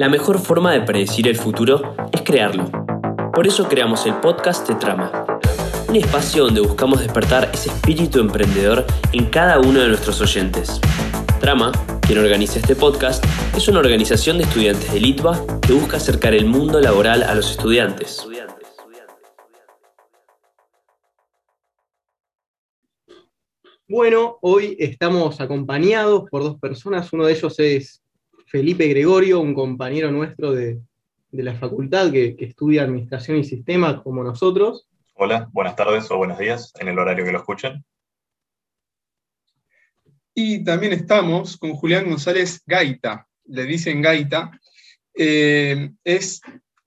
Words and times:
La 0.00 0.08
mejor 0.08 0.38
forma 0.38 0.72
de 0.72 0.80
predecir 0.80 1.28
el 1.28 1.36
futuro 1.36 1.94
es 2.10 2.22
crearlo. 2.22 2.64
Por 3.34 3.46
eso 3.46 3.68
creamos 3.68 4.06
el 4.06 4.14
podcast 4.14 4.66
de 4.66 4.74
Trama, 4.76 5.26
un 5.90 5.94
espacio 5.94 6.44
donde 6.44 6.62
buscamos 6.62 7.00
despertar 7.00 7.50
ese 7.52 7.68
espíritu 7.68 8.18
emprendedor 8.18 8.86
en 9.12 9.26
cada 9.26 9.60
uno 9.60 9.78
de 9.78 9.88
nuestros 9.88 10.18
oyentes. 10.22 10.80
Trama, 11.38 11.70
quien 12.00 12.18
organiza 12.18 12.60
este 12.60 12.74
podcast, 12.76 13.22
es 13.54 13.68
una 13.68 13.80
organización 13.80 14.38
de 14.38 14.44
estudiantes 14.44 14.90
de 14.90 15.00
Litva 15.00 15.38
que 15.60 15.74
busca 15.74 15.98
acercar 15.98 16.32
el 16.32 16.46
mundo 16.46 16.80
laboral 16.80 17.22
a 17.22 17.34
los 17.34 17.50
estudiantes. 17.50 18.26
Bueno, 23.86 24.38
hoy 24.40 24.78
estamos 24.78 25.42
acompañados 25.42 26.24
por 26.30 26.42
dos 26.42 26.58
personas. 26.58 27.12
Uno 27.12 27.26
de 27.26 27.34
ellos 27.34 27.54
es 27.58 28.00
Felipe 28.50 28.88
Gregorio, 28.88 29.38
un 29.38 29.54
compañero 29.54 30.10
nuestro 30.10 30.50
de, 30.50 30.82
la 31.30 31.54
facultad 31.54 32.10
que, 32.10 32.34
estudia 32.40 32.82
Administración 32.82 33.38
y 33.38 33.44
Sistemas 33.44 34.02
como 34.02 34.24
nosotros. 34.24 34.88
Hola, 35.14 35.48
buenas 35.52 35.76
tardes 35.76 36.10
o 36.10 36.16
buenos 36.16 36.36
días, 36.36 36.72
en 36.80 36.88
el 36.88 36.98
horario 36.98 37.24
que 37.24 37.30
lo 37.30 37.38
escuchen. 37.38 37.84
Y 40.34 40.64
también 40.64 40.92
estamos 40.92 41.56
con 41.58 41.74
Julián 41.74 42.08
González 42.08 42.60
Gaita, 42.66 43.28
le 43.44 43.66
dicen 43.66 44.02
Gaita, 44.02 44.50
eh, 45.14 45.92
es 46.02 46.40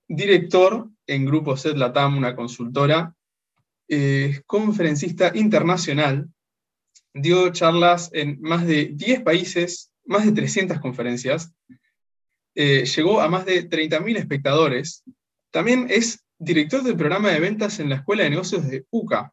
director 0.06 0.90
en 1.06 1.24
Grupo 1.24 1.56
Set 1.56 1.78
Latam, 1.78 2.18
una 2.18 2.36
consultora, 2.36 3.14
eh, 3.88 4.42
conferencista 4.44 5.32
internacional, 5.34 6.28
dio 7.14 7.50
charlas 7.52 8.10
en 8.12 8.38
más 8.42 8.66
de 8.66 8.90
10 8.92 9.22
países, 9.22 9.93
más 10.04 10.24
de 10.24 10.32
300 10.32 10.80
conferencias, 10.80 11.52
eh, 12.54 12.84
llegó 12.84 13.20
a 13.20 13.28
más 13.28 13.44
de 13.46 13.68
30.000 13.68 14.16
espectadores. 14.16 15.02
También 15.50 15.86
es 15.90 16.24
director 16.38 16.82
del 16.82 16.96
programa 16.96 17.30
de 17.30 17.40
ventas 17.40 17.80
en 17.80 17.88
la 17.88 17.96
Escuela 17.96 18.24
de 18.24 18.30
Negocios 18.30 18.68
de 18.68 18.86
UCA. 18.90 19.32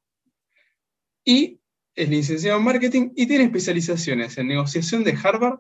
Y 1.23 1.60
es 1.95 2.10
licenciado 2.10 2.58
en 2.58 2.64
marketing 2.64 3.12
y 3.16 3.28
tiene 3.28 3.44
especializaciones 3.45 4.38
en 4.38 4.48
negociación 4.48 5.04
de 5.04 5.18
Harvard, 5.22 5.60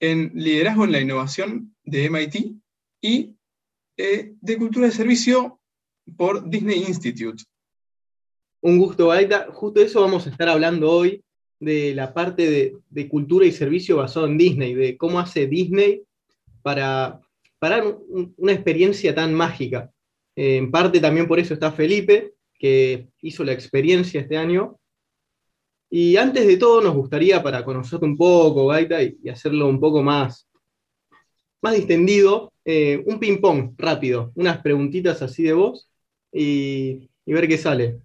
en 0.00 0.32
liderazgo 0.34 0.84
en 0.84 0.92
la 0.92 1.00
innovación 1.00 1.74
de 1.84 2.10
MIT 2.10 2.56
y 3.00 3.34
eh, 3.96 4.34
de 4.40 4.58
cultura 4.58 4.86
de 4.86 4.92
servicio 4.92 5.60
por 6.16 6.48
Disney 6.48 6.84
Institute. 6.86 7.44
Un 8.60 8.78
gusto, 8.78 9.12
Aida. 9.12 9.48
Justo 9.52 9.80
eso 9.80 10.00
vamos 10.00 10.26
a 10.26 10.30
estar 10.30 10.48
hablando 10.48 10.90
hoy, 10.90 11.22
de 11.60 11.94
la 11.94 12.12
parte 12.12 12.80
de, 12.90 13.08
cultura 13.08 13.46
y 13.46 13.52
servicio 13.52 13.96
basado 13.96 14.26
en 14.26 14.38
Disney, 14.38 14.74
de 14.74 14.96
cómo 14.96 15.18
hace 15.18 15.46
Disney 15.46 16.02
para, 16.62 17.20
para 17.58 17.84
una 18.36 18.52
experiencia 18.52 19.14
tan 19.14 19.34
mágica. 19.34 19.90
Eh, 20.36 20.56
en 20.56 20.70
parte 20.70 21.00
también 21.00 21.26
por 21.26 21.38
eso 21.38 21.54
está 21.54 21.72
Felipe, 21.72 22.34
que 22.58 23.08
hizo 23.22 23.44
la 23.44 23.52
experiencia 23.52 24.20
este 24.20 24.36
año. 24.36 24.78
Y 25.90 26.16
antes 26.16 26.46
de 26.46 26.56
todo 26.56 26.80
nos 26.80 26.94
gustaría, 26.94 27.42
para 27.42 27.64
conocerte 27.64 28.04
un 28.04 28.16
poco, 28.16 28.66
Gaita, 28.66 29.02
y, 29.02 29.16
hacerlo 29.28 29.68
un 29.68 29.78
poco 29.78 30.02
más, 30.02 30.48
más 31.62 31.74
distendido, 31.74 32.52
eh, 32.64 33.02
un 33.06 33.18
ping-pong 33.18 33.74
rápido, 33.78 34.32
unas 34.34 34.60
preguntitas 34.60 35.22
así 35.22 35.44
de 35.44 35.52
vos 35.52 35.88
y 36.32 37.08
ver 37.26 37.46
qué 37.46 37.58
sale. 37.58 38.03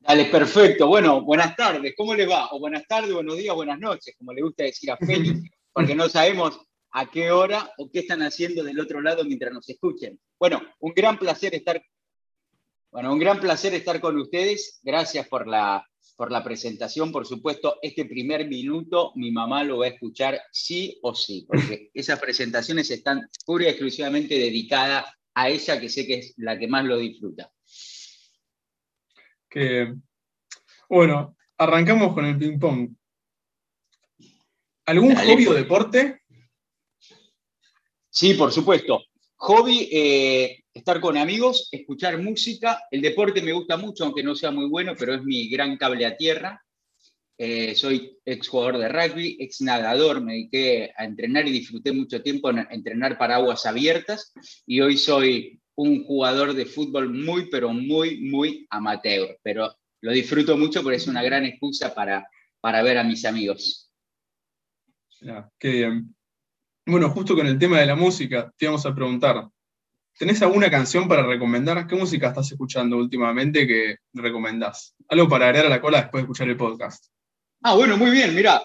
Dale, 0.00 0.26
perfecto. 0.26 0.86
Bueno, 0.86 1.22
buenas 1.22 1.56
tardes. 1.56 1.92
¿Cómo 1.96 2.14
le 2.14 2.24
va? 2.24 2.48
O 2.52 2.60
buenas 2.60 2.86
tardes, 2.86 3.12
buenos 3.12 3.36
días, 3.36 3.54
buenas 3.54 3.78
noches, 3.78 4.14
como 4.16 4.32
le 4.32 4.42
gusta 4.42 4.62
decir 4.62 4.90
a 4.90 4.96
Félix, 4.96 5.42
porque 5.72 5.94
no 5.94 6.08
sabemos 6.08 6.60
a 6.92 7.10
qué 7.10 7.30
hora 7.30 7.70
o 7.76 7.90
qué 7.90 8.00
están 8.00 8.22
haciendo 8.22 8.62
del 8.62 8.80
otro 8.80 9.00
lado 9.02 9.24
mientras 9.24 9.52
nos 9.52 9.68
escuchen. 9.68 10.18
Bueno, 10.38 10.62
un 10.78 10.92
gran 10.94 11.18
placer 11.18 11.54
estar, 11.54 11.82
bueno, 12.90 13.12
un 13.12 13.18
gran 13.18 13.40
placer 13.40 13.74
estar 13.74 14.00
con 14.00 14.16
ustedes. 14.18 14.80
Gracias 14.82 15.28
por 15.28 15.46
la, 15.46 15.84
por 16.16 16.30
la 16.30 16.44
presentación. 16.44 17.10
Por 17.10 17.26
supuesto, 17.26 17.76
este 17.82 18.04
primer 18.04 18.46
minuto 18.46 19.12
mi 19.16 19.32
mamá 19.32 19.64
lo 19.64 19.78
va 19.78 19.86
a 19.86 19.90
escuchar 19.90 20.40
sí 20.52 20.98
o 21.02 21.14
sí, 21.14 21.44
porque 21.46 21.90
esas 21.94 22.20
presentaciones 22.20 22.90
están 22.90 23.28
pura 23.44 23.64
y 23.64 23.68
exclusivamente 23.68 24.38
dedicadas 24.38 25.06
a 25.34 25.50
ella, 25.50 25.78
que 25.80 25.88
sé 25.88 26.06
que 26.06 26.18
es 26.18 26.34
la 26.36 26.58
que 26.58 26.68
más 26.68 26.84
lo 26.84 26.96
disfruta 26.96 27.52
que, 29.58 29.94
bueno, 30.88 31.36
arrancamos 31.56 32.14
con 32.14 32.24
el 32.24 32.38
ping-pong. 32.38 32.94
¿Algún 34.86 35.14
hobby 35.16 35.46
o 35.46 35.50
pues. 35.50 35.58
deporte? 35.58 36.22
Sí, 38.08 38.34
por 38.34 38.52
supuesto. 38.52 39.02
Hobby, 39.36 39.88
eh, 39.92 40.64
estar 40.72 41.00
con 41.00 41.16
amigos, 41.16 41.68
escuchar 41.70 42.18
música. 42.22 42.82
El 42.90 43.02
deporte 43.02 43.42
me 43.42 43.52
gusta 43.52 43.76
mucho, 43.76 44.04
aunque 44.04 44.22
no 44.22 44.34
sea 44.34 44.50
muy 44.50 44.66
bueno, 44.66 44.94
pero 44.98 45.14
es 45.14 45.22
mi 45.22 45.48
gran 45.48 45.76
cable 45.76 46.06
a 46.06 46.16
tierra. 46.16 46.64
Eh, 47.36 47.74
soy 47.76 48.18
ex 48.24 48.48
jugador 48.48 48.78
de 48.78 48.88
rugby, 48.88 49.36
ex 49.38 49.60
nadador, 49.60 50.20
me 50.20 50.32
dediqué 50.32 50.92
a 50.96 51.04
entrenar 51.04 51.46
y 51.46 51.52
disfruté 51.52 51.92
mucho 51.92 52.20
tiempo 52.20 52.50
en 52.50 52.66
entrenar 52.70 53.16
para 53.16 53.36
aguas 53.36 53.64
abiertas 53.64 54.32
y 54.66 54.80
hoy 54.80 54.96
soy 54.96 55.60
un 55.78 56.04
jugador 56.04 56.54
de 56.54 56.66
fútbol 56.66 57.08
muy, 57.08 57.48
pero 57.50 57.72
muy, 57.72 58.20
muy 58.20 58.66
amateur, 58.68 59.38
pero 59.44 59.72
lo 60.00 60.10
disfruto 60.10 60.56
mucho 60.56 60.82
porque 60.82 60.96
es 60.96 61.06
una 61.06 61.22
gran 61.22 61.44
excusa 61.44 61.94
para, 61.94 62.28
para 62.60 62.82
ver 62.82 62.98
a 62.98 63.04
mis 63.04 63.24
amigos. 63.24 63.88
qué 65.56 65.70
bien. 65.70 66.16
Bueno, 66.84 67.10
justo 67.10 67.36
con 67.36 67.46
el 67.46 67.60
tema 67.60 67.78
de 67.78 67.86
la 67.86 67.94
música, 67.94 68.52
te 68.56 68.64
íbamos 68.64 68.84
a 68.86 68.94
preguntar, 68.94 69.48
¿tenés 70.18 70.42
alguna 70.42 70.68
canción 70.68 71.06
para 71.06 71.24
recomendar? 71.24 71.86
¿Qué 71.86 71.94
música 71.94 72.28
estás 72.28 72.50
escuchando 72.50 72.96
últimamente 72.96 73.64
que 73.64 73.98
recomendás? 74.14 74.96
Algo 75.08 75.28
para 75.28 75.46
agregar 75.46 75.66
a 75.66 75.70
la 75.70 75.80
cola 75.80 76.00
después 76.00 76.22
de 76.22 76.24
escuchar 76.24 76.48
el 76.48 76.56
podcast. 76.56 77.06
Ah, 77.62 77.76
bueno, 77.76 77.96
muy 77.96 78.10
bien, 78.10 78.34
mira, 78.34 78.60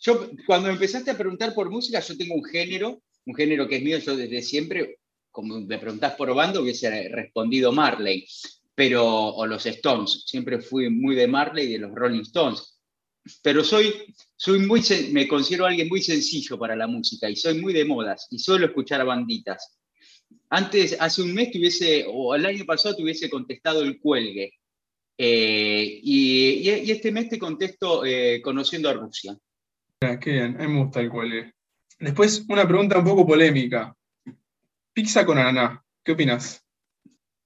yo 0.00 0.30
cuando 0.44 0.68
empezaste 0.68 1.12
a 1.12 1.16
preguntar 1.16 1.54
por 1.54 1.70
música, 1.70 2.00
yo 2.00 2.16
tengo 2.16 2.34
un 2.34 2.44
género, 2.44 3.00
un 3.24 3.34
género 3.36 3.68
que 3.68 3.76
es 3.76 3.82
mío, 3.84 3.98
yo 3.98 4.16
desde 4.16 4.42
siempre 4.42 4.98
como 5.36 5.60
me 5.60 5.78
preguntás 5.78 6.14
por 6.14 6.34
bando, 6.34 6.62
hubiese 6.62 7.10
respondido 7.10 7.70
Marley, 7.70 8.26
pero, 8.74 9.04
o 9.04 9.44
los 9.44 9.66
Stones, 9.66 10.24
siempre 10.24 10.62
fui 10.62 10.88
muy 10.88 11.14
de 11.14 11.28
Marley 11.28 11.66
y 11.66 11.72
de 11.72 11.78
los 11.80 11.94
Rolling 11.94 12.22
Stones, 12.22 12.80
pero 13.42 13.62
soy, 13.62 13.92
soy 14.34 14.60
muy, 14.60 14.80
me 15.12 15.28
considero 15.28 15.66
alguien 15.66 15.88
muy 15.88 16.00
sencillo 16.00 16.58
para 16.58 16.74
la 16.74 16.86
música 16.86 17.28
y 17.28 17.36
soy 17.36 17.60
muy 17.60 17.74
de 17.74 17.84
modas 17.84 18.28
y 18.30 18.38
suelo 18.38 18.64
escuchar 18.64 19.04
banditas. 19.04 19.78
Antes, 20.48 20.96
hace 20.98 21.20
un 21.20 21.34
mes 21.34 21.50
tuviese, 21.50 22.06
o 22.08 22.34
el 22.34 22.46
año 22.46 22.64
pasado 22.64 22.96
tuviese 22.96 23.28
contestado 23.28 23.82
el 23.82 24.00
cuelgue, 24.00 24.54
eh, 25.18 26.00
y, 26.02 26.90
este 26.90 27.12
mes 27.12 27.28
te 27.28 27.38
contesto 27.38 28.06
eh, 28.06 28.40
conociendo 28.42 28.88
a 28.88 28.94
Rusia. 28.94 29.36
Qué 30.00 30.30
bien, 30.30 30.58
a 30.58 30.66
mí 30.66 30.72
me 30.72 30.84
gusta 30.84 31.00
el 31.00 31.10
cuelgue. 31.10 31.52
Después, 31.98 32.42
una 32.48 32.66
pregunta 32.66 32.98
un 32.98 33.04
poco 33.04 33.26
polémica. 33.26 33.95
Pizza 34.96 35.26
con 35.26 35.36
ananá, 35.36 35.84
¿qué 36.02 36.12
opinas? 36.12 36.64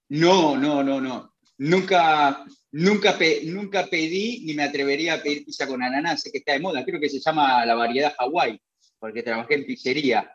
No, 0.07 0.55
no, 0.55 0.81
no, 0.81 1.01
no. 1.01 1.35
Nunca, 1.57 2.45
nunca, 2.71 3.17
nunca 3.43 3.87
pedí 3.87 4.45
ni 4.45 4.53
me 4.53 4.63
atrevería 4.63 5.15
a 5.15 5.21
pedir 5.21 5.43
pizza 5.43 5.67
con 5.67 5.83
ananá, 5.83 6.15
sé 6.15 6.31
que 6.31 6.37
está 6.37 6.53
de 6.53 6.61
moda, 6.61 6.85
creo 6.85 6.97
que 6.97 7.09
se 7.09 7.19
llama 7.19 7.65
la 7.65 7.75
variedad 7.75 8.13
Hawái, 8.17 8.57
porque 8.97 9.21
trabajé 9.21 9.55
en 9.55 9.65
pizzería, 9.65 10.33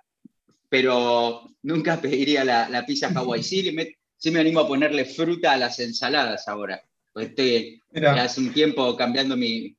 pero 0.69 1.49
nunca 1.63 1.99
pediría 2.03 2.45
la, 2.45 2.85
pizza 2.87 3.11
Hawái. 3.11 3.43
Sí, 3.43 3.73
me, 3.73 3.97
sí 4.19 4.31
me 4.31 4.41
animo 4.41 4.61
a 4.61 4.69
ponerle 4.69 5.07
fruta 5.07 5.53
a 5.53 5.57
las 5.57 5.81
ensaladas 5.81 6.47
ahora, 6.49 6.83
porque 7.15 7.29
estoy 7.31 7.83
hace 8.05 8.43
un 8.43 8.53
tiempo 8.53 8.95
cambiando 8.95 9.39
mi, 9.39 9.75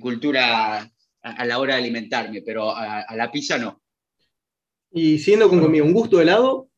cultura 0.00 0.90
a, 1.22 1.44
la 1.44 1.58
hora 1.60 1.74
de 1.74 1.82
alimentarme, 1.82 2.42
pero 2.42 2.74
a 2.74 3.14
la 3.14 3.30
pizza 3.30 3.58
no. 3.58 3.79
Y 4.92 5.18
siendo 5.18 5.48
con 5.48 5.60
comida, 5.60 5.84
¿un 5.84 5.92
gusto 5.92 6.16
de 6.16 6.24
helado? 6.24 6.68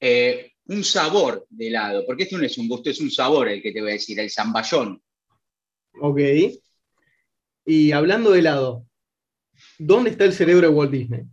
Eh, 0.00 0.52
un 0.66 0.82
sabor 0.84 1.46
de 1.48 1.68
helado, 1.68 2.04
porque 2.06 2.24
esto 2.24 2.38
no 2.38 2.44
es 2.44 2.58
un 2.58 2.68
gusto, 2.68 2.90
es 2.90 3.00
un 3.00 3.10
sabor 3.10 3.48
el 3.48 3.62
que 3.62 3.72
te 3.72 3.80
voy 3.80 3.90
a 3.90 3.94
decir, 3.94 4.18
el 4.18 4.30
zamballón. 4.30 5.00
Ok. 6.00 6.20
Y 7.64 7.92
hablando 7.92 8.30
de 8.30 8.40
helado, 8.40 8.86
¿dónde 9.78 10.10
está 10.10 10.24
el 10.24 10.32
cerebro 10.32 10.68
de 10.68 10.74
Walt 10.74 10.92
Disney? 10.92 11.22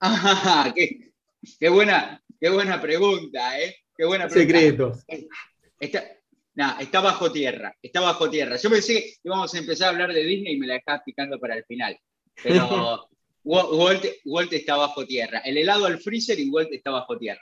Ah, 0.00 0.72
qué, 0.76 1.68
buena, 1.68 2.22
qué 2.40 2.50
buena 2.50 2.80
pregunta, 2.80 3.60
¿eh? 3.60 3.78
Qué 3.96 4.04
buena 4.04 4.28
pregunta. 4.28 4.58
Secretos. 4.60 5.04
Está, 5.80 6.04
está 6.78 7.00
bajo 7.00 7.32
tierra, 7.32 7.76
está 7.82 8.00
bajo 8.00 8.30
tierra. 8.30 8.56
Yo 8.56 8.70
pensé 8.70 8.94
que 8.94 9.14
íbamos 9.24 9.52
a 9.52 9.58
empezar 9.58 9.88
a 9.88 9.90
hablar 9.90 10.12
de 10.12 10.22
Disney 10.22 10.54
y 10.54 10.58
me 10.58 10.68
la 10.68 10.74
dejabas 10.74 11.02
picando 11.04 11.40
para 11.40 11.56
el 11.56 11.64
final. 11.64 11.98
Pero 12.40 13.08
Walt, 13.48 14.52
está 14.52 14.76
bajo 14.76 15.06
tierra. 15.06 15.38
El 15.38 15.56
helado 15.56 15.86
al 15.86 15.98
freezer 15.98 16.38
y 16.38 16.50
Walt 16.50 16.70
está 16.72 16.90
bajo 16.90 17.16
tierra. 17.16 17.40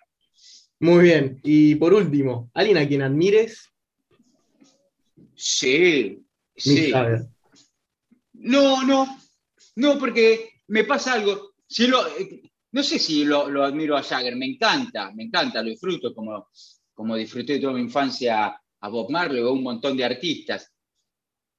Muy 0.78 1.04
bien. 1.04 1.40
Y 1.42 1.74
por 1.74 1.92
último, 1.92 2.50
¿alguien 2.54 2.78
a 2.78 2.86
quien 2.86 3.02
admires? 3.02 3.68
Sí. 5.34 6.24
sí. 6.56 6.92
No, 8.34 8.84
no. 8.84 9.18
No, 9.74 9.98
porque 9.98 10.60
me 10.68 10.84
pasa 10.84 11.14
algo. 11.14 11.54
Si 11.66 11.88
lo, 11.88 12.04
no 12.70 12.82
sé 12.82 12.98
si 12.98 13.24
lo, 13.24 13.64
admiro 13.64 13.96
a 13.96 14.02
Jagger, 14.02 14.36
me 14.36 14.46
encanta, 14.46 15.10
me 15.12 15.24
encanta, 15.24 15.62
lo 15.62 15.70
disfruto 15.70 16.14
como, 16.14 16.48
como 16.94 17.16
disfruté 17.16 17.58
toda 17.58 17.72
mi 17.72 17.80
infancia 17.80 18.56
a 18.80 18.88
Bob 18.88 19.10
Marley 19.10 19.42
o 19.42 19.48
a 19.48 19.52
un 19.52 19.64
montón 19.64 19.96
de 19.96 20.04
artistas. 20.04 20.72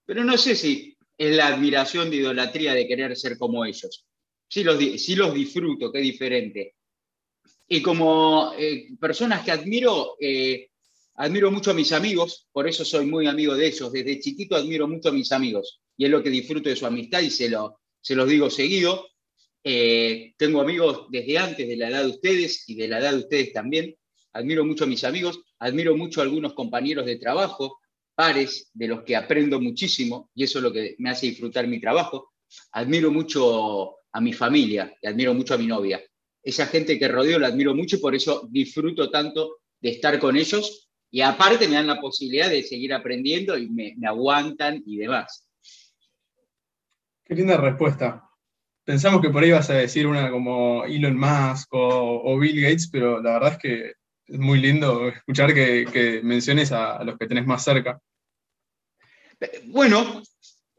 Pero 0.05 0.23
no 0.23 0.37
sé 0.37 0.55
si 0.55 0.97
es 1.17 1.35
la 1.35 1.47
admiración 1.47 2.09
de 2.09 2.17
idolatría 2.17 2.73
de 2.73 2.87
querer 2.87 3.15
ser 3.17 3.37
como 3.37 3.65
ellos. 3.65 4.06
Sí 4.47 4.63
los, 4.63 4.79
los 4.81 5.33
disfruto, 5.33 5.91
qué 5.91 5.99
diferente. 5.99 6.75
Y 7.67 7.81
como 7.81 8.53
eh, 8.57 8.87
personas 8.99 9.43
que 9.43 9.51
admiro, 9.51 10.15
eh, 10.19 10.69
admiro 11.15 11.51
mucho 11.51 11.71
a 11.71 11.73
mis 11.73 11.91
amigos, 11.91 12.47
por 12.51 12.67
eso 12.67 12.85
soy 12.85 13.05
muy 13.05 13.27
amigo 13.27 13.55
de 13.55 13.67
ellos. 13.67 13.91
Desde 13.91 14.19
chiquito 14.19 14.55
admiro 14.55 14.87
mucho 14.87 15.09
a 15.09 15.13
mis 15.13 15.31
amigos 15.31 15.81
y 15.97 16.05
es 16.05 16.11
lo 16.11 16.23
que 16.23 16.29
disfruto 16.29 16.69
de 16.69 16.75
su 16.75 16.85
amistad 16.85 17.21
y 17.21 17.29
se, 17.29 17.49
lo, 17.49 17.81
se 17.99 18.15
los 18.15 18.29
digo 18.29 18.49
seguido. 18.49 19.05
Eh, 19.63 20.33
tengo 20.37 20.61
amigos 20.61 21.07
desde 21.09 21.37
antes 21.37 21.67
de 21.67 21.75
la 21.75 21.89
edad 21.89 22.03
de 22.03 22.11
ustedes 22.11 22.63
y 22.69 22.75
de 22.75 22.87
la 22.87 22.99
edad 22.99 23.11
de 23.11 23.19
ustedes 23.19 23.51
también. 23.51 23.95
Admiro 24.31 24.63
mucho 24.63 24.85
a 24.85 24.87
mis 24.87 25.03
amigos, 25.03 25.41
admiro 25.59 25.97
mucho 25.97 26.21
a 26.21 26.23
algunos 26.23 26.53
compañeros 26.53 27.05
de 27.05 27.17
trabajo, 27.17 27.79
pares 28.15 28.69
de 28.73 28.87
los 28.87 29.03
que 29.03 29.15
aprendo 29.15 29.59
muchísimo 29.59 30.29
y 30.33 30.43
eso 30.43 30.59
es 30.59 30.63
lo 30.63 30.71
que 30.71 30.95
me 30.99 31.09
hace 31.09 31.27
disfrutar 31.27 31.67
mi 31.67 31.81
trabajo. 31.81 32.33
Admiro 32.71 33.11
mucho 33.11 33.96
a 34.17 34.21
mi 34.21 34.33
familia 34.33 34.91
y 34.99 35.07
admiro 35.07 35.35
mucho 35.35 35.53
a 35.53 35.59
mi 35.59 35.67
novia. 35.67 36.01
Esa 36.41 36.65
gente 36.65 36.97
que 36.97 37.07
rodeo 37.07 37.37
la 37.37 37.49
admiro 37.49 37.75
mucho 37.75 37.97
y 37.97 37.99
por 37.99 38.15
eso 38.15 38.47
disfruto 38.49 39.11
tanto 39.11 39.59
de 39.79 39.89
estar 39.89 40.17
con 40.17 40.35
ellos 40.35 40.89
y 41.11 41.21
aparte 41.21 41.67
me 41.67 41.75
dan 41.75 41.85
la 41.85 42.01
posibilidad 42.01 42.49
de 42.49 42.63
seguir 42.63 42.95
aprendiendo 42.95 43.55
y 43.55 43.69
me, 43.69 43.95
aguantan 44.07 44.81
y 44.87 44.97
demás. 44.97 45.47
Qué 47.25 47.35
linda 47.35 47.57
respuesta. 47.57 48.27
Pensamos 48.83 49.21
que 49.21 49.29
por 49.29 49.43
ahí 49.43 49.51
vas 49.51 49.69
a 49.69 49.75
decir 49.75 50.07
una 50.07 50.31
como 50.31 50.83
Elon 50.85 51.15
Musk 51.15 51.67
o, 51.73 52.39
Bill 52.39 52.59
Gates, 52.59 52.89
pero 52.91 53.21
la 53.21 53.33
verdad 53.33 53.51
es 53.51 53.57
que 53.59 53.93
es 54.25 54.39
muy 54.39 54.59
lindo 54.59 55.09
escuchar 55.09 55.53
que, 55.53 56.21
menciones 56.23 56.71
a, 56.71 57.03
los 57.03 57.19
que 57.19 57.27
tenés 57.27 57.45
más 57.45 57.63
cerca. 57.63 58.01
Bueno, 59.65 60.23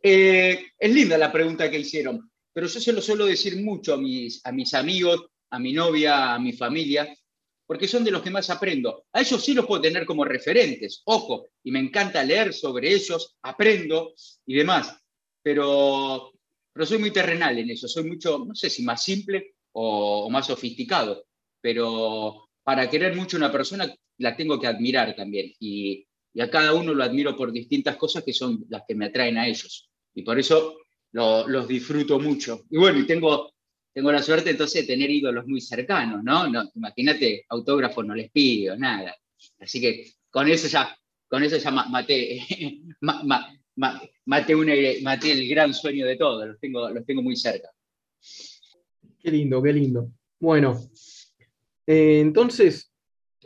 eh, 0.02 0.66
es 0.76 0.92
linda 0.92 1.16
la 1.16 1.30
pregunta 1.30 1.70
que 1.70 1.78
hicieron, 1.78 2.28
pero 2.58 2.66
yo 2.66 2.80
se 2.80 2.92
lo 2.92 3.00
suelo 3.00 3.24
decir 3.24 3.62
mucho 3.62 3.94
a 3.94 3.96
mis, 3.96 4.44
a 4.44 4.50
mis 4.50 4.74
amigos, 4.74 5.26
a 5.48 5.60
mi 5.60 5.72
novia, 5.72 6.34
a 6.34 6.40
mi 6.40 6.52
familia, 6.52 7.16
porque 7.64 7.86
son 7.86 8.02
de 8.02 8.10
los 8.10 8.20
que 8.20 8.32
más 8.32 8.50
aprendo. 8.50 9.04
A 9.12 9.20
ellos 9.20 9.44
sí 9.44 9.54
los 9.54 9.64
puedo 9.64 9.80
tener 9.80 10.04
como 10.04 10.24
referentes, 10.24 11.02
ojo, 11.04 11.46
y 11.62 11.70
me 11.70 11.78
encanta 11.78 12.24
leer 12.24 12.52
sobre 12.52 12.92
ellos, 12.92 13.36
aprendo 13.42 14.12
y 14.44 14.56
demás, 14.56 14.92
pero, 15.40 16.32
pero 16.72 16.84
soy 16.84 16.98
muy 16.98 17.12
terrenal 17.12 17.56
en 17.56 17.70
eso, 17.70 17.86
soy 17.86 18.02
mucho, 18.02 18.44
no 18.44 18.56
sé 18.56 18.68
si 18.68 18.82
más 18.82 19.04
simple 19.04 19.54
o, 19.70 20.28
más 20.28 20.48
sofisticado, 20.48 21.26
pero 21.60 22.48
para 22.64 22.90
querer 22.90 23.14
mucho 23.14 23.36
a 23.36 23.38
una 23.38 23.52
persona 23.52 23.94
la 24.16 24.36
tengo 24.36 24.58
que 24.58 24.66
admirar 24.66 25.14
también, 25.14 25.52
y, 25.60 26.08
a 26.40 26.50
cada 26.50 26.74
uno 26.74 26.92
lo 26.92 27.04
admiro 27.04 27.36
por 27.36 27.52
distintas 27.52 27.96
cosas 27.96 28.24
que 28.24 28.32
son 28.32 28.66
las 28.68 28.82
que 28.88 28.96
me 28.96 29.06
atraen 29.06 29.38
a 29.38 29.46
ellos, 29.46 29.88
y 30.12 30.22
por 30.22 30.40
eso 30.40 30.76
los 31.12 31.68
disfruto 31.68 32.18
mucho. 32.20 32.64
Y 32.70 32.78
bueno, 32.78 32.98
y 32.98 33.06
tengo 33.06 33.52
tengo 33.98 34.12
la 34.12 34.22
suerte 34.22 34.50
entonces 34.50 34.86
de 34.86 34.94
tener 34.94 35.10
ídolos 35.10 35.44
muy 35.48 35.60
cercanos, 35.60 36.22
¿no? 36.22 36.46
no 36.46 36.70
imagínate, 36.76 37.44
autógrafos 37.48 38.06
no 38.06 38.14
les 38.14 38.30
pido, 38.30 38.76
nada. 38.76 39.12
Así 39.58 39.80
que 39.80 40.12
con 40.30 40.46
eso 40.46 40.68
ya, 40.68 40.96
con 41.26 41.42
eso 41.42 41.56
ya 41.56 41.72
maté, 41.72 42.40
maté, 44.24 44.52
el 45.32 45.48
gran 45.48 45.74
sueño 45.74 46.06
de 46.06 46.16
todos, 46.16 46.46
los 46.46 46.60
tengo, 46.60 46.88
los 46.90 47.04
tengo 47.04 47.22
muy 47.22 47.34
cerca. 47.34 47.70
Qué 49.20 49.32
lindo, 49.32 49.60
qué 49.60 49.72
lindo. 49.72 50.12
Bueno, 50.38 50.78
eh, 51.84 52.20
entonces, 52.20 52.92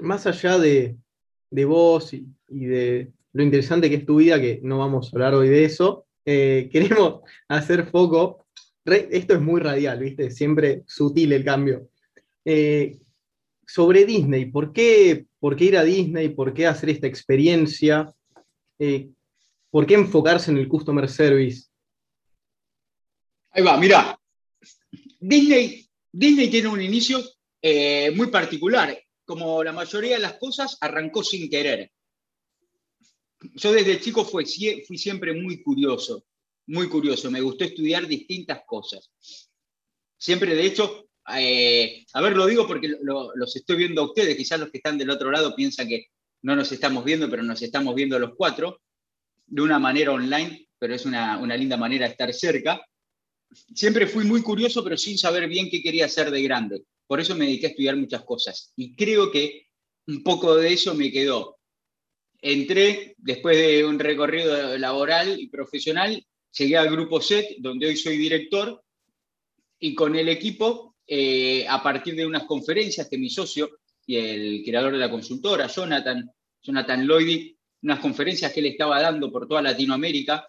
más 0.00 0.26
allá 0.26 0.58
de, 0.58 0.98
vos 1.50 2.12
y, 2.12 2.26
de 2.48 3.10
lo 3.32 3.42
interesante 3.42 3.88
que 3.88 3.96
es 3.96 4.04
tu 4.04 4.16
vida, 4.16 4.38
que 4.38 4.60
no 4.62 4.76
vamos 4.76 5.06
a 5.06 5.10
hablar 5.16 5.34
hoy 5.34 5.48
de 5.48 5.64
eso, 5.64 6.04
eh, 6.24 6.68
queremos 6.70 7.20
hacer 7.48 7.86
foco 7.86 8.46
esto 8.84 9.34
es 9.34 9.40
muy 9.40 9.60
radial, 9.60 10.00
¿viste? 10.00 10.30
Siempre 10.30 10.82
sutil 10.86 11.32
el 11.32 11.44
cambio. 11.44 11.88
Eh, 12.44 12.98
sobre 13.64 14.04
Disney, 14.04 14.46
¿por 14.46 14.72
qué, 14.72 15.26
¿por 15.38 15.54
qué, 15.54 15.64
ir 15.66 15.76
a 15.76 15.84
Disney? 15.84 16.30
¿Por 16.30 16.52
qué 16.52 16.66
hacer 16.66 16.90
esta 16.90 17.06
experiencia? 17.06 18.12
Eh, 18.80 19.08
¿Por 19.70 19.86
qué 19.86 19.94
enfocarse 19.94 20.50
en 20.50 20.58
el 20.58 20.66
customer 20.66 21.08
service? 21.08 21.68
Ahí 23.50 23.62
va, 23.62 23.76
mira. 23.76 24.18
Disney, 25.20 25.88
Disney 26.10 26.50
tiene 26.50 26.68
un 26.68 26.82
inicio 26.82 27.20
muy 28.16 28.26
particular. 28.26 28.98
Como 29.24 29.62
la 29.62 29.72
mayoría 29.72 30.16
de 30.16 30.22
las 30.22 30.34
cosas, 30.34 30.76
arrancó 30.80 31.22
sin 31.22 31.48
querer. 31.48 31.92
Yo 33.54 33.72
desde 33.72 34.00
chico 34.00 34.24
fui 34.24 34.46
siempre 34.46 35.32
muy 35.32 35.62
curioso 35.62 36.24
muy 36.66 36.88
curioso, 36.88 37.30
me 37.30 37.40
gustó 37.40 37.64
estudiar 37.64 38.06
distintas 38.06 38.62
cosas. 38.66 39.10
Siempre, 40.16 40.54
de 40.54 40.64
hecho, 40.64 41.08
eh, 41.36 42.04
a 42.12 42.20
ver, 42.20 42.36
lo 42.36 42.46
digo 42.46 42.66
porque 42.66 42.94
los 43.02 43.56
estoy 43.56 43.76
viendo 43.76 44.02
a 44.02 44.06
ustedes, 44.06 44.36
quizás 44.36 44.60
los 44.60 44.70
que 44.70 44.78
están 44.78 44.98
del 44.98 45.10
otro 45.10 45.30
lado 45.30 45.54
piensan 45.56 45.88
que 45.88 46.06
no 46.42 46.56
nos 46.56 46.70
estamos 46.72 47.04
viendo, 47.04 47.28
pero 47.28 47.42
nos 47.42 47.62
estamos 47.62 47.94
viendo 47.94 48.18
los 48.18 48.34
cuatro, 48.36 48.80
de 49.46 49.62
una 49.62 49.78
manera 49.78 50.12
online, 50.12 50.68
pero 50.78 50.94
es 50.94 51.04
una, 51.04 51.38
una 51.38 51.56
linda 51.56 51.76
manera 51.76 52.06
de 52.06 52.12
estar 52.12 52.32
cerca. 52.32 52.80
Siempre 53.74 54.06
fui 54.06 54.24
muy 54.24 54.42
curioso, 54.42 54.82
pero 54.82 54.96
sin 54.96 55.18
saber 55.18 55.48
bien 55.48 55.68
qué 55.70 55.82
quería 55.82 56.06
hacer 56.06 56.30
de 56.30 56.42
grande. 56.42 56.84
Por 57.06 57.20
eso 57.20 57.36
me 57.36 57.44
dediqué 57.44 57.66
a 57.66 57.70
estudiar 57.70 57.96
muchas 57.96 58.24
cosas. 58.24 58.72
Y 58.76 58.94
creo 58.94 59.30
que 59.30 59.66
un 60.06 60.22
poco 60.22 60.56
de 60.56 60.72
eso 60.72 60.94
me 60.94 61.12
quedó. 61.12 61.58
Entré 62.44 63.14
después 63.18 63.56
de 63.56 63.84
un 63.84 64.00
recorrido 64.00 64.76
laboral 64.76 65.40
y 65.40 65.46
profesional 65.46 66.26
llegué 66.52 66.76
al 66.76 66.90
grupo 66.90 67.20
SET, 67.20 67.56
donde 67.60 67.86
hoy 67.86 67.96
soy 67.96 68.16
director, 68.16 68.82
y 69.78 69.94
con 69.94 70.16
el 70.16 70.28
equipo, 70.28 70.96
eh, 71.06 71.64
a 71.68 71.80
partir 71.82 72.16
de 72.16 72.26
unas 72.26 72.44
conferencias 72.44 73.08
que 73.08 73.16
mi 73.16 73.30
socio 73.30 73.78
y 74.04 74.16
el 74.16 74.62
creador 74.64 74.92
de 74.92 74.98
la 74.98 75.10
consultora, 75.10 75.68
Jonathan, 75.68 76.28
Jonathan 76.60 77.06
Lloyd, 77.06 77.54
unas 77.82 78.00
conferencias 78.00 78.52
que 78.52 78.58
él 78.60 78.66
estaba 78.66 79.00
dando 79.00 79.30
por 79.30 79.46
toda 79.46 79.62
Latinoamérica, 79.62 80.46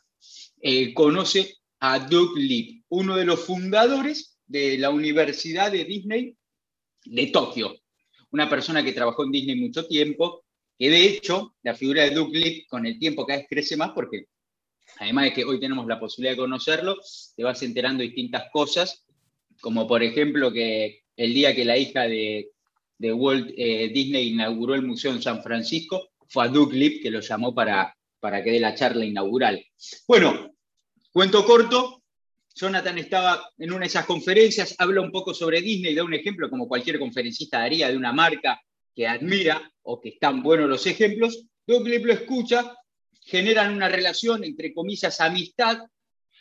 eh, 0.62 0.94
conoce 0.95 1.57
a 1.80 2.00
Doug 2.00 2.38
Lip, 2.38 2.84
uno 2.90 3.16
de 3.16 3.25
los 3.25 3.40
fundadores 3.40 4.40
de 4.48 4.80
la 4.80 4.90
Universidad 4.90 5.72
de 5.72 5.86
Disney 5.86 6.36
de 7.06 7.28
Tokio, 7.28 7.76
una 8.31 8.50
persona 8.50 8.83
que 8.83 8.94
trabajó 8.94 9.23
en 9.23 9.31
Disney 9.31 9.56
mucho 9.56 9.85
tiempo, 9.85 10.43
de 10.87 11.06
hecho 11.06 11.56
la 11.63 11.75
figura 11.75 12.04
de 12.04 12.16
Lip 12.31 12.68
con 12.68 12.85
el 12.85 12.99
tiempo 12.99 13.25
cada 13.25 13.40
vez 13.40 13.47
crece 13.49 13.78
más 13.78 13.92
porque 13.92 14.25
además 14.99 15.25
de 15.25 15.33
que 15.33 15.45
hoy 15.45 15.59
tenemos 15.59 15.87
la 15.87 15.99
posibilidad 15.99 16.33
de 16.33 16.42
conocerlo, 16.42 16.97
te 17.35 17.44
vas 17.44 17.61
enterando 17.63 17.99
de 17.99 18.07
distintas 18.07 18.45
cosas, 18.52 19.04
como 19.61 19.87
por 19.87 20.04
ejemplo 20.04 20.52
que 20.52 21.04
el 21.16 21.33
día 21.33 21.56
que 21.56 21.66
la 21.66 21.78
hija 21.78 22.04
de, 22.04 22.49
Walt 22.99 23.52
eh, 23.57 23.90
Disney 23.94 24.30
inauguró 24.30 24.75
el 24.75 24.83
Museo 24.83 25.11
en 25.11 25.21
San 25.21 25.44
Francisco, 25.44 26.09
fue 26.28 26.45
a 26.45 26.47
Lip 26.47 27.04
que 27.04 27.11
lo 27.11 27.19
llamó 27.19 27.54
para, 27.54 27.95
para 28.19 28.44
que 28.44 28.52
dé 28.52 28.59
la 28.59 28.75
charla 28.75 29.06
inaugural. 29.06 29.63
Bueno, 30.07 30.56
cuento 31.11 31.45
corto, 31.45 32.04
Jonathan 32.56 32.97
estaba 32.97 33.49
en 33.57 33.71
una 33.71 33.81
de 33.81 33.87
esas 33.87 34.06
conferencias, 34.06 34.75
habla 34.78 35.02
un 35.02 35.11
poco 35.11 35.33
sobre 35.33 35.61
Disney, 35.61 35.95
da 35.95 36.04
un 36.04 36.13
ejemplo 36.13 36.49
como 36.49 36.68
cualquier 36.68 36.99
conferencista 36.99 37.59
daría 37.59 37.90
de 37.90 37.97
una 37.97 38.13
marca 38.13 38.61
que 38.95 39.07
admira 39.07 39.71
o 39.83 40.00
que 40.00 40.09
están 40.09 40.44
buenos 40.44 40.69
los 40.69 40.85
ejemplos. 40.88 41.45
Doug 41.66 41.88
Lip 41.88 42.06
lo 42.06 42.14
escucha 42.14 42.78
generan 43.26 43.73
una 43.73 43.90
relación, 43.90 44.44
entre 44.44 44.73
comillas, 44.73 45.19
amistad. 45.21 45.80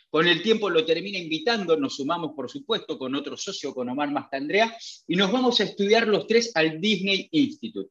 Con 0.09 0.27
el 0.27 0.43
tiempo 0.43 0.69
lo 0.69 0.85
termina 0.85 1.17
invitando, 1.17 1.75
nos 1.75 1.95
sumamos, 1.95 2.33
por 2.35 2.49
supuesto, 2.49 2.99
con 2.99 3.15
otro 3.15 3.35
socio, 3.35 3.73
con 3.73 3.89
Omar 3.89 4.11
Mastandrea, 4.11 4.75
y 5.07 5.15
nos 5.15 5.31
vamos 5.31 5.59
a 5.59 5.63
estudiar 5.63 6.07
los 6.07 6.27
tres 6.27 6.51
al 6.53 6.79
Disney 6.79 7.27
Institute. 7.31 7.89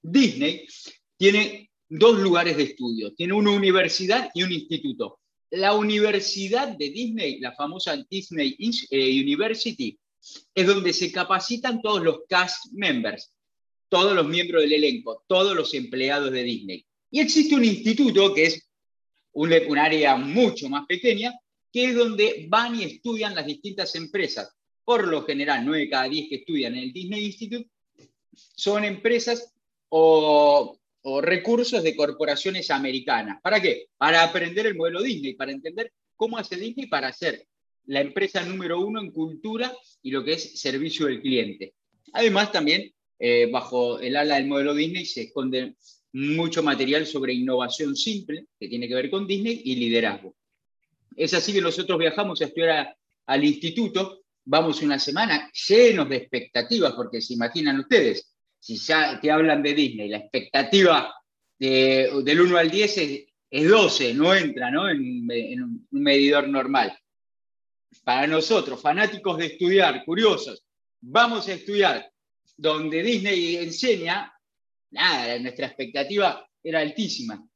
Disney 0.00 0.66
tiene 1.16 1.70
dos 1.88 2.18
lugares 2.18 2.56
de 2.56 2.62
estudio, 2.62 3.14
tiene 3.14 3.34
una 3.34 3.50
universidad 3.50 4.30
y 4.32 4.44
un 4.44 4.52
instituto. 4.52 5.20
La 5.50 5.74
universidad 5.74 6.68
de 6.68 6.90
Disney, 6.90 7.40
la 7.40 7.52
famosa 7.54 8.02
Disney 8.08 8.56
eh, 8.90 9.20
University, 9.20 9.98
es 10.54 10.66
donde 10.66 10.92
se 10.92 11.12
capacitan 11.12 11.82
todos 11.82 12.02
los 12.02 12.20
cast 12.28 12.72
members, 12.72 13.32
todos 13.88 14.14
los 14.14 14.26
miembros 14.26 14.62
del 14.62 14.72
elenco, 14.72 15.24
todos 15.26 15.54
los 15.56 15.74
empleados 15.74 16.30
de 16.32 16.42
Disney. 16.42 16.86
Y 17.10 17.20
existe 17.20 17.54
un 17.54 17.64
instituto 17.64 18.34
que 18.34 18.44
es 18.44 18.68
un, 19.32 19.52
área 19.78 20.16
mucho 20.16 20.68
más 20.68 20.86
pequeña, 20.86 21.34
que 21.72 21.86
es 21.86 21.94
donde 21.94 22.46
van 22.48 22.74
y 22.74 22.84
estudian 22.84 23.34
las 23.34 23.46
distintas 23.46 23.94
empresas. 23.94 24.54
Por 24.84 25.06
lo 25.06 25.22
general, 25.24 25.64
9 25.64 25.84
de 25.84 25.90
cada 25.90 26.08
10 26.08 26.28
que 26.28 26.36
estudian 26.36 26.74
en 26.74 26.84
el 26.84 26.92
Disney 26.92 27.24
Institute 27.24 27.68
son 28.32 28.84
empresas 28.84 29.52
o, 29.88 30.78
o 31.02 31.20
recursos 31.20 31.82
de 31.82 31.96
corporaciones 31.96 32.70
americanas. 32.70 33.40
¿Para 33.42 33.60
qué? 33.60 33.88
Para 33.96 34.22
aprender 34.22 34.66
el 34.66 34.76
modelo 34.76 35.02
Disney, 35.02 35.34
para 35.34 35.52
entender 35.52 35.92
cómo 36.16 36.36
hace 36.36 36.56
Disney 36.56 36.86
para 36.86 37.08
hacer 37.08 37.46
la 37.86 38.00
empresa 38.00 38.42
número 38.42 38.80
uno 38.80 39.00
en 39.00 39.10
cultura 39.12 39.74
y 40.02 40.10
lo 40.10 40.22
que 40.24 40.34
es 40.34 40.60
servicio 40.60 41.06
del 41.06 41.22
cliente. 41.22 41.74
Además, 42.12 42.52
también 42.52 42.92
eh, 43.18 43.48
bajo 43.50 43.98
el 43.98 44.16
ala 44.16 44.36
del 44.36 44.46
modelo 44.46 44.74
Disney 44.74 45.04
se 45.04 45.22
esconde 45.22 45.74
mucho 46.12 46.62
material 46.62 47.06
sobre 47.06 47.32
innovación 47.32 47.96
simple, 47.96 48.46
que 48.58 48.68
tiene 48.68 48.88
que 48.88 48.94
ver 48.94 49.10
con 49.10 49.26
Disney, 49.26 49.60
y 49.64 49.76
liderazgo. 49.76 50.34
Es 51.16 51.34
así 51.34 51.52
que 51.52 51.60
nosotros 51.60 51.98
viajamos 51.98 52.40
a 52.40 52.44
estudiar 52.44 52.96
al 53.26 53.44
instituto, 53.44 54.22
vamos 54.44 54.82
una 54.82 54.98
semana 54.98 55.50
llenos 55.68 56.08
de 56.08 56.16
expectativas, 56.16 56.92
porque 56.94 57.20
se 57.20 57.34
imaginan 57.34 57.80
ustedes, 57.80 58.32
si 58.60 58.76
ya 58.76 59.20
te 59.20 59.30
hablan 59.30 59.62
de 59.62 59.74
Disney, 59.74 60.08
la 60.08 60.18
expectativa 60.18 61.12
del 61.58 62.40
1 62.40 62.56
al 62.56 62.70
10 62.70 62.98
es, 62.98 63.68
12, 63.68 64.14
no 64.14 64.34
entra 64.34 64.70
¿no? 64.70 64.88
En, 64.88 65.26
en 65.30 65.62
un 65.62 65.86
medidor 65.90 66.48
normal. 66.48 66.96
Para 68.04 68.26
nosotros, 68.26 68.80
fanáticos 68.80 69.38
de 69.38 69.46
estudiar, 69.46 70.04
curiosos, 70.04 70.64
vamos 71.00 71.48
a 71.48 71.54
estudiar 71.54 72.10
donde 72.58 73.02
Disney 73.04 73.56
enseña, 73.56 74.32
nada, 74.90 75.38
nuestra 75.38 75.68
expectativa 75.68 76.46
era 76.62 76.80
altísima. 76.80 77.48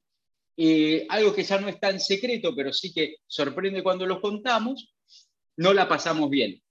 algo 1.09 1.35
que 1.35 1.43
ya 1.43 1.61
no 1.61 1.69
es 1.69 1.81
tan 1.81 1.99
secreto, 1.99 2.55
pero 2.55 2.73
sí 2.73 2.93
que 2.93 3.17
sorprende 3.27 3.83
cuando 3.83 4.07
lo 4.07 4.21
contamos, 4.21 4.95
no 5.57 5.75
la 5.75 5.89
pasamos 5.89 6.31
bien. 6.31 6.63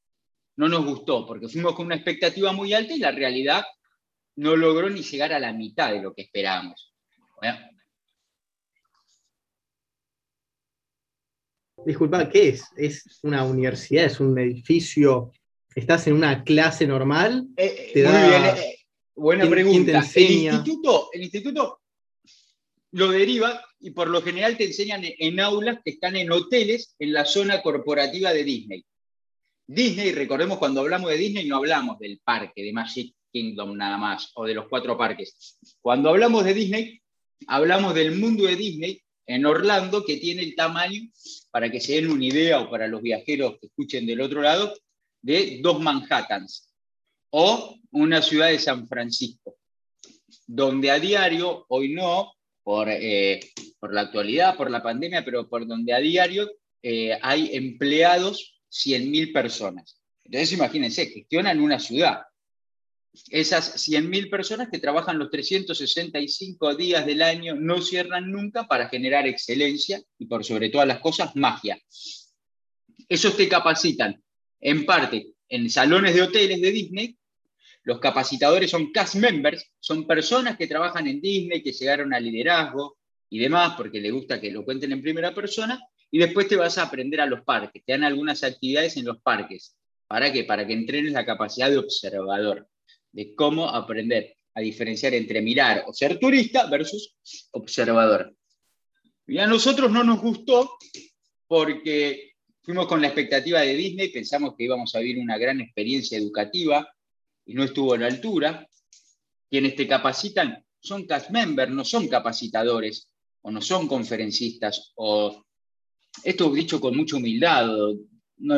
No 0.56 0.70
nos 0.70 0.86
gustó, 0.86 1.28
porque 1.28 1.50
fuimos 1.50 1.76
con 1.76 1.88
una 1.88 1.96
expectativa 1.96 2.54
muy 2.54 2.74
alta 2.74 2.94
y 2.94 3.00
la 3.00 3.12
realidad 3.12 3.64
no 4.38 4.56
logró 4.56 4.90
ni 4.90 5.04
llegar 5.04 5.34
a 5.34 5.40
la 5.40 5.52
mitad 5.52 5.92
de 5.92 6.02
lo 6.02 6.14
que 6.14 6.24
esperábamos. 6.24 6.94
Disculpa, 11.86 12.30
¿qué 12.30 12.50
es? 12.50 12.64
¿Es 12.78 13.20
una 13.24 13.44
universidad? 13.44 14.06
¿Es 14.06 14.20
un 14.20 14.38
edificio? 14.40 15.34
¿Estás 15.74 16.06
en 16.08 16.14
una 16.14 16.44
clase 16.44 16.86
normal? 16.86 17.48
Eh, 17.56 17.92
eh, 17.96 18.04
muy 18.04 18.30
bien, 18.30 18.46
eh, 18.46 18.80
buena 19.16 19.50
pregunta. 19.50 20.04
El 20.16 20.32
instituto, 20.32 21.10
el 21.14 21.24
instituto 21.24 21.80
lo 22.92 23.10
deriva 23.10 23.64
y 23.80 23.92
por 23.92 24.10
lo 24.10 24.22
general 24.22 24.58
te 24.58 24.66
enseñan 24.66 25.04
en 25.06 25.40
aulas 25.40 25.80
que 25.84 25.92
están 25.92 26.18
en 26.18 26.30
hoteles 26.30 26.96
en 27.00 27.14
la 27.14 27.24
zona 27.24 27.62
corporativa 27.62 28.34
de 28.34 28.44
Disney. 28.44 28.86
Disney, 29.66 30.12
recordemos 30.12 30.58
cuando 30.58 30.82
hablamos 30.82 31.10
de 31.10 31.18
Disney 31.18 31.48
no 31.48 31.56
hablamos 31.56 31.98
del 32.00 32.20
parque, 32.22 32.64
de 32.64 32.74
Magic 32.74 33.16
Kingdom 33.32 33.78
nada 33.78 33.98
más, 33.98 34.32
o 34.36 34.46
de 34.46 34.54
los 34.54 34.68
cuatro 34.68 34.98
parques. 34.98 35.58
Cuando 35.80 36.10
hablamos 36.10 36.44
de 36.44 36.54
Disney, 36.54 37.02
hablamos 37.48 37.96
del 37.96 38.18
mundo 38.18 38.44
de 38.44 38.58
Disney 38.58 39.02
en 39.26 39.46
Orlando, 39.46 40.04
que 40.04 40.18
tiene 40.18 40.44
el 40.44 40.54
tamaño, 40.54 41.04
para 41.50 41.72
que 41.72 41.80
se 41.80 41.94
den 41.94 42.12
una 42.12 42.26
idea 42.26 42.60
o 42.60 42.70
para 42.70 42.88
los 42.90 43.02
viajeros 43.02 43.58
que 43.62 43.68
escuchen 43.68 44.06
del 44.06 44.20
otro 44.20 44.42
lado, 44.42 44.74
de 45.22 45.60
dos 45.62 45.80
Manhattans 45.80 46.74
o 47.30 47.78
una 47.92 48.22
ciudad 48.22 48.48
de 48.48 48.60
San 48.60 48.88
Francisco, 48.88 49.58
donde 50.48 50.92
a 50.92 51.00
diario, 51.00 51.66
hoy 51.70 51.94
no, 51.94 52.34
por, 52.64 52.90
eh, 52.90 53.40
por 53.80 53.94
la 53.94 54.02
actualidad, 54.02 54.58
por 54.58 54.70
la 54.70 54.84
pandemia, 54.84 55.24
pero 55.24 55.48
por 55.48 55.68
donde 55.68 55.94
a 55.94 56.00
diario 56.00 56.50
eh, 56.84 57.18
hay 57.22 57.50
empleados 57.54 58.62
100.000 58.72 59.34
personas. 59.34 60.02
Entonces 60.24 60.54
imagínense, 60.54 61.08
gestionan 61.08 61.60
una 61.60 61.80
ciudad 61.80 62.22
esas 63.30 63.88
100.000 63.88 64.30
personas 64.30 64.70
que 64.70 64.80
trabajan 64.80 65.20
los 65.20 65.30
365 65.30 66.76
días 66.76 67.06
del 67.06 67.22
año 67.22 67.56
no 67.56 67.82
cierran 67.82 68.32
nunca 68.32 68.68
para 68.68 68.88
generar 68.88 69.28
excelencia 69.28 70.02
y 70.18 70.26
por 70.28 70.46
sobre 70.46 70.70
todas 70.70 70.88
las 70.88 71.00
cosas 71.00 71.36
magia. 71.36 71.78
Esos 73.10 73.36
te 73.36 73.50
capacitan 73.50 74.24
en 74.62 74.86
parte 74.86 75.34
en 75.52 75.70
salones 75.70 76.16
de 76.16 76.22
hoteles 76.22 76.62
de 76.62 76.72
Disney. 76.72 77.18
Los 77.84 78.00
capacitadores 78.00 78.72
son 78.72 78.92
cast 78.92 79.16
members, 79.16 79.70
son 79.80 80.08
personas 80.08 80.58
que 80.58 80.68
trabajan 80.68 81.08
en 81.08 81.20
Disney, 81.20 81.62
que 81.62 81.74
llegaron 81.74 82.14
al 82.14 82.24
liderazgo 82.24 82.98
y 83.30 83.40
demás, 83.40 83.74
porque 83.76 84.00
les 84.00 84.12
gusta 84.12 84.40
que 84.40 84.52
lo 84.52 84.64
cuenten 84.64 84.92
en 84.92 85.02
primera 85.02 85.34
persona, 85.34 85.80
y 86.10 86.20
después 86.20 86.48
te 86.48 86.56
vas 86.56 86.78
a 86.78 86.84
aprender 86.84 87.22
a 87.22 87.26
los 87.26 87.42
parques. 87.42 87.84
Te 87.86 87.94
dan 87.94 88.04
algunas 88.04 88.44
actividades 88.44 88.98
en 88.98 89.06
los 89.06 89.22
parques. 89.22 89.76
¿Para 90.08 90.32
qué? 90.32 90.44
Para 90.44 90.66
que 90.66 90.74
entrenes 90.74 91.14
la 91.14 91.26
capacidad 91.26 91.70
de 91.70 91.78
observador 91.78 92.68
de 93.12 93.36
cómo 93.36 93.70
aprender 93.70 94.36
a 94.54 94.62
diferenciar 94.62 95.14
entre 95.14 95.42
mirar 95.42 95.84
o 95.88 95.94
ser 95.94 96.20
turista 96.20 96.68
versus 96.68 97.16
observador. 97.52 98.36
Y 99.28 99.38
a 99.38 99.48
nosotros 99.48 99.92
no 99.92 100.04
nos 100.04 100.22
gustó 100.22 100.78
porque 101.48 102.31
fuimos 102.64 102.88
con 102.88 103.02
la 103.02 103.08
expectativa 103.08 103.62
de 103.62 103.76
Disney, 103.76 104.10
pensamos 104.10 104.56
que 104.56 104.66
íbamos 104.66 104.94
a 104.96 105.00
vivir 105.00 105.20
una 105.20 105.38
gran 105.38 105.62
experiencia 105.62 106.18
educativa 106.18 106.88
y 107.46 107.54
no 107.54 107.64
estuvo 107.64 107.94
a 107.94 107.98
la 107.98 108.08
altura. 108.08 108.68
Quienes 109.50 109.76
te 109.76 109.88
capacitan 109.88 110.64
son 110.80 111.06
cast 111.06 111.30
members, 111.32 111.72
no 111.72 111.84
son 111.84 112.08
capacitadores 112.08 113.10
o 113.42 113.52
no 113.52 113.62
son 113.62 113.88
conferencistas. 113.88 114.94
O... 114.96 115.46
Esto 116.24 116.52
dicho 116.52 116.80
con 116.80 116.96
mucha 116.96 117.16
humildad, 117.16 117.70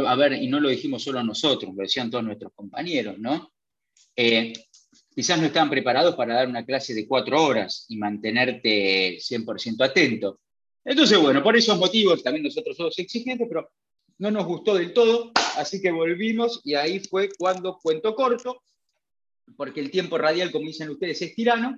a 0.06 0.16
ver, 0.16 0.34
y 0.34 0.48
no 0.48 0.60
lo 0.60 0.70
dijimos 0.70 1.04
solo 1.04 1.24
nosotros, 1.24 1.74
lo 1.76 1.84
decían 1.84 2.10
todos 2.10 2.24
nuestros 2.24 2.52
compañeros, 2.54 3.20
¿no? 3.20 3.52
Eh, 4.16 4.54
quizás 5.14 5.40
no 5.40 5.46
estaban 5.46 5.70
preparados 5.70 6.16
para 6.16 6.36
dar 6.36 6.48
una 6.48 6.66
clase 6.66 6.94
de 6.94 7.08
cuatro 7.08 7.44
horas 7.44 7.86
y 7.90 7.98
mantenerte 7.98 9.18
100% 9.18 9.84
atento. 9.84 10.40
Entonces, 10.84 11.20
bueno, 11.20 11.44
por 11.44 11.56
esos 11.56 11.78
motivos 11.78 12.24
también 12.24 12.44
nosotros 12.44 12.76
somos 12.76 12.98
exigentes, 13.00 13.48
pero 13.48 13.70
no 14.24 14.32
nos 14.32 14.46
gustó 14.46 14.76
del 14.76 14.94
todo, 14.94 15.34
así 15.58 15.82
que 15.82 15.92
volvimos 15.92 16.62
y 16.64 16.76
ahí 16.76 17.02
fue 17.02 17.28
cuando 17.38 17.78
cuento 17.78 18.16
corto, 18.16 18.64
porque 19.58 19.82
el 19.82 19.92
tiempo 19.92 20.18
radial, 20.18 20.50
como 20.50 20.68
dicen 20.68 20.90
ustedes, 20.92 21.22
es 21.22 21.36
tirano. 21.36 21.78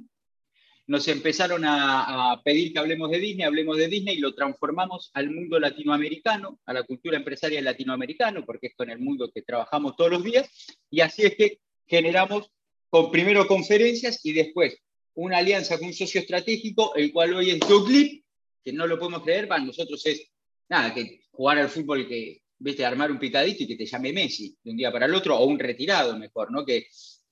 Nos 0.86 1.08
empezaron 1.08 1.64
a, 1.66 2.40
pedir 2.46 2.72
que 2.72 2.78
hablemos 2.78 3.10
de 3.10 3.18
Disney, 3.18 3.48
hablemos 3.48 3.78
de 3.78 3.88
Disney 3.88 4.18
y 4.18 4.20
lo 4.20 4.36
transformamos 4.36 5.10
al 5.16 5.32
mundo 5.32 5.60
latinoamericano, 5.60 6.60
a 6.68 6.74
la 6.74 6.84
cultura 6.84 7.18
empresarial 7.18 7.64
latinoamericana, 7.64 8.46
porque 8.46 8.68
es 8.68 8.76
con 8.76 8.92
el 8.92 9.00
mundo 9.00 9.32
que 9.34 9.42
trabajamos 9.42 9.96
todos 9.96 10.12
los 10.12 10.24
días. 10.24 10.48
Y 10.92 11.02
así 11.02 11.24
es 11.24 11.36
que 11.36 11.62
generamos 11.88 12.52
con, 12.92 13.10
primero 13.10 13.48
conferencias 13.48 14.24
y 14.24 14.34
después 14.34 14.78
una 15.16 15.40
alianza 15.40 15.80
con 15.80 15.88
un 15.88 15.96
socio 15.96 16.22
estratégico, 16.22 16.94
el 16.94 17.12
cual 17.12 17.34
hoy 17.34 17.50
es 17.50 17.60
Doclip, 17.62 18.24
que 18.64 18.72
no 18.72 18.86
lo 18.86 19.00
podemos 19.00 19.24
creer, 19.24 19.48
para 19.48 19.64
nosotros 19.64 20.06
es 20.06 20.30
nada, 20.70 20.94
que 20.94 21.22
jugar 21.32 21.58
al 21.60 21.70
fútbol 21.70 22.08
que, 22.08 22.42
viste, 22.58 22.86
armar 22.86 23.12
un 23.12 23.20
picadito 23.20 23.64
y 23.64 23.68
que 23.68 23.76
te 23.76 23.86
llame 23.86 24.14
Messi 24.14 24.58
de 24.64 24.72
un 24.72 24.78
día 24.78 24.92
para 24.92 25.06
el 25.06 25.14
otro, 25.14 25.38
o 25.38 25.46
un 25.46 25.60
retirado 25.60 26.18
mejor, 26.18 26.52
¿no? 26.52 26.66
Que, 26.66 26.88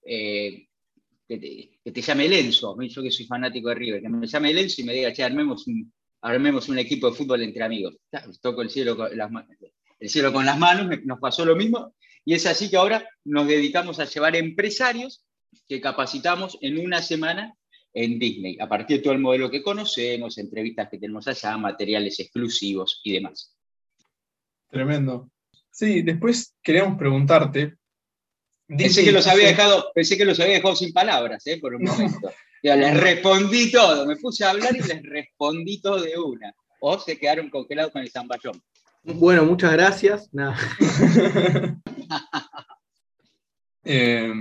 eh, 0.06 0.68
que, 1.28 1.92
te, 1.92 2.02
llame 2.02 2.28
Lenzo, 2.28 2.76
yo 2.80 3.02
que 3.02 3.12
soy 3.12 3.26
fanático 3.26 3.70
de 3.70 3.76
River, 3.76 4.02
que 4.02 4.10
me 4.10 4.28
llame 4.28 4.54
Lenzo 4.54 4.82
y 4.82 4.84
me 4.84 4.94
diga, 4.94 5.14
che, 5.14 5.24
armemos 5.24 5.68
un, 5.68 5.92
armemos 6.22 6.70
un 6.70 6.80
equipo 6.80 7.10
de 7.10 7.16
fútbol 7.16 7.42
entre 7.42 7.64
amigos. 7.64 7.96
Toco 8.42 8.62
el 8.62 8.70
cielo 8.70 8.96
con 8.96 9.16
las, 9.18 9.32
el 10.00 10.10
cielo 10.10 10.34
con 10.34 10.46
las 10.46 10.58
manos, 10.58 11.00
nos 11.06 11.20
pasó 11.20 11.46
lo 11.46 11.56
mismo, 11.56 11.96
y 12.26 12.34
es 12.34 12.46
así 12.46 12.70
que 12.70 12.78
ahora 12.78 13.08
nos 13.26 13.48
dedicamos 13.48 14.00
a 14.00 14.06
llevar 14.06 14.36
empresarios 14.36 15.26
que 15.68 15.82
capacitamos 15.82 16.58
en 16.62 16.80
una 16.80 17.02
semana 17.02 17.56
en 17.94 18.18
Disney, 18.18 18.58
a 18.60 18.68
partir 18.68 18.98
de 18.98 19.04
todo 19.04 19.14
el 19.14 19.20
modelo 19.20 19.52
que 19.52 19.62
conocemos, 19.62 20.38
entrevistas 20.38 20.90
que 20.90 20.98
tenemos 20.98 21.28
allá, 21.28 21.56
materiales 21.58 22.20
exclusivos 22.20 23.02
y 23.04 23.14
demás. 23.14 23.56
Tremendo. 24.70 25.30
Sí, 25.70 26.02
después 26.02 26.56
queríamos 26.64 26.98
preguntarte. 26.98 27.76
Pensé 28.68 29.04
que, 29.04 29.12
los 29.12 29.28
había 29.28 29.48
dejado, 29.48 29.92
pensé 29.94 30.18
que 30.18 30.26
los 30.26 30.40
había 30.40 30.56
dejado 30.56 30.76
sin 30.76 30.92
palabras, 30.92 31.46
¿eh? 31.46 31.60
por 31.60 31.76
un 31.76 31.84
momento. 31.84 32.32
les 32.64 33.00
respondí 33.00 33.72
todo, 33.72 34.06
me 34.08 34.16
puse 34.16 34.44
a 34.46 34.52
hablar 34.52 34.76
y 34.76 34.80
les 34.80 35.04
respondí 35.04 35.80
todo 35.82 36.02
de 36.02 36.18
una. 36.18 36.54
O 36.80 36.98
se 36.98 37.18
quedaron 37.18 37.50
congelados 37.50 37.92
con 37.92 38.02
el 38.02 38.10
zamballón. 38.10 38.62
Bueno, 39.04 39.46
muchas 39.46 39.74
gracias. 39.74 40.30
Eh, 43.86 44.32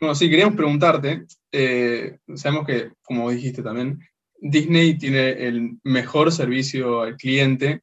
bueno, 0.00 0.14
sí, 0.14 0.28
queríamos 0.28 0.56
preguntarte, 0.56 1.24
eh, 1.52 2.18
sabemos 2.34 2.66
que, 2.66 2.92
como 3.02 3.30
dijiste 3.30 3.62
también, 3.62 4.00
Disney 4.38 4.98
tiene 4.98 5.30
el 5.30 5.78
mejor 5.84 6.30
servicio 6.30 7.02
al 7.02 7.16
cliente 7.16 7.82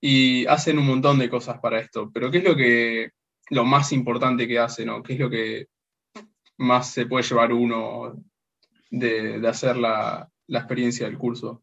y 0.00 0.46
hacen 0.46 0.78
un 0.78 0.86
montón 0.86 1.18
de 1.18 1.28
cosas 1.28 1.58
para 1.60 1.80
esto, 1.80 2.10
pero 2.12 2.30
¿qué 2.30 2.38
es 2.38 2.44
lo 2.44 2.56
que 2.56 3.10
lo 3.50 3.64
más 3.64 3.92
importante 3.92 4.48
que 4.48 4.58
hacen 4.58 4.88
o 4.88 5.02
qué 5.02 5.14
es 5.14 5.18
lo 5.18 5.28
que 5.28 5.66
más 6.56 6.90
se 6.90 7.06
puede 7.06 7.24
llevar 7.24 7.52
uno 7.52 8.24
de, 8.90 9.46
hacer 9.46 9.76
la, 9.76 10.28
la 10.46 10.58
experiencia 10.58 11.06
del 11.06 11.18
curso? 11.18 11.60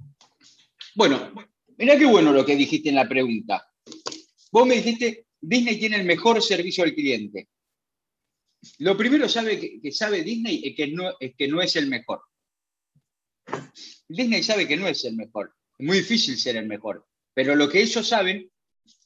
Bueno, 0.95 1.31
Mirá 1.81 1.97
qué 1.97 2.05
bueno 2.05 2.31
lo 2.31 2.45
que 2.45 2.55
dijiste 2.55 2.89
en 2.89 2.95
la 2.95 3.09
pregunta. 3.09 3.67
Vos 4.51 4.67
me 4.67 4.75
dijiste, 4.75 5.25
Disney 5.41 5.79
tiene 5.79 5.95
el 5.95 6.05
mejor 6.05 6.39
servicio 6.39 6.83
al 6.83 6.93
cliente. 6.93 7.47
Lo 8.79 8.95
primero 8.97 9.25
que, 9.25 9.91
sabe 9.91 10.23
Disney 10.23 10.61
es 10.63 10.75
que, 10.75 10.87
no, 10.87 11.13
es 11.19 11.35
que 11.35 11.47
no 11.47 11.61
es 11.61 11.75
el 11.75 11.87
mejor. 11.87 12.21
Disney 14.07 14.43
sabe 14.43 14.67
que 14.67 14.77
no 14.77 14.87
es 14.87 15.03
el 15.05 15.15
mejor. 15.15 15.53
Es 15.77 15.85
muy 15.85 15.97
difícil 15.97 16.37
ser 16.37 16.57
el 16.57 16.67
mejor. 16.67 17.07
Pero 17.33 17.55
lo 17.55 17.69
que 17.69 17.81
ellos 17.81 18.07
saben 18.07 18.51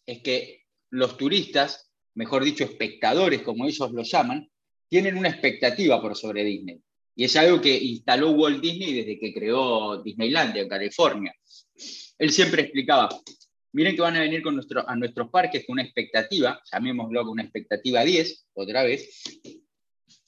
es 0.05 0.21
que 0.21 0.65
los 0.89 1.17
turistas, 1.17 1.89
mejor 2.15 2.43
dicho, 2.43 2.63
espectadores, 2.63 3.41
como 3.43 3.65
ellos 3.65 3.91
lo 3.91 4.03
llaman, 4.03 4.49
tienen 4.89 5.17
una 5.17 5.29
expectativa 5.29 6.01
por 6.01 6.15
sobre 6.15 6.43
Disney. 6.43 6.81
Y 7.15 7.23
es 7.23 7.35
algo 7.37 7.61
que 7.61 7.75
instaló 7.77 8.31
Walt 8.31 8.61
Disney 8.61 8.93
desde 8.93 9.17
que 9.17 9.33
creó 9.33 10.01
Disneylandia 10.03 10.63
en 10.63 10.69
California. 10.69 11.33
Él 12.17 12.31
siempre 12.31 12.63
explicaba, 12.63 13.09
miren 13.75 13.95
que 13.95 14.01
van 14.01 14.15
a 14.15 14.21
venir 14.21 14.41
con 14.41 14.55
nuestro, 14.55 14.87
a 14.87 14.95
nuestros 14.95 15.29
parques 15.29 15.65
con 15.65 15.73
una 15.73 15.83
expectativa, 15.83 16.61
llamémoslo 16.71 17.29
una 17.29 17.43
expectativa 17.43 18.03
10, 18.03 18.47
otra 18.53 18.83
vez, 18.83 19.21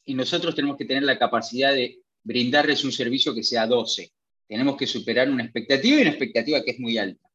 y 0.06 0.13
nosotros 0.13 0.54
tenemos 0.54 0.77
que 0.77 0.86
tener 0.86 1.04
la 1.04 1.18
capacidad 1.18 1.74
de 1.74 2.01
brindarles 2.24 2.84
un 2.84 2.92
servicio 2.92 3.34
que 3.34 3.44
sea 3.44 3.66
12. 3.66 4.12
Tenemos 4.48 4.77
que 4.77 4.86
superar 4.86 5.30
una 5.30 5.44
expectativa 5.44 5.98
y 5.98 6.01
una 6.01 6.10
expectativa 6.12 6.62
que 6.63 6.72
es 6.72 6.80
muy 6.80 6.98
alta. 6.98 7.27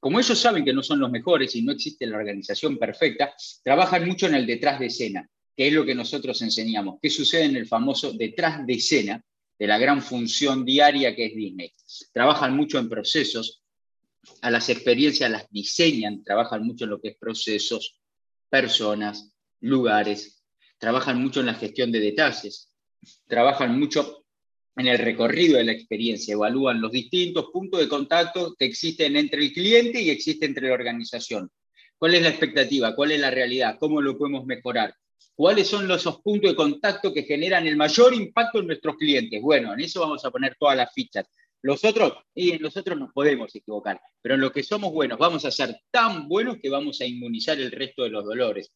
Como 0.00 0.20
ellos 0.20 0.38
saben 0.38 0.64
que 0.64 0.72
no 0.72 0.82
son 0.82 1.00
los 1.00 1.10
mejores 1.10 1.54
y 1.56 1.62
no 1.62 1.72
existe 1.72 2.06
la 2.06 2.16
organización 2.16 2.76
perfecta, 2.76 3.34
trabajan 3.62 4.06
mucho 4.06 4.26
en 4.26 4.34
el 4.34 4.46
detrás 4.46 4.78
de 4.78 4.86
escena 4.86 5.28
que 5.56 5.68
es 5.68 5.72
lo 5.72 5.84
que 5.84 5.94
nosotros 5.94 6.40
enseñamos. 6.42 6.98
¿Qué 7.00 7.10
sucede 7.10 7.44
en 7.44 7.56
el 7.56 7.66
famoso 7.66 8.12
detrás 8.12 8.66
de 8.66 8.74
escena 8.74 9.24
de 9.58 9.66
la 9.66 9.78
gran 9.78 10.02
función 10.02 10.64
diaria 10.64 11.14
que 11.14 11.26
es 11.26 11.34
Disney? 11.34 11.72
Trabajan 12.12 12.56
mucho 12.56 12.78
en 12.78 12.88
procesos, 12.88 13.62
a 14.40 14.50
las 14.50 14.68
experiencias 14.68 15.30
las 15.30 15.50
diseñan, 15.50 16.22
trabajan 16.22 16.64
mucho 16.64 16.84
en 16.84 16.90
lo 16.90 17.00
que 17.00 17.08
es 17.08 17.16
procesos, 17.16 18.00
personas, 18.48 19.32
lugares, 19.60 20.44
trabajan 20.78 21.20
mucho 21.20 21.40
en 21.40 21.46
la 21.46 21.54
gestión 21.54 21.90
de 21.90 22.00
detalles, 22.00 22.72
trabajan 23.26 23.78
mucho 23.78 24.24
en 24.76 24.88
el 24.88 24.98
recorrido 24.98 25.56
de 25.56 25.64
la 25.64 25.72
experiencia, 25.72 26.34
evalúan 26.34 26.80
los 26.80 26.90
distintos 26.90 27.46
puntos 27.52 27.80
de 27.80 27.88
contacto 27.88 28.54
que 28.58 28.64
existen 28.64 29.16
entre 29.16 29.40
el 29.40 29.52
cliente 29.52 30.00
y 30.00 30.10
existe 30.10 30.46
entre 30.46 30.68
la 30.68 30.74
organización. 30.74 31.50
¿Cuál 31.96 32.16
es 32.16 32.22
la 32.22 32.30
expectativa? 32.30 32.94
¿Cuál 32.94 33.12
es 33.12 33.20
la 33.20 33.30
realidad? 33.30 33.76
¿Cómo 33.78 34.02
lo 34.02 34.18
podemos 34.18 34.44
mejorar? 34.46 34.94
¿Cuáles 35.34 35.68
son 35.68 35.88
los 35.88 36.04
puntos 36.22 36.50
de 36.50 36.56
contacto 36.56 37.12
que 37.12 37.22
generan 37.22 37.66
el 37.66 37.76
mayor 37.76 38.14
impacto 38.14 38.60
en 38.60 38.66
nuestros 38.66 38.96
clientes? 38.96 39.40
Bueno, 39.40 39.72
en 39.72 39.80
eso 39.80 40.00
vamos 40.00 40.24
a 40.24 40.30
poner 40.30 40.56
todas 40.58 40.76
las 40.76 40.92
fichas. 40.92 41.26
Los 41.64 41.82
otros, 41.82 42.12
y 42.34 42.50
en 42.50 42.60
los 42.60 42.76
otros 42.76 42.98
nos 42.98 43.10
podemos 43.14 43.54
equivocar, 43.54 43.98
pero 44.20 44.34
en 44.34 44.42
lo 44.42 44.52
que 44.52 44.62
somos 44.62 44.92
buenos 44.92 45.18
vamos 45.18 45.46
a 45.46 45.50
ser 45.50 45.74
tan 45.90 46.28
buenos 46.28 46.58
que 46.60 46.68
vamos 46.68 47.00
a 47.00 47.06
inmunizar 47.06 47.58
el 47.58 47.72
resto 47.72 48.02
de 48.02 48.10
los 48.10 48.22
dolores. 48.22 48.70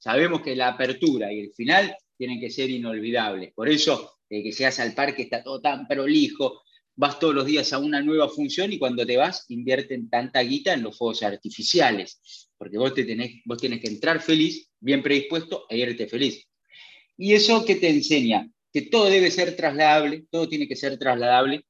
Sabemos 0.00 0.42
que 0.42 0.56
la 0.56 0.66
apertura 0.66 1.32
y 1.32 1.38
el 1.38 1.52
final 1.52 1.96
tienen 2.18 2.40
que 2.40 2.50
ser 2.50 2.70
inolvidables. 2.70 3.52
Por 3.54 3.68
eso, 3.68 4.16
de 4.28 4.42
que 4.42 4.50
seas 4.50 4.80
al 4.80 4.94
parque 4.94 5.22
está 5.22 5.44
todo 5.44 5.60
tan 5.60 5.86
prolijo, 5.86 6.62
vas 6.96 7.20
todos 7.20 7.36
los 7.36 7.46
días 7.46 7.72
a 7.72 7.78
una 7.78 8.02
nueva 8.02 8.28
función 8.28 8.72
y 8.72 8.80
cuando 8.80 9.06
te 9.06 9.16
vas 9.16 9.44
invierten 9.50 10.10
tanta 10.10 10.40
guita 10.40 10.72
en 10.72 10.82
los 10.82 10.98
fuegos 10.98 11.22
artificiales, 11.22 12.50
porque 12.58 12.78
vos, 12.78 12.92
te 12.94 13.04
tenés, 13.04 13.42
vos 13.44 13.58
tenés 13.58 13.80
que 13.80 13.86
entrar 13.86 14.20
feliz, 14.20 14.72
bien 14.80 15.04
predispuesto 15.04 15.66
e 15.68 15.78
irte 15.78 16.08
feliz. 16.08 16.44
¿Y 17.16 17.34
eso 17.34 17.64
qué 17.64 17.76
te 17.76 17.90
enseña? 17.90 18.50
Que 18.72 18.82
todo 18.82 19.04
debe 19.04 19.30
ser 19.30 19.54
trasladable, 19.54 20.24
todo 20.32 20.48
tiene 20.48 20.66
que 20.66 20.74
ser 20.74 20.98
trasladable, 20.98 21.64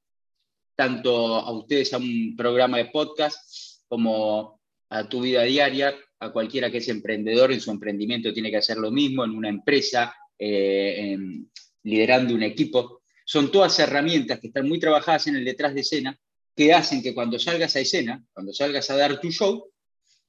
tanto 0.75 1.37
a 1.37 1.53
ustedes 1.53 1.93
a 1.93 1.99
un 1.99 2.35
programa 2.37 2.79
de 2.79 2.87
podcast 2.87 3.81
como 3.89 4.61
a 4.91 5.09
tu 5.09 5.21
vida 5.21 5.43
diaria, 5.43 5.95
a 6.21 6.33
cualquiera 6.33 6.71
que 6.71 6.79
es 6.79 6.89
emprendedor 6.89 7.53
en 7.53 7.61
su 7.61 7.71
emprendimiento 7.71 8.33
tiene 8.33 8.51
que 8.51 8.59
hacer 8.59 8.79
lo 8.79 8.91
mismo, 8.91 9.25
en 9.25 9.33
una 9.33 9.49
empresa, 9.49 10.15
eh, 10.39 11.17
liderando 11.83 12.35
un 12.35 12.43
equipo. 12.43 13.03
Son 13.25 13.51
todas 13.51 13.79
herramientas 13.79 14.41
que 14.41 14.49
están 14.49 14.69
muy 14.69 14.79
trabajadas 14.79 15.27
en 15.27 15.37
el 15.37 15.45
detrás 15.45 15.75
de 15.75 15.81
escena, 15.81 16.19
que 16.55 16.73
hacen 16.73 17.03
que 17.03 17.15
cuando 17.15 17.39
salgas 17.39 17.75
a 17.77 17.81
escena, 17.81 18.25
cuando 18.33 18.53
salgas 18.53 18.89
a 18.91 18.97
dar 18.97 19.21
tu 19.21 19.31
show, 19.31 19.71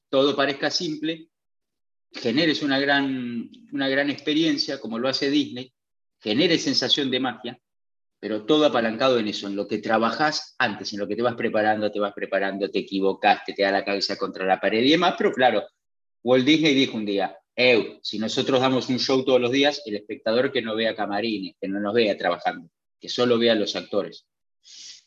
todo 0.08 0.34
parezca 0.34 0.70
simple, 0.70 1.28
generes 2.12 2.62
una 2.62 2.78
gran, 2.78 3.50
una 3.72 3.88
gran 3.88 4.10
experiencia, 4.10 4.80
como 4.80 4.98
lo 4.98 5.08
hace 5.08 5.30
Disney, 5.30 5.72
genere 6.20 6.58
sensación 6.58 7.10
de 7.10 7.20
magia, 7.20 7.60
pero 8.18 8.44
todo 8.44 8.66
apalancado 8.66 9.18
en 9.18 9.28
eso, 9.28 9.46
en 9.46 9.56
lo 9.56 9.68
que 9.68 9.78
trabajas 9.78 10.54
antes, 10.58 10.92
en 10.92 11.00
lo 11.00 11.08
que 11.08 11.16
te 11.16 11.22
vas 11.22 11.34
preparando, 11.34 11.90
te 11.90 12.00
vas 12.00 12.12
preparando, 12.14 12.70
te 12.70 12.80
equivocaste, 12.80 13.52
te 13.52 13.62
da 13.62 13.70
la 13.70 13.84
cabeza 13.84 14.16
contra 14.16 14.46
la 14.46 14.60
pared 14.60 14.82
y 14.82 14.90
demás, 14.90 15.14
pero 15.18 15.32
claro, 15.32 15.62
Walt 16.22 16.44
Disney 16.44 16.74
dijo 16.74 16.96
un 16.96 17.04
día, 17.04 17.36
si 18.02 18.18
nosotros 18.18 18.60
damos 18.60 18.88
un 18.88 18.98
show 18.98 19.24
todos 19.24 19.40
los 19.40 19.50
días, 19.50 19.82
el 19.86 19.96
espectador 19.96 20.52
que 20.52 20.60
no 20.60 20.74
vea 20.74 20.94
camarines, 20.94 21.54
que 21.60 21.68
no 21.68 21.80
nos 21.80 21.94
vea 21.94 22.16
trabajando, 22.16 22.68
que 23.00 23.08
solo 23.08 23.38
vean 23.38 23.58
los 23.58 23.76
actores. 23.76 24.26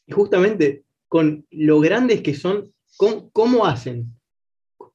Y 0.08 0.12
justamente 0.12 0.84
con 1.08 1.46
lo 1.52 1.80
grandes 1.80 2.22
que 2.22 2.34
son, 2.34 2.74
¿cómo, 2.98 3.66
hacen? 3.66 4.16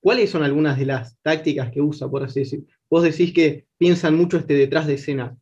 ¿Cuáles 0.01 0.31
son 0.31 0.43
algunas 0.43 0.79
de 0.79 0.87
las 0.87 1.17
tácticas 1.23 1.71
que 1.71 1.81
usa, 1.81 2.09
por 2.09 2.25
así 2.25 2.41
decir? 2.41 2.65
Vos 2.91 3.03
decís 3.03 3.33
que 3.33 3.67
piensan 3.79 4.17
mucho 4.17 4.37
este 4.37 4.55
detrás 4.55 4.87
de 4.87 4.95
escena. 4.95 5.37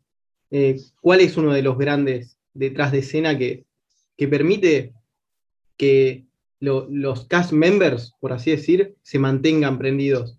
Eh, 0.51 0.77
¿Cuál 1.01 1.21
es 1.21 1.37
uno 1.37 1.53
de 1.53 1.63
los 1.63 1.79
grandes 1.79 2.39
detrás 2.55 2.93
de 2.93 2.99
escena 2.99 3.37
que, 3.37 3.65
permite 4.17 4.93
que 5.77 6.27
los 6.61 7.27
cast 7.27 7.51
members, 7.51 8.15
por 8.21 8.33
así 8.33 8.53
decir, 8.53 8.95
se 9.03 9.19
mantengan 9.19 9.79
prendidos? 9.79 10.39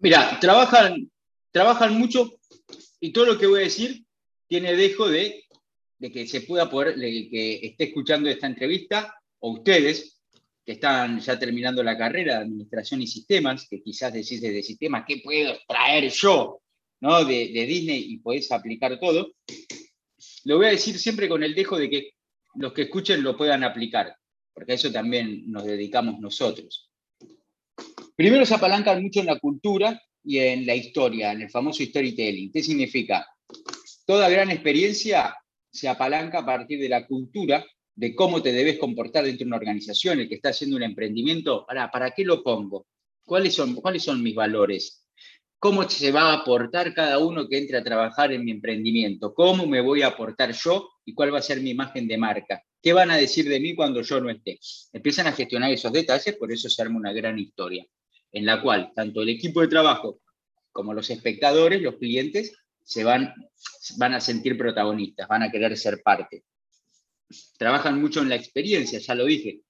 Mira, 0.00 0.38
trabajan, 0.40 1.08
trabajan 1.52 1.96
mucho 1.96 2.32
y 2.98 3.12
todo 3.12 3.26
lo 3.26 3.38
que 3.38 3.46
voy 3.46 3.60
a 3.60 3.64
decir 3.64 4.04
tiene 4.48 4.74
dejo 4.74 5.08
de 5.08 5.44
de 6.00 6.10
que 6.10 6.26
se 6.26 6.40
pueda 6.40 6.68
poder, 6.68 6.94
que 6.96 7.60
esté 7.62 7.84
escuchando 7.84 8.28
esta 8.28 8.46
entrevista, 8.46 9.14
o 9.38 9.52
ustedes, 9.52 10.18
que 10.64 10.72
están 10.72 11.20
ya 11.20 11.38
terminando 11.38 11.82
la 11.82 11.96
carrera 11.96 12.36
de 12.36 12.44
Administración 12.44 13.02
y 13.02 13.06
Sistemas, 13.06 13.68
que 13.68 13.82
quizás 13.82 14.12
decís 14.12 14.40
desde 14.40 14.62
sistemas, 14.62 15.04
¿qué 15.06 15.18
puedo 15.22 15.54
traer 15.68 16.10
yo 16.10 16.60
¿no? 17.00 17.24
de, 17.24 17.48
Disney 17.48 18.12
y 18.12 18.18
podés 18.18 18.50
aplicar 18.50 18.98
todo? 18.98 19.34
Lo 20.44 20.56
voy 20.56 20.66
a 20.66 20.70
decir 20.70 20.98
siempre 20.98 21.28
con 21.28 21.42
el 21.42 21.54
dejo 21.54 21.78
de 21.78 21.90
que 21.90 22.10
los 22.54 22.72
que 22.72 22.82
escuchen 22.82 23.22
lo 23.22 23.36
puedan 23.36 23.64
aplicar, 23.64 24.14
porque 24.52 24.72
a 24.72 24.74
eso 24.74 24.90
también 24.90 25.50
nos 25.50 25.64
dedicamos 25.64 26.18
nosotros. 26.18 26.90
Primero 28.16 28.44
se 28.44 28.54
apalancan 28.54 29.02
mucho 29.02 29.20
en 29.20 29.26
la 29.26 29.38
cultura 29.38 30.00
y 30.24 30.38
en 30.38 30.66
la 30.66 30.74
historia, 30.74 31.32
en 31.32 31.42
el 31.42 31.50
famoso 31.50 31.82
storytelling. 31.82 32.52
¿Qué 32.52 32.62
significa? 32.62 33.26
Toda 34.04 34.28
gran 34.28 34.50
experiencia 34.50 35.34
se 35.70 35.88
apalanca 35.88 36.40
a 36.40 36.46
partir 36.46 36.80
de 36.80 36.88
la 36.88 37.06
cultura 37.06 37.64
de 37.94 38.14
cómo 38.14 38.42
te 38.42 38.52
debes 38.52 38.78
comportar 38.78 39.24
dentro 39.24 39.44
de 39.44 39.48
una 39.48 39.56
organización, 39.56 40.20
el 40.20 40.28
que 40.28 40.36
está 40.36 40.50
haciendo 40.50 40.76
un 40.76 40.82
emprendimiento, 40.82 41.64
¿para, 41.66 41.90
¿para 41.90 42.10
qué 42.12 42.24
lo 42.24 42.42
pongo? 42.42 42.86
¿Cuáles 43.24 43.54
son, 43.54 43.74
¿Cuáles 43.74 44.02
son 44.02 44.22
mis 44.22 44.34
valores? 44.34 44.99
¿Cómo 45.60 45.86
se 45.90 46.10
va 46.10 46.30
a 46.30 46.36
aportar 46.36 46.94
cada 46.94 47.18
uno 47.18 47.46
que 47.46 47.58
entre 47.58 47.76
a 47.76 47.84
trabajar 47.84 48.32
en 48.32 48.46
mi 48.46 48.50
emprendimiento? 48.50 49.34
¿Cómo 49.34 49.66
me 49.66 49.82
voy 49.82 50.00
a 50.00 50.06
aportar 50.06 50.52
yo 50.52 50.88
y 51.04 51.12
cuál 51.12 51.34
va 51.34 51.38
a 51.38 51.42
ser 51.42 51.60
mi 51.60 51.68
imagen 51.68 52.08
de 52.08 52.16
marca? 52.16 52.62
¿Qué 52.82 52.94
van 52.94 53.10
a 53.10 53.18
decir 53.18 53.46
de 53.46 53.60
mí 53.60 53.74
cuando 53.74 54.00
yo 54.00 54.22
no 54.22 54.30
esté? 54.30 54.58
Empiezan 54.90 55.26
a 55.26 55.32
gestionar 55.32 55.70
esos 55.70 55.92
detalles, 55.92 56.34
por 56.36 56.50
eso 56.50 56.70
se 56.70 56.80
arma 56.80 56.96
una 56.96 57.12
gran 57.12 57.38
historia, 57.38 57.84
en 58.32 58.46
la 58.46 58.62
cual 58.62 58.90
tanto 58.96 59.20
el 59.20 59.28
equipo 59.28 59.60
de 59.60 59.68
trabajo 59.68 60.22
como 60.72 60.94
los 60.94 61.10
espectadores, 61.10 61.82
los 61.82 61.96
clientes, 61.96 62.56
se 62.82 63.04
van, 63.04 63.34
van 63.98 64.14
a 64.14 64.20
sentir 64.20 64.56
protagonistas, 64.56 65.28
van 65.28 65.42
a 65.42 65.50
querer 65.50 65.76
ser 65.76 66.00
parte. 66.02 66.42
Trabajan 67.58 68.00
mucho 68.00 68.22
en 68.22 68.30
la 68.30 68.36
experiencia, 68.36 68.98
ya 68.98 69.14
lo 69.14 69.26
dije, 69.26 69.60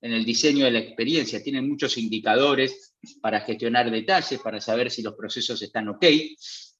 en 0.00 0.12
el 0.12 0.24
diseño 0.24 0.64
de 0.64 0.70
la 0.70 0.78
experiencia. 0.80 1.42
Tienen 1.42 1.68
muchos 1.68 1.96
indicadores 1.98 2.94
para 3.20 3.40
gestionar 3.40 3.90
detalles, 3.90 4.40
para 4.40 4.60
saber 4.60 4.90
si 4.90 5.02
los 5.02 5.14
procesos 5.14 5.60
están 5.62 5.88
ok. 5.88 6.04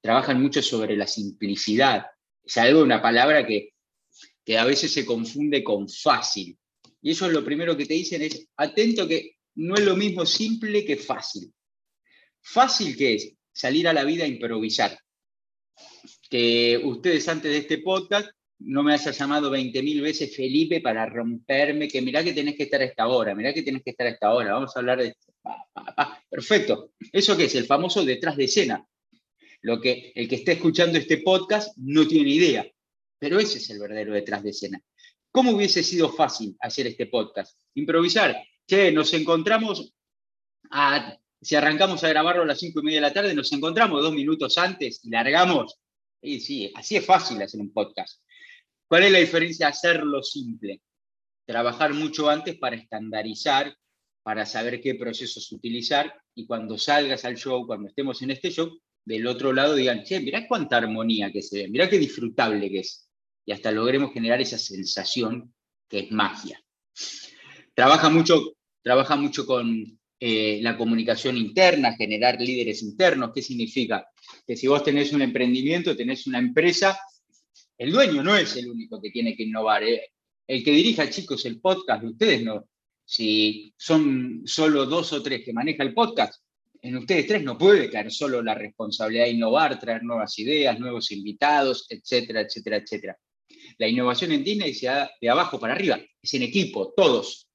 Trabajan 0.01 0.41
mucho 0.41 0.63
sobre 0.63 0.97
la 0.97 1.07
simplicidad. 1.07 2.07
Es 2.45 2.57
algo, 2.59 2.83
una 2.83 3.03
palabra 3.03 3.47
que, 3.47 3.71
que 4.45 4.59
a 4.59 4.65
veces 4.65 4.93
se 4.93 5.05
confunde 5.05 5.65
con 5.65 5.89
fácil. 5.89 6.59
Y 7.03 7.11
eso 7.11 7.27
es 7.27 7.33
lo 7.33 7.45
primero 7.45 7.77
que 7.77 7.87
te 7.87 7.95
dicen, 7.95 8.23
es 8.23 8.49
atento 8.57 9.07
que 9.07 9.37
no 9.57 9.75
es 9.75 9.85
lo 9.85 9.97
mismo 9.97 10.27
simple 10.27 10.85
que 10.85 10.97
fácil. 10.97 11.53
Fácil 12.41 12.97
que 12.97 13.15
es 13.15 13.33
salir 13.53 13.89
a 13.89 13.93
la 13.93 14.05
vida 14.05 14.25
a 14.25 14.29
improvisar 14.29 14.99
que 16.29 16.81
ustedes 16.83 17.29
antes 17.29 17.51
de 17.51 17.59
este 17.59 17.79
podcast 17.79 18.29
no 18.59 18.83
me 18.83 18.95
haya 18.95 19.11
llamado 19.11 19.51
20.000 19.51 20.03
veces 20.03 20.35
Felipe 20.35 20.81
para 20.81 21.07
romperme, 21.07 21.89
que 21.89 22.01
mirá 22.01 22.25
que 22.25 22.33
tenés 22.33 22.57
que 22.57 22.65
estar 22.65 22.81
a 22.81 22.85
esta 22.85 23.07
hora, 23.07 23.35
mirá 23.35 23.53
que 23.53 23.63
tenés 23.63 23.83
que 23.83 23.91
estar 23.91 24.07
a 24.07 24.11
esta 24.11 24.33
hora, 24.33 24.55
vamos 24.55 24.75
a 24.75 24.81
hablar 24.81 24.99
de 24.99 25.09
esto. 25.09 25.33
Perfecto. 26.31 26.93
¿Eso 27.13 27.37
qué 27.37 27.45
es? 27.45 27.55
El 27.55 27.67
famoso 27.67 28.05
detrás 28.05 28.37
de 28.37 28.45
escena. 28.45 28.87
Lo 29.63 29.81
que 29.81 30.13
el 30.15 30.29
que 30.29 30.37
está 30.37 30.53
escuchando 30.53 30.99
este 30.99 31.19
podcast 31.19 31.77
no 31.79 32.07
tiene 32.07 32.31
idea, 32.31 32.67
pero 33.19 33.39
ese 33.39 33.59
es 33.59 33.71
el 33.71 33.79
verdadero 33.79 34.15
detrás 34.15 34.43
de 34.43 34.51
escena. 34.51 34.81
¿Cómo 35.31 35.53
hubiese 35.53 35.83
sido 35.83 36.11
fácil 36.11 36.57
hacer 36.61 36.87
este 36.87 37.07
podcast? 37.07 37.59
Improvisar. 37.75 38.37
Che, 38.67 38.91
nos 38.93 39.13
encontramos 39.15 39.93
si 41.41 41.55
arrancamos 41.55 42.03
a 42.03 42.09
grabarlo 42.09 42.43
a 42.43 42.47
las 42.47 42.59
cinco 42.59 42.81
y 42.81 42.85
media 42.85 42.99
de 42.99 43.03
la 43.03 43.13
tarde, 43.13 43.35
nos 43.35 43.53
encontramos 43.53 44.03
dos 44.03 44.13
minutos 44.13 44.59
antes 44.59 45.01
y 45.05 45.11
largamos 45.11 45.79
Sí, 46.23 46.41
sí, 46.41 46.73
así 46.75 46.97
es 46.97 47.07
fácil 47.07 47.41
hacer 47.43 47.61
un 47.61 47.73
podcast. 47.73 48.21
¿Cuál 48.89 49.05
es 49.05 49.13
la 49.13 49.19
diferencia 49.19 49.69
hacerlo 49.69 50.23
simple? 50.23 50.83
Trabajar 51.45 51.95
mucho 51.95 52.29
antes 52.29 52.57
para 52.57 52.77
estandarizar 52.77 53.75
para 54.27 54.45
saber 54.45 54.81
qué 54.81 54.97
procesos 54.97 55.53
utilizar 55.53 56.13
y 56.35 56.47
cuando 56.47 56.77
salgas 56.77 57.25
al 57.25 57.37
show, 57.37 57.65
cuando 57.65 57.87
estemos 57.87 58.21
en 58.23 58.33
este 58.33 58.51
show, 58.51 58.77
del 59.05 59.25
otro 59.25 59.53
lado 59.53 59.77
digan, 59.77 60.03
che, 60.03 60.19
mirá 60.19 60.49
cuánta 60.49 60.79
armonía 60.79 61.31
que 61.31 61.43
se 61.43 61.59
ve, 61.59 61.69
mirá 61.69 61.89
qué 61.89 61.97
disfrutable 61.97 62.69
que 62.69 62.81
es. 62.81 63.09
Y 63.45 63.53
hasta 63.53 63.71
logremos 63.71 64.13
generar 64.13 64.41
esa 64.41 64.59
sensación 64.59 65.55
que 65.89 66.01
es 66.01 66.11
magia. 66.11 66.61
Trabaja 67.73 68.09
mucho, 68.09 68.57
trabaja 68.83 69.15
mucho 69.15 69.47
con 69.47 69.97
eh, 70.19 70.59
la 70.61 70.77
comunicación 70.77 71.37
interna, 71.37 71.95
generar 71.95 72.41
líderes 72.41 72.83
internos. 72.83 73.31
¿Qué 73.33 73.43
significa? 73.43 74.09
Que 74.45 74.57
si 74.57 74.67
vos 74.67 74.83
tenés 74.83 75.13
un 75.13 75.23
emprendimiento, 75.23 75.97
tenés 75.97 76.27
una 76.27 76.41
empresa, 76.41 76.99
el 77.79 77.93
dueño 77.93 78.23
no 78.23 78.37
es 78.37 78.57
el 78.57 78.69
único 78.69 79.01
que 79.01 79.11
tiene 79.11 79.37
que 79.37 79.45
innovar. 79.45 79.83
¿eh? 79.85 80.11
El 80.47 80.65
que 80.65 80.73
dirija, 80.73 81.09
chicos, 81.11 81.45
el 81.45 81.61
podcast 81.61 82.03
de 82.03 82.09
ustedes 82.09 82.43
no, 82.43 82.69
si 83.05 83.73
son 83.77 84.43
solo 84.45 84.87
dos 84.87 85.13
o 85.13 85.23
tres 85.23 85.43
que 85.45 85.53
maneja 85.53 85.83
el 85.83 85.95
podcast, 85.95 86.43
en 86.83 86.97
ustedes 86.97 87.27
tres 87.27 87.43
no 87.43 87.59
puede 87.59 87.91
caer 87.91 88.11
solo 88.13 88.43
la 88.43 88.55
responsabilidad 88.55 89.25
de 89.25 89.31
innovar, 89.31 89.79
traer 89.79 90.03
nuevas 90.03 90.39
ideas, 90.39 90.79
nuevos 90.79 91.11
invitados, 91.11 91.87
etcétera, 91.89 92.43
etcétera, 92.43 92.77
etcétera. 92.77 93.19
La 93.79 93.89
innovación 93.89 94.33
en 94.33 94.45
Disney 94.45 94.75
se 94.75 94.87
da 94.87 95.11
de 95.21 95.29
abajo 95.29 95.59
para 95.59 95.75
arriba, 95.75 95.99
es 96.23 96.35
en 96.35 96.43
equipo, 96.43 96.93
todos. 96.97 97.49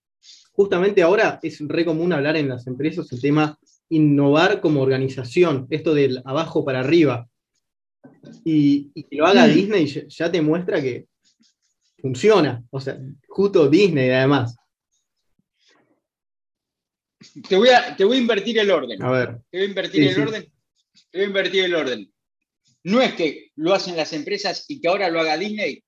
Justamente 0.52 1.02
ahora 1.02 1.40
es 1.42 1.60
re 1.62 1.86
común 1.86 2.14
hablar 2.14 2.36
en 2.36 2.50
las 2.50 2.68
empresas 2.68 3.12
el 3.12 3.22
tema 3.22 3.58
innovar 3.90 4.62
como 4.62 4.82
organización, 4.82 5.68
esto 5.70 5.94
del 5.94 6.22
abajo 6.26 6.64
para 6.64 6.80
arriba. 6.80 7.30
Y, 8.44 8.92
que 9.04 9.16
lo 9.16 9.26
haga 9.26 9.48
mm. 9.48 9.54
Disney 9.54 10.08
ya 10.08 10.32
te 10.32 10.42
muestra 10.42 10.82
que 10.82 11.08
funciona. 11.98 12.64
O 12.72 12.80
sea, 12.80 13.00
justo 13.28 13.68
Disney 13.68 14.10
además. 14.10 14.56
Te 17.48 17.56
voy, 17.56 17.70
a, 17.70 17.96
te 17.96 18.04
voy 18.04 18.18
a 18.18 18.22
invertir 18.22 18.58
el 18.60 18.72
orden. 18.72 19.02
A 19.04 19.12
ver. 19.12 19.42
Te 19.50 19.58
voy 19.58 19.66
a 19.66 19.70
invertir 19.70 20.08
el 20.08 20.22
orden. 20.22 20.54
Te 21.12 21.18
voy 21.18 21.22
a 21.22 21.28
invertir 21.28 21.64
el 21.66 21.76
orden. 21.76 22.14
No 22.84 23.02
es 23.02 23.14
que 23.14 23.52
lo 23.56 23.74
hacen 23.74 23.96
las 23.96 24.12
empresas 24.14 24.66
y 24.68 24.82
que 24.82 24.88
ahora 24.88 25.10
lo 25.10 25.20
haga 25.20 25.38
Disney, 25.38 25.84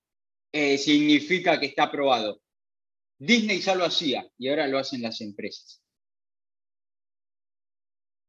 eh, 0.52 0.78
significa 0.78 1.60
que 1.60 1.66
está 1.66 1.84
aprobado. 1.84 2.40
Disney 3.18 3.60
ya 3.62 3.74
lo 3.74 3.86
hacía 3.86 4.28
y 4.38 4.50
ahora 4.50 4.68
lo 4.68 4.78
hacen 4.78 5.02
las 5.02 5.22
empresas. 5.22 5.82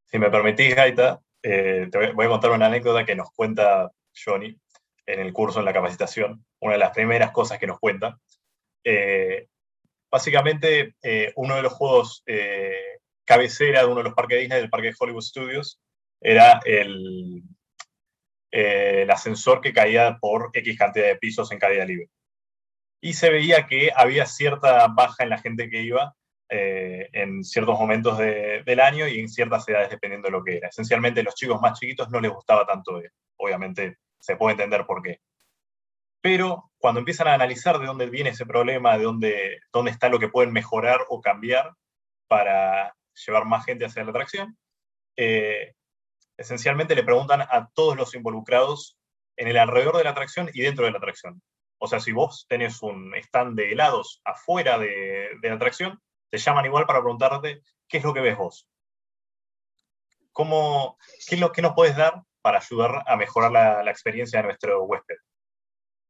Si 0.06 0.18
me 0.18 0.30
permitís, 0.30 0.74
Gaita, 0.74 1.20
eh, 1.44 1.88
voy 2.14 2.26
a 2.26 2.30
contar 2.30 2.50
una 2.50 2.66
anécdota 2.66 3.04
que 3.04 3.14
nos 3.14 3.30
cuenta 3.32 3.90
Johnny 4.12 4.58
en 5.06 5.20
el 5.20 5.32
curso, 5.32 5.60
en 5.60 5.66
la 5.66 5.72
capacitación. 5.72 6.44
Una 6.60 6.72
de 6.72 6.78
las 6.78 6.90
primeras 6.90 7.30
cosas 7.30 7.58
que 7.58 7.66
nos 7.66 7.78
cuenta. 7.78 8.18
Eh, 8.82 9.46
básicamente, 10.10 10.94
uno 11.36 11.56
de 11.56 11.62
los 11.62 11.72
juegos 11.72 12.24
cabecera 13.24 13.80
de 13.80 13.86
uno 13.86 13.96
de 13.96 14.04
los 14.04 14.14
parques 14.14 14.40
Disney, 14.40 14.60
del 14.60 14.70
parque 14.70 14.88
de 14.88 14.96
Hollywood 14.98 15.22
Studios, 15.22 15.80
era 16.20 16.60
el, 16.64 17.42
eh, 18.52 19.02
el 19.02 19.10
ascensor 19.10 19.60
que 19.60 19.72
caía 19.72 20.18
por 20.20 20.50
X 20.52 20.78
cantidad 20.78 21.06
de 21.06 21.16
pisos 21.16 21.50
en 21.52 21.58
caída 21.58 21.84
libre. 21.84 22.08
Y 23.02 23.14
se 23.14 23.30
veía 23.30 23.66
que 23.66 23.90
había 23.94 24.26
cierta 24.26 24.86
baja 24.88 25.24
en 25.24 25.30
la 25.30 25.38
gente 25.38 25.68
que 25.68 25.82
iba 25.82 26.14
eh, 26.48 27.08
en 27.12 27.42
ciertos 27.42 27.78
momentos 27.78 28.18
del 28.18 28.80
año 28.80 29.08
y 29.08 29.20
en 29.20 29.28
ciertas 29.28 29.68
edades, 29.68 29.90
dependiendo 29.90 30.28
de 30.28 30.32
lo 30.32 30.44
que 30.44 30.56
era. 30.58 30.68
Esencialmente, 30.68 31.22
los 31.22 31.34
chicos 31.34 31.60
más 31.60 31.78
chiquitos 31.78 32.10
no 32.10 32.20
les 32.20 32.32
gustaba 32.32 32.66
tanto. 32.66 33.00
Obviamente, 33.36 33.98
se 34.18 34.36
puede 34.36 34.52
entender 34.52 34.86
por 34.86 35.02
qué. 35.02 35.20
Pero 36.20 36.70
cuando 36.78 37.00
empiezan 37.00 37.28
a 37.28 37.34
analizar 37.34 37.78
de 37.78 37.86
dónde 37.86 38.08
viene 38.08 38.30
ese 38.30 38.46
problema, 38.46 38.96
de 38.96 39.04
dónde, 39.04 39.60
dónde 39.72 39.90
está 39.90 40.08
lo 40.08 40.18
que 40.18 40.28
pueden 40.28 40.52
mejorar 40.52 41.00
o 41.08 41.20
cambiar 41.20 41.70
para 42.28 42.94
llevar 43.26 43.44
más 43.44 43.64
gente 43.64 43.84
hacia 43.84 44.04
la 44.04 44.10
atracción. 44.10 44.56
Eh, 45.16 45.74
esencialmente 46.36 46.94
le 46.94 47.04
preguntan 47.04 47.42
a 47.42 47.68
todos 47.74 47.96
los 47.96 48.14
involucrados 48.14 48.96
en 49.36 49.48
el 49.48 49.56
alrededor 49.56 49.96
de 49.96 50.04
la 50.04 50.10
atracción 50.10 50.50
y 50.52 50.62
dentro 50.62 50.84
de 50.84 50.92
la 50.92 50.98
atracción. 50.98 51.42
O 51.78 51.86
sea, 51.86 52.00
si 52.00 52.12
vos 52.12 52.46
tenés 52.48 52.82
un 52.82 53.14
stand 53.14 53.56
de 53.56 53.72
helados 53.72 54.20
afuera 54.24 54.78
de, 54.78 55.28
la 55.42 55.54
atracción, 55.54 56.00
te 56.34 56.38
llaman 56.38 56.64
igual 56.64 56.84
para 56.84 56.98
preguntarte 56.98 57.62
qué 57.86 57.98
es 57.98 58.02
lo 58.02 58.12
que 58.12 58.20
ves 58.20 58.36
vos. 58.36 58.68
¿Cómo, 60.32 60.98
qué, 61.28 61.36
es 61.36 61.40
lo, 61.40 61.52
que 61.52 61.62
nos 61.62 61.74
puedes 61.74 61.96
dar 61.96 62.24
para 62.42 62.58
ayudar 62.58 63.04
a 63.06 63.14
mejorar 63.14 63.52
la, 63.52 63.88
experiencia 63.88 64.40
de 64.40 64.46
nuestro 64.46 64.82
huésped? 64.82 65.14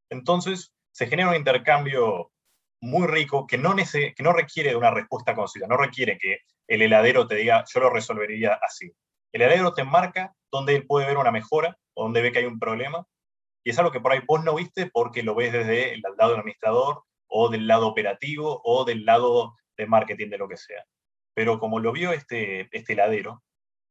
Entonces, 0.08 0.72
se 0.92 1.08
genera 1.08 1.28
un 1.28 1.36
intercambio 1.36 2.32
muy 2.80 3.06
rico 3.06 3.46
que 3.46 3.58
no, 3.58 3.76
que 3.76 4.22
no 4.22 4.32
requiere 4.32 4.70
de 4.70 4.76
una 4.76 4.90
respuesta 4.90 5.34
concisa, 5.34 5.66
no 5.66 5.76
requiere 5.76 6.16
que 6.16 6.38
el 6.68 6.80
heladero 6.80 7.26
te 7.26 7.34
diga, 7.34 7.62
yo 7.70 7.80
lo 7.80 7.90
resolvería 7.90 8.58
así. 8.62 8.90
El 9.30 9.42
heladero 9.42 9.74
te 9.74 9.84
marca 9.84 10.34
dónde 10.50 10.74
él 10.74 10.86
puede 10.86 11.06
ver 11.06 11.18
una 11.18 11.32
mejora 11.32 11.76
o 11.92 12.04
dónde 12.04 12.22
ve 12.22 12.32
que 12.32 12.38
hay 12.38 12.46
un 12.46 12.58
problema, 12.58 13.06
y 13.62 13.68
es 13.68 13.78
algo 13.78 13.92
que 13.92 14.00
por 14.00 14.12
ahí 14.12 14.20
vos 14.26 14.42
no 14.42 14.54
viste 14.54 14.86
porque 14.86 15.22
lo 15.22 15.34
ves 15.34 15.52
desde 15.52 15.92
el 15.92 16.00
lado 16.16 16.30
del 16.30 16.40
administrador 16.40 17.02
o 17.28 17.50
del 17.50 17.66
lado 17.66 17.88
operativo 17.88 18.62
o 18.64 18.86
del 18.86 19.04
lado 19.04 19.54
de 19.76 19.86
marketing, 19.86 20.28
de 20.28 20.38
lo 20.38 20.48
que 20.48 20.56
sea. 20.56 20.84
Pero 21.34 21.58
como 21.58 21.80
lo 21.80 21.92
vio 21.92 22.12
este, 22.12 22.68
este 22.76 22.92
heladero, 22.92 23.42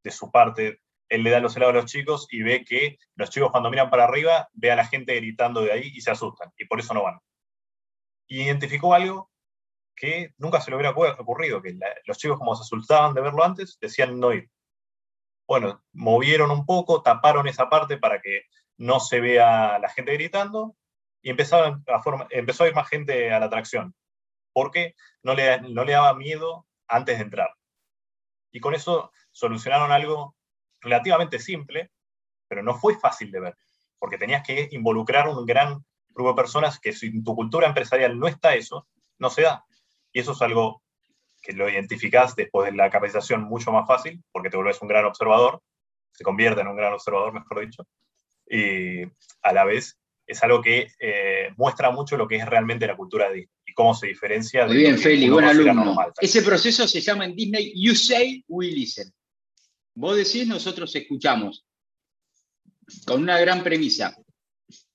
de 0.04 0.12
su 0.12 0.32
parte, 0.32 0.82
él 1.10 1.24
le 1.24 1.30
da 1.30 1.39
los 1.39 1.56
helados 1.56 1.76
a 1.76 1.78
los 1.78 1.91
chicos 1.91 2.28
y 2.30 2.41
ve 2.43 2.63
que 2.63 2.98
los 3.15 3.30
chicos 3.30 3.52
cuando 3.52 3.69
miran 3.69 3.89
para 3.89 4.06
arriba, 4.06 4.50
ve 4.54 4.72
a 4.72 4.76
la 4.76 4.86
gente 4.86 5.15
gritando 5.15 5.62
de 5.62 5.72
ahí 5.72 5.91
y 5.93 6.02
se 6.02 6.12
asustan, 6.12 6.52
y 6.58 6.65
por 6.65 6.80
eso 6.80 6.93
no 6.93 7.04
van. 7.04 7.19
Y 8.28 8.43
identificó 8.43 8.93
algo 8.93 9.30
que 9.96 10.34
nunca 10.38 10.60
se 10.60 10.72
le 10.72 10.78
hubiera 10.78 10.91
ocurrido, 10.91 11.62
que 11.62 11.78
los 12.06 12.17
chicos 12.17 12.38
como 12.38 12.56
se 12.56 12.63
asustaban 12.63 13.13
de 13.13 13.22
verlo 13.22 13.43
antes, 13.43 13.78
decían 13.80 14.19
no 14.19 14.34
ir. 14.34 14.50
Bueno, 15.48 15.84
movieron 15.91 16.52
un 16.52 16.65
poco, 16.65 17.02
taparon 17.02 17.48
esa 17.48 17.69
parte 17.69 17.98
para 17.98 18.22
que 18.22 18.43
no 18.78 19.00
se 19.00 19.19
vea 19.19 19.78
la 19.80 19.89
gente 19.89 20.13
gritando 20.13 20.76
y 21.22 21.30
empezaron 21.30 21.84
a 21.88 22.28
empezó 22.32 22.63
a 22.63 22.67
ir 22.67 22.76
más 22.76 22.89
gente 22.89 23.32
a 23.32 23.39
la 23.39 23.46
atracción, 23.46 23.93
porque 24.53 24.95
no 25.23 25.33
le, 25.33 25.61
no 25.61 25.83
le 25.83 25.93
daba 25.93 26.13
miedo 26.13 26.65
antes 26.87 27.17
de 27.17 27.23
entrar. 27.23 27.49
Y 28.51 28.59
con 28.59 28.75
eso 28.75 29.11
solucionaron 29.31 29.91
algo 29.91 30.35
relativamente 30.79 31.39
simple, 31.39 31.91
pero 32.47 32.61
no 32.61 32.75
fue 32.75 32.97
fácil 32.97 33.31
de 33.31 33.39
ver, 33.39 33.57
porque 33.99 34.17
tenías 34.17 34.45
que 34.45 34.69
involucrar 34.71 35.27
un 35.27 35.45
gran 35.45 35.83
grupo 36.09 36.29
de 36.29 36.35
personas 36.35 36.79
que 36.79 36.93
si 36.93 37.07
en 37.07 37.23
tu 37.23 37.35
cultura 37.35 37.67
empresarial 37.67 38.17
no 38.19 38.27
está 38.27 38.53
eso, 38.55 38.87
no 39.17 39.29
se 39.29 39.41
da. 39.41 39.65
Y 40.11 40.19
eso 40.19 40.33
es 40.33 40.41
algo 40.41 40.83
que 41.41 41.53
lo 41.53 41.69
identificás 41.69 42.35
después 42.35 42.71
de 42.71 42.77
la 42.77 42.89
capacitación 42.89 43.41
mucho 43.41 43.71
más 43.71 43.87
fácil, 43.87 44.23
porque 44.31 44.49
te 44.49 44.57
vuelves 44.57 44.81
un 44.81 44.87
gran 44.87 45.05
observador, 45.05 45.61
se 46.11 46.23
convierte 46.23 46.61
en 46.61 46.67
un 46.67 46.75
gran 46.75 46.93
observador, 46.93 47.33
mejor 47.33 47.61
dicho, 47.61 47.87
y 48.47 49.03
a 49.41 49.53
la 49.53 49.65
vez 49.65 49.99
es 50.27 50.43
algo 50.43 50.61
que 50.61 50.87
eh, 50.99 51.51
muestra 51.57 51.91
mucho 51.91 52.17
lo 52.17 52.27
que 52.27 52.37
es 52.37 52.45
realmente 52.45 52.87
la 52.87 52.95
cultura 52.95 53.29
de 53.29 53.35
Disney 53.35 53.62
y 53.73 53.75
cómo 53.75 53.93
se 53.95 54.07
diferencia 54.07 54.65
Muy 54.67 54.77
bien, 54.77 54.97
Feli, 54.97 55.29
buen 55.29 55.45
alumno. 55.45 55.95
Ese 56.19 56.41
proceso 56.41 56.88
se 56.88 57.01
llama 57.01 57.25
en 57.25 57.36
Disney 57.36 57.73
You 57.75 57.95
Say, 57.95 58.43
We 58.47 58.67
Listen. 58.67 59.12
Vos 59.95 60.17
decís, 60.17 60.47
nosotros 60.47 60.95
escuchamos. 60.95 61.65
Con 63.05 63.23
una 63.23 63.39
gran 63.39 63.63
premisa, 63.63 64.15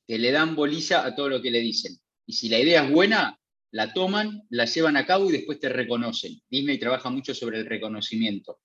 que 0.06 0.18
le 0.18 0.30
dan 0.30 0.54
bolilla 0.54 1.04
a 1.04 1.14
todo 1.14 1.28
lo 1.28 1.42
que 1.42 1.50
le 1.50 1.60
dicen. 1.60 1.96
Y 2.26 2.34
si 2.34 2.48
la 2.48 2.58
idea 2.58 2.84
es 2.84 2.92
buena, 2.92 3.38
la 3.70 3.92
toman, 3.92 4.42
la 4.50 4.66
llevan 4.66 4.96
a 4.96 5.06
cabo 5.06 5.28
y 5.28 5.32
después 5.32 5.58
te 5.58 5.68
reconocen. 5.68 6.40
Disney 6.50 6.78
trabaja 6.78 7.10
mucho 7.10 7.34
sobre 7.34 7.58
el 7.58 7.66
reconocimiento. 7.66 8.60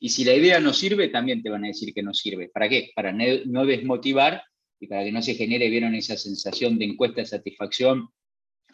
Y 0.00 0.08
si 0.10 0.24
la 0.24 0.34
idea 0.34 0.60
no 0.60 0.72
sirve, 0.72 1.08
también 1.08 1.42
te 1.42 1.50
van 1.50 1.64
a 1.64 1.68
decir 1.68 1.92
que 1.92 2.02
no 2.02 2.14
sirve. 2.14 2.48
¿Para 2.48 2.68
qué? 2.68 2.90
Para 2.94 3.12
no 3.12 3.66
desmotivar 3.66 4.42
y 4.78 4.86
para 4.86 5.04
que 5.04 5.12
no 5.12 5.22
se 5.22 5.34
genere, 5.34 5.68
vieron 5.68 5.94
esa 5.94 6.16
sensación 6.16 6.78
de 6.78 6.84
encuesta 6.84 7.22
de 7.22 7.26
satisfacción. 7.26 8.08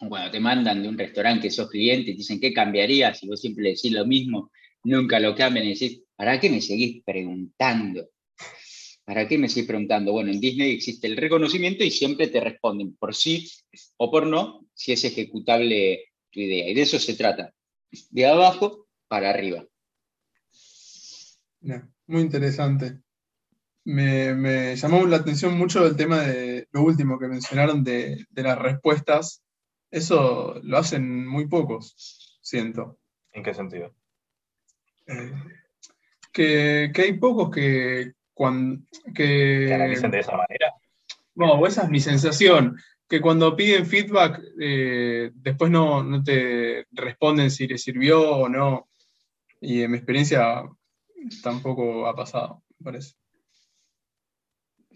Cuando 0.07 0.31
te 0.31 0.39
mandan 0.39 0.81
de 0.81 0.89
un 0.89 0.97
restaurante 0.97 1.43
que 1.47 1.51
sos 1.51 1.69
cliente 1.69 2.11
y 2.11 2.13
te 2.13 2.17
dicen, 2.19 2.39
¿qué 2.39 2.53
cambiarías? 2.53 3.19
Si 3.19 3.27
vos 3.27 3.39
siempre 3.39 3.69
decís 3.69 3.91
lo 3.91 4.05
mismo, 4.05 4.51
nunca 4.83 5.19
lo 5.19 5.35
cambian 5.35 5.65
y 5.65 5.73
decís, 5.73 6.01
¿para 6.15 6.39
qué 6.39 6.49
me 6.49 6.61
seguís 6.61 7.03
preguntando? 7.03 8.09
¿Para 9.05 9.27
qué 9.27 9.37
me 9.37 9.49
seguís 9.49 9.67
preguntando? 9.67 10.11
Bueno, 10.11 10.31
en 10.31 10.39
Disney 10.39 10.71
existe 10.71 11.07
el 11.07 11.17
reconocimiento 11.17 11.83
y 11.83 11.91
siempre 11.91 12.27
te 12.27 12.39
responden 12.39 12.95
por 12.95 13.13
sí 13.13 13.47
o 13.97 14.09
por 14.09 14.25
no 14.25 14.65
si 14.73 14.91
es 14.91 15.03
ejecutable 15.03 16.05
tu 16.31 16.39
idea. 16.39 16.69
Y 16.69 16.73
de 16.73 16.81
eso 16.81 16.97
se 16.97 17.15
trata, 17.15 17.53
de 18.09 18.25
abajo 18.25 18.87
para 19.07 19.29
arriba. 19.29 19.65
muy 22.07 22.21
interesante. 22.21 23.01
Me, 23.83 24.75
llamó 24.75 25.05
la 25.07 25.17
atención 25.17 25.57
mucho 25.57 25.85
el 25.85 25.95
tema 25.95 26.21
de 26.21 26.67
lo 26.71 26.83
último 26.83 27.17
que 27.17 27.27
mencionaron 27.27 27.83
de, 27.83 28.25
las 28.35 28.57
respuestas. 28.57 29.43
Eso 29.91 30.59
lo 30.63 30.77
hacen 30.77 31.27
muy 31.27 31.47
pocos, 31.47 32.39
siento. 32.41 32.97
¿En 33.33 33.43
qué 33.43 33.53
sentido? 33.53 33.93
Eh, 35.05 35.33
que, 36.31 36.91
hay 36.95 37.13
pocos 37.13 37.51
que, 37.51 38.13
cuando, 38.33 38.81
que... 39.13 39.65
¿Que 39.67 39.73
analicen 39.73 40.11
de 40.11 40.19
esa 40.19 40.31
manera? 40.31 40.73
No, 41.35 41.65
esa 41.67 41.83
es 41.83 41.89
mi 41.89 41.99
sensación 41.99 42.77
que 43.11 43.19
cuando 43.19 43.57
piden 43.57 43.85
feedback, 43.85 44.41
eh, 44.57 45.31
después 45.33 45.69
no, 45.69 46.23
te 46.23 46.87
responden 46.91 47.51
si 47.51 47.67
les 47.67 47.83
sirvió 47.83 48.37
o 48.37 48.47
no. 48.47 48.87
Y 49.59 49.81
en 49.81 49.91
mi 49.91 49.97
experiencia 49.97 50.63
tampoco 51.43 52.07
ha 52.07 52.15
pasado, 52.15 52.63
me 52.79 52.85
parece. 52.85 53.15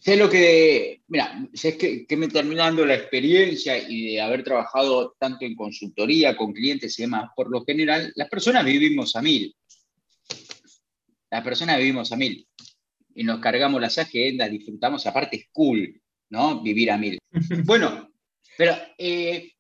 Sé 0.06 0.18
lo 0.18 0.30
que, 0.30 1.02
mira, 1.08 1.50
sé 1.52 1.80
que, 1.80 2.06
que 2.06 2.16
me 2.16 2.28
terminando 2.28 2.86
la 2.86 2.94
experiencia 2.94 3.76
y 3.76 4.12
de 4.12 4.22
haber 4.22 4.44
trabajado 4.44 5.16
tanto 5.18 5.46
en 5.46 5.56
consultoría 5.56 6.38
con 6.38 6.54
clientes 6.54 7.00
y 7.00 7.02
demás, 7.02 7.32
por 7.36 7.50
lo 7.50 7.66
general, 7.66 8.14
las 8.16 8.30
personas 8.30 8.66
vivimos 8.66 9.16
a 9.16 9.24
mil. 9.24 9.56
Las 11.32 11.44
personas 11.44 11.80
vivimos 11.80 12.12
a 12.12 12.18
mil. 12.18 12.48
Y 13.16 13.24
nos 13.24 13.40
cargamos 13.40 13.82
las 13.82 13.98
agendas, 13.98 14.52
disfrutamos, 14.52 15.08
aparte 15.08 15.38
es 15.38 15.46
cool, 15.52 16.00
¿no? 16.30 16.62
Vivir 16.62 16.92
a 16.92 17.00
mil. 17.00 17.18
Bueno, 17.66 18.12
pero 18.60 18.76
eh, 19.00 19.54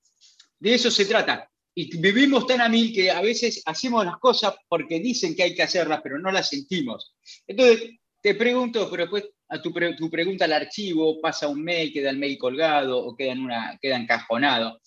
de 0.60 0.76
eso 0.76 0.92
se 0.92 1.06
trata. 1.06 1.50
Y 1.74 1.98
vivimos 1.98 2.46
tan 2.46 2.62
a 2.62 2.70
mil 2.70 2.94
que 2.94 3.10
a 3.10 3.22
veces 3.22 3.64
hacemos 3.66 4.06
las 4.06 4.18
cosas 4.18 4.54
porque 4.68 5.00
dicen 5.00 5.36
que 5.36 5.42
hay 5.42 5.56
que 5.56 5.64
hacerlas, 5.64 6.02
pero 6.04 6.20
no 6.20 6.32
las 6.32 6.50
sentimos. 6.50 7.16
Entonces, 7.48 7.96
te 8.22 8.36
pregunto, 8.36 8.88
pero 8.92 9.06
después 9.06 9.26
a 9.48 9.62
tu, 9.62 9.72
pregunta 10.10 10.46
al 10.46 10.54
archivo, 10.54 11.20
pasa 11.22 11.48
un 11.48 11.64
mail, 11.64 11.94
queda 11.94 12.10
el 12.10 12.18
mail 12.18 12.38
colgado 12.38 12.98
o 12.98 13.16
queda, 13.16 13.34
una, 13.34 13.78
queda 13.82 13.98
encajonado. 13.98 14.82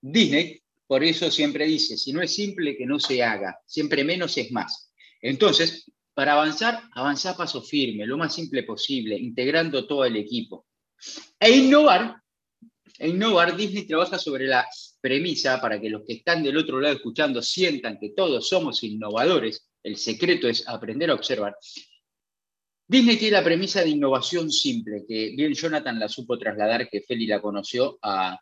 Disney, 0.00 0.60
por 0.86 1.04
eso 1.04 1.30
siempre 1.30 1.66
dice, 1.66 1.96
si 1.96 2.12
no 2.12 2.22
es 2.22 2.34
simple, 2.34 2.76
que 2.76 2.86
no 2.86 2.98
se 2.98 3.22
haga. 3.22 3.58
Siempre 3.66 4.04
menos 4.04 4.36
es 4.38 4.50
más. 4.50 4.90
Entonces, 5.20 5.90
para 6.14 6.32
avanzar, 6.32 6.82
avanzar 6.94 7.36
paso 7.36 7.62
firme, 7.62 8.06
lo 8.06 8.16
más 8.16 8.34
simple 8.34 8.62
posible, 8.62 9.16
integrando 9.16 9.86
todo 9.86 10.04
el 10.04 10.16
equipo. 10.16 10.66
E 11.38 11.50
innovar, 11.50 12.16
e 12.98 13.08
innovar, 13.08 13.56
Disney 13.56 13.86
trabaja 13.86 14.18
sobre 14.18 14.46
la 14.46 14.66
premisa 15.00 15.60
para 15.60 15.80
que 15.80 15.90
los 15.90 16.02
que 16.06 16.14
están 16.14 16.42
del 16.42 16.56
otro 16.56 16.80
lado 16.80 16.94
escuchando 16.96 17.42
sientan 17.42 17.98
que 18.00 18.10
todos 18.10 18.48
somos 18.48 18.82
innovadores. 18.82 19.68
El 19.82 19.96
secreto 19.96 20.48
es 20.48 20.66
aprender 20.66 21.10
a 21.10 21.14
observar. 21.14 21.54
Disney 22.90 23.18
tiene 23.18 23.36
la 23.36 23.44
premisa 23.44 23.82
de 23.82 23.90
innovación 23.90 24.50
simple, 24.50 25.04
que 25.06 25.34
bien 25.36 25.52
Jonathan 25.52 25.98
la 25.98 26.08
supo 26.08 26.38
trasladar, 26.38 26.88
que 26.88 27.02
Feli 27.02 27.26
la 27.26 27.42
conoció 27.42 27.98
a, 28.00 28.40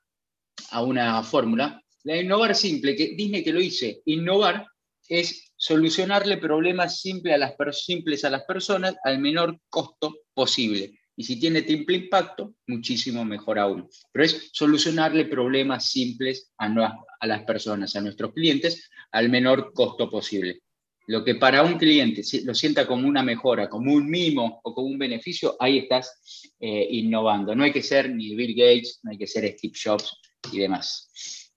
una 0.82 1.20
fórmula. 1.24 1.82
La 2.04 2.16
innovar 2.16 2.54
simple, 2.54 2.94
que 2.94 3.16
Disney 3.16 3.42
que 3.42 3.52
lo 3.52 3.59
dice, 3.59 4.02
innovar 4.04 4.64
es 5.09 5.52
solucionarle 5.56 6.37
problemas 6.37 7.00
simples 7.00 7.35
a, 7.35 8.30
las, 8.30 8.44
personas 8.44 8.94
al 9.02 9.18
menor 9.18 9.59
costo 9.68 10.14
posible. 10.32 10.96
Y 11.16 11.24
si 11.24 11.40
tiene 11.40 11.62
triple 11.62 11.96
impacto, 11.96 12.54
muchísimo 12.68 13.24
mejor 13.24 13.59
aún. 13.59 13.88
Pero 14.12 14.24
es 14.24 14.50
solucionarle 14.52 15.24
problemas 15.24 15.90
simples 15.90 16.52
a 16.59 17.26
las 17.26 17.42
personas, 17.44 17.96
a 17.96 18.00
nuestros 18.00 18.32
clientes, 18.32 18.88
al 19.11 19.28
menor 19.28 19.72
costo 19.72 20.09
posible. 20.09 20.61
Lo 21.07 21.25
que 21.25 21.37
para 21.37 21.62
un 21.62 21.79
cliente 21.79 22.23
lo 22.45 22.55
sienta 22.55 22.87
como 22.87 23.07
una 23.07 23.23
mejora, 23.23 23.69
como 23.69 23.92
un 23.92 24.09
mimo 24.09 24.61
o 24.64 24.75
como 24.75 24.88
un 24.88 24.99
beneficio, 24.99 25.57
ahí 25.61 25.79
estás 25.79 26.53
eh, 26.59 26.88
innovando. 26.90 27.55
No 27.55 27.64
hay 27.64 27.73
que 27.73 27.83
ser 27.83 28.11
ni 28.11 28.35
Bill 28.35 28.55
Gates, 28.57 29.01
no 29.03 29.12
hay 29.12 29.19
que 29.19 29.27
ser 29.27 29.47
Steve 29.57 29.75
Jobs 29.83 30.21
y 30.53 30.59
demás 30.59 31.53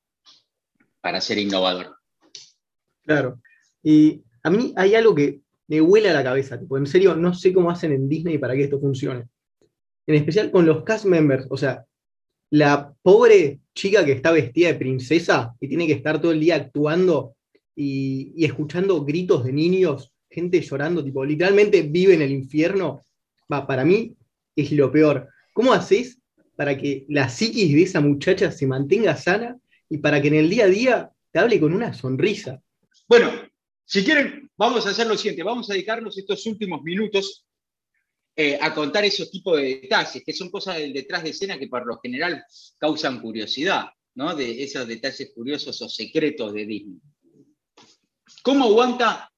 para 1.02 1.22
ser 1.22 1.38
innovador. 1.38 1.98
Claro. 3.04 3.42
Y 3.82 4.22
a 4.44 4.50
mí 4.50 4.74
hay 4.76 4.96
algo 4.96 5.16
que 5.16 5.42
me 5.68 5.82
huele 5.82 6.10
a 6.10 6.14
la 6.14 6.24
cabeza, 6.24 6.60
en 6.70 6.86
serio, 6.88 7.16
no 7.16 7.34
sé 7.34 7.54
cómo 7.54 7.72
hacen 7.72 7.94
en 7.94 8.10
Disney 8.10 8.38
para 8.38 8.54
que 8.56 8.64
esto 8.64 8.80
funcione 8.80 9.28
en 10.10 10.16
especial 10.16 10.50
con 10.50 10.66
los 10.66 10.84
cast 10.84 11.06
members, 11.06 11.46
o 11.52 11.56
sea, 11.56 11.86
la 12.50 12.92
pobre 13.04 13.60
chica 13.76 14.04
que 14.04 14.14
está 14.14 14.32
vestida 14.32 14.70
de 14.70 14.80
princesa 14.80 15.56
y 15.60 15.68
tiene 15.68 15.86
que 15.86 15.94
estar 15.94 16.20
todo 16.20 16.32
el 16.32 16.40
día 16.40 16.56
actuando 16.56 17.36
y, 17.82 18.44
escuchando 18.44 19.06
gritos 19.06 19.46
de 19.46 19.54
niños, 19.54 20.12
gente 20.30 20.60
llorando, 20.60 21.02
tipo, 21.02 21.24
literalmente 21.24 21.82
vive 21.82 22.13
en 22.13 22.22
el 22.22 22.32
infierno, 22.32 23.02
va, 23.52 23.65
para 23.65 23.86
mí 23.86 24.18
es 24.54 24.72
lo 24.74 24.92
peor. 24.92 25.30
¿Cómo 25.54 25.72
haces 25.72 26.20
para 26.58 26.78
que 26.78 27.06
la 27.08 27.30
psiquis 27.30 27.74
de 27.74 27.84
esa 27.84 28.02
muchacha 28.02 28.52
se 28.52 28.68
mantenga 28.68 29.15
sana 29.15 29.58
y 29.89 30.00
para 30.00 30.22
que 30.22 30.28
en 30.28 30.36
el 30.36 30.50
día 30.50 30.65
a 30.65 30.68
día 30.68 31.12
te 31.32 31.39
hable 31.39 31.58
con 31.58 31.74
una 31.74 31.94
sonrisa? 31.94 32.62
Bueno, 33.08 33.32
si 33.86 34.04
quieren, 34.04 34.52
vamos 34.58 34.86
a 34.86 34.89
hacer 34.89 35.08
lo 35.08 35.15
siguiente, 35.15 35.44
vamos 35.44 35.70
a 35.70 35.74
dedicarnos 35.74 36.18
estos 36.18 36.46
últimos 36.48 36.84
minutos 36.84 37.46
eh, 38.36 38.60
a 38.60 38.74
contar 38.76 39.06
esos 39.06 39.32
tipos 39.32 39.56
de 39.56 39.80
detalles, 39.82 40.22
que 40.26 40.34
son 40.34 40.50
cosas 40.50 40.78
del 40.80 40.92
detrás 40.92 41.24
de 41.24 41.30
escena 41.30 41.58
que 41.58 41.70
por 41.70 41.88
lo 41.88 41.98
general 42.00 42.44
causan 42.78 43.22
curiosidad, 43.22 43.86
¿no? 44.15 44.36
De 44.36 44.63
esos 44.63 44.86
detalles 44.86 45.32
curiosos 45.34 45.82
o 45.82 45.88
secretos 45.88 46.54
de 46.54 46.65
Disney. 46.65 47.00
¿Cómo 48.50 48.66
aguanta, 48.66 49.32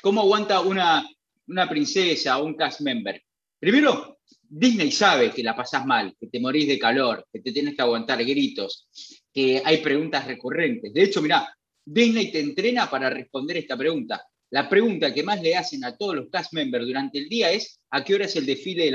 cómo 0.00 0.22
aguanta 0.22 0.62
una, 0.62 1.06
una 1.48 1.68
princesa 1.68 2.38
o 2.38 2.46
un 2.46 2.54
cast 2.54 2.80
member? 2.80 3.22
Primero, 3.58 4.20
Disney 4.48 4.90
sabe 4.90 5.30
que 5.32 5.42
la 5.42 5.54
pasás 5.54 5.84
mal, 5.84 6.16
que 6.18 6.28
te 6.28 6.40
morís 6.40 6.66
de 6.66 6.78
calor, 6.78 7.26
que 7.30 7.40
te 7.40 7.52
tienes 7.52 7.76
que 7.76 7.82
aguantar 7.82 8.24
gritos, 8.24 8.88
que 9.30 9.60
hay 9.62 9.82
preguntas 9.82 10.26
recurrentes. 10.26 10.94
De 10.94 11.02
hecho, 11.02 11.20
mira, 11.20 11.54
Disney 11.84 12.32
te 12.32 12.40
entrena 12.40 12.88
para 12.88 13.10
responder 13.10 13.58
esta 13.58 13.76
pregunta. 13.76 14.26
La 14.48 14.66
pregunta 14.66 15.12
que 15.12 15.22
más 15.22 15.42
le 15.42 15.54
hacen 15.54 15.84
a 15.84 15.94
todos 15.94 16.14
los 16.14 16.30
cast 16.30 16.54
members 16.54 16.86
durante 16.86 17.18
el 17.18 17.28
día 17.28 17.50
es 17.50 17.82
¿a 17.90 18.02
qué 18.02 18.14
hora 18.14 18.24
es 18.24 18.34
el 18.36 18.46
desfile 18.46 18.86
de, 18.86 18.92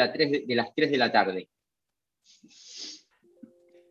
las 0.55 0.73
3 0.73 0.91
de 0.91 0.97
la 0.97 1.11
tarde? 1.11 1.47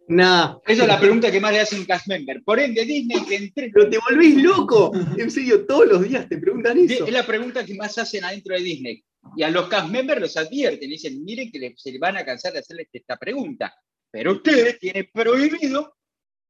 Nada. 0.08 0.60
Esa 0.66 0.82
es 0.82 0.88
la 0.88 1.00
pregunta 1.00 1.30
que 1.32 1.40
más 1.40 1.52
le 1.52 1.60
hacen 1.60 1.84
cast 1.84 2.06
members. 2.06 2.42
Por 2.44 2.60
ende, 2.60 2.84
Disney 2.84 3.24
te 3.26 3.36
entrena. 3.36 3.72
Pero 3.74 3.90
te 3.90 3.98
volvés 3.98 4.36
loco. 4.42 4.92
En 5.16 5.30
serio, 5.30 5.66
todos 5.66 5.86
los 5.86 6.08
días 6.08 6.28
te 6.28 6.38
preguntan 6.38 6.78
eso. 6.78 7.06
Es 7.06 7.12
la 7.12 7.26
pregunta 7.26 7.64
que 7.64 7.74
más 7.74 7.96
hacen 7.98 8.24
adentro 8.24 8.54
de 8.54 8.62
Disney. 8.62 9.04
Y 9.36 9.42
a 9.42 9.50
los 9.50 9.68
cast 9.68 9.88
members 9.88 10.20
los 10.20 10.36
advierten. 10.36 10.88
Dicen, 10.88 11.24
miren 11.24 11.50
que 11.50 11.74
se 11.76 11.92
le 11.92 11.98
van 11.98 12.16
a 12.16 12.24
cansar 12.24 12.52
de 12.52 12.60
hacerles 12.60 12.88
esta 12.92 13.16
pregunta. 13.16 13.74
Pero 14.10 14.32
ustedes 14.32 14.78
tienen 14.78 15.08
prohibido 15.12 15.96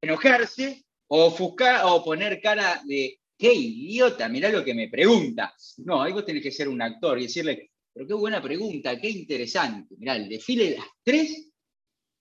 enojarse 0.01 0.85
o, 1.09 1.27
ofuscar, 1.27 1.83
o 1.85 2.05
poner 2.05 2.41
cara 2.41 2.83
de 2.85 3.19
qué 3.39 3.53
idiota, 3.53 4.29
mirá 4.29 4.51
lo 4.51 4.65
que 4.65 4.75
me 4.75 4.89
pregunta. 4.89 5.55
No, 5.79 6.03
ahí 6.03 6.13
vos 6.13 6.25
tenés 6.25 6.43
que 6.43 6.53
ser 6.53 6.69
un 6.69 6.83
actor 6.83 7.19
y 7.19 7.23
decirle, 7.23 7.71
pero 7.93 8.07
qué 8.07 8.15
buena 8.15 8.43
pregunta, 8.43 8.99
qué 9.01 9.09
interesante. 9.09 9.95
Mirá, 9.99 10.17
el 10.17 10.29
desfile 10.29 10.71
de 10.71 10.77
las 10.77 10.87
tres 11.03 11.51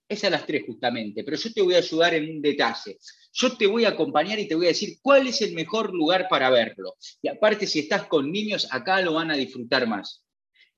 es 0.08 0.24
a 0.24 0.30
las 0.30 0.46
tres 0.46 0.64
justamente, 0.66 1.24
pero 1.24 1.36
yo 1.36 1.52
te 1.52 1.62
voy 1.62 1.74
a 1.74 1.78
ayudar 1.78 2.14
en 2.14 2.30
un 2.30 2.42
detalle. 2.42 2.98
Yo 3.32 3.56
te 3.56 3.66
voy 3.66 3.84
a 3.84 3.90
acompañar 3.90 4.38
y 4.38 4.48
te 4.48 4.54
voy 4.54 4.66
a 4.66 4.68
decir 4.68 4.98
cuál 5.02 5.26
es 5.26 5.42
el 5.42 5.52
mejor 5.52 5.92
lugar 5.92 6.26
para 6.28 6.48
verlo. 6.50 6.94
Y 7.20 7.28
aparte, 7.28 7.66
si 7.66 7.80
estás 7.80 8.06
con 8.06 8.30
niños, 8.30 8.68
acá 8.70 9.00
lo 9.02 9.14
van 9.14 9.30
a 9.30 9.36
disfrutar 9.36 9.86
más. 9.86 10.24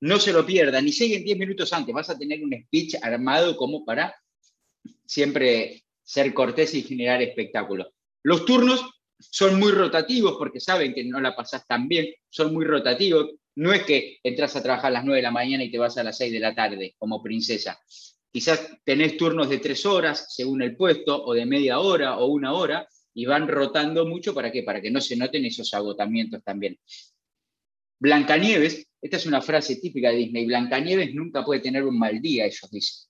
No 0.01 0.19
se 0.19 0.33
lo 0.33 0.47
pierdan, 0.47 0.85
ni 0.85 0.93
siguen 0.93 1.25
10 1.25 1.39
minutos 1.39 1.73
antes, 1.73 1.95
vas 1.95 2.11
a 2.11 2.19
tener 2.19 2.43
un 2.43 2.55
speech 2.67 2.95
armado 3.03 3.57
como 3.57 3.85
para 3.85 4.15
siempre 5.05 5.85
ser 6.03 6.33
cortés 6.33 6.75
y 6.75 6.83
generar 6.83 7.21
espectáculo. 7.21 7.93
Los 8.23 8.45
turnos 8.45 8.85
son 9.19 9.59
muy 9.59 9.73
rotativos 9.73 10.37
porque 10.39 10.61
saben 10.61 10.95
que 10.95 11.05
no 11.05 11.21
la 11.21 11.35
pasás 11.35 11.67
tan 11.67 11.89
bien, 11.89 12.07
son 12.29 12.53
muy 12.53 12.65
rotativos. 12.65 13.31
No 13.57 13.73
es 13.73 13.83
que 13.83 14.19
entras 14.23 14.55
a 14.55 14.63
trabajar 14.63 14.87
a 14.87 14.95
las 14.95 15.05
9 15.05 15.17
de 15.17 15.23
la 15.23 15.31
mañana 15.33 15.65
y 15.65 15.71
te 15.71 15.79
vas 15.79 15.99
a 15.99 16.05
las 16.05 16.17
6 16.17 16.33
de 16.33 16.41
la 16.41 16.55
tarde 16.55 16.95
como 16.99 17.23
princesa. 17.23 17.79
Quizás 18.31 18.79
tenés 18.85 19.17
turnos 19.17 19.49
de 19.49 19.59
3 19.59 19.87
horas 19.87 20.35
según 20.35 20.63
el 20.63 20.77
puesto, 20.77 21.25
o 21.25 21.35
de 21.35 21.47
media 21.47 21.81
hora 21.81 22.19
o 22.19 22.27
una 22.27 22.53
hora, 22.53 22.89
y 23.15 23.27
van 23.27 23.49
rotando 23.49 24.07
mucho 24.07 24.35
para 24.35 24.53
qué? 24.53 24.63
Para 24.63 24.81
que 24.81 24.91
no 24.91 25.01
se 25.01 25.17
noten 25.17 25.45
esos 25.45 25.73
agotamientos 25.75 26.43
también. 26.45 26.79
Blancanieves, 27.99 28.87
esta 29.01 29.17
es 29.17 29.27
una 29.27 29.43
frase 29.43 29.77
típica 29.77 30.11
de 30.11 30.17
Disney, 30.17 30.47
Blancanieves 30.47 31.15
nunca 31.15 31.45
puede 31.45 31.61
tener 31.61 31.85
un 31.85 31.99
mal 31.99 32.21
día, 32.21 32.47
ellos 32.47 32.71
dicen. 32.71 33.09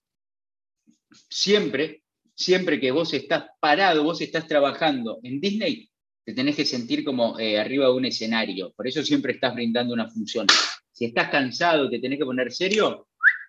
Siempre, 1.29 2.05
siempre 2.35 2.81
que 2.81 2.91
vos 2.91 3.13
estás 3.13 3.45
parado, 3.61 4.05
vos 4.05 4.21
estás 4.21 4.47
trabajando 4.47 5.19
en 5.23 5.41
Disney, 5.41 5.91
te 6.25 6.35
tenés 6.35 6.57
que 6.57 6.65
sentir 6.65 7.05
como 7.05 7.39
eh, 7.39 7.59
arriba 7.59 7.87
de 7.87 7.93
un 7.93 8.05
escenario. 8.05 8.73
Por 8.73 8.87
eso 8.87 9.03
siempre 9.03 9.33
estás 9.33 9.55
brindando 9.55 9.95
una 9.95 10.11
función. 10.11 10.47
Si 10.93 11.07
estás 11.07 11.31
cansado, 11.31 11.89
te 11.89 12.01
tenés 12.01 12.19
que 12.19 12.25
poner 12.25 12.53
serio, 12.53 13.09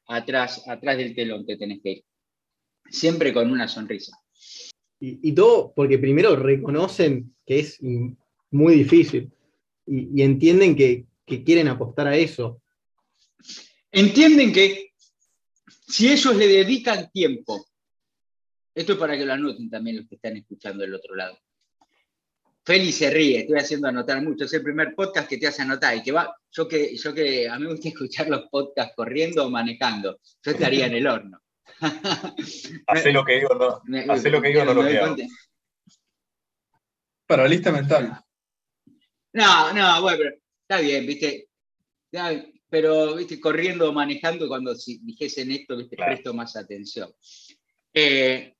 atrás, 0.09 0.63
atrás 0.67 0.97
del 0.97 1.15
telón 1.15 1.45
te 1.45 1.55
tenés 1.55 1.81
que 1.81 1.91
ir. 1.91 2.03
Siempre 2.89 3.33
con 3.33 3.51
una 3.51 3.67
sonrisa. 3.67 4.17
Y, 4.99 5.31
todo 5.31 5.71
porque 5.73 5.97
primero 5.97 6.35
reconocen 6.35 7.33
que 7.45 7.59
es 7.59 7.79
muy 8.51 8.73
difícil 8.75 9.31
y, 9.85 10.21
entienden 10.21 10.75
que, 10.75 11.05
que 11.25 11.43
quieren 11.43 11.69
apostar 11.69 12.07
a 12.07 12.17
eso. 12.17 12.61
Entienden 13.91 14.51
que 14.51 14.91
si 15.87 16.11
ellos 16.11 16.35
le 16.35 16.47
dedican 16.47 17.09
tiempo, 17.11 17.65
esto 18.75 18.93
es 18.93 18.99
para 18.99 19.17
que 19.17 19.25
lo 19.25 19.33
anoten 19.33 19.69
también 19.69 19.97
los 19.97 20.07
que 20.09 20.15
están 20.15 20.35
escuchando 20.35 20.81
del 20.81 20.95
otro 20.95 21.15
lado 21.15 21.37
Feli 22.69 22.91
se 22.91 23.09
ríe, 23.09 23.39
estoy 23.39 23.57
haciendo 23.57 23.87
anotar 23.87 24.21
mucho. 24.21 24.45
Es 24.45 24.53
el 24.53 24.61
primer 24.61 24.93
podcast 24.93 25.27
que 25.27 25.39
te 25.39 25.47
hace 25.47 25.63
anotar 25.63 25.97
y 25.97 26.03
que 26.03 26.11
va. 26.11 26.37
Yo 26.51 26.67
que, 26.67 26.95
yo 26.95 27.15
que 27.15 27.49
a 27.49 27.57
mí 27.57 27.65
me 27.65 27.71
gusta 27.71 27.87
escuchar 27.89 28.29
los 28.29 28.43
podcasts 28.43 28.93
corriendo 28.95 29.43
o 29.43 29.49
manejando. 29.49 30.19
Yo 30.43 30.51
estaría 30.51 30.85
en 30.85 30.93
el 30.93 31.07
horno. 31.07 31.41
Hace 32.85 33.11
lo 33.11 33.25
que 33.25 33.39
digo, 33.39 33.81
no. 33.83 34.13
Hace 34.13 34.29
lo 34.29 34.39
que 34.39 34.49
digo, 34.49 34.65
no 34.65 34.75
lo 34.75 34.87
que 34.87 34.99
hago. 34.99 35.15
Para 37.25 37.47
lista 37.47 37.71
mental. 37.71 38.23
No, 39.33 39.73
no, 39.73 40.01
bueno, 40.03 40.17
pero 40.19 40.35
está 40.61 40.79
bien, 40.79 41.07
viste, 41.07 41.49
pero 42.69 43.15
viste, 43.15 43.39
corriendo, 43.39 43.91
manejando, 43.93 44.47
cuando 44.47 44.75
si 44.75 44.99
dijesen 44.99 45.49
esto, 45.49 45.75
viste, 45.75 45.95
presto 45.95 46.35
más 46.35 46.55
atención. 46.55 47.11
Eh, 47.91 48.53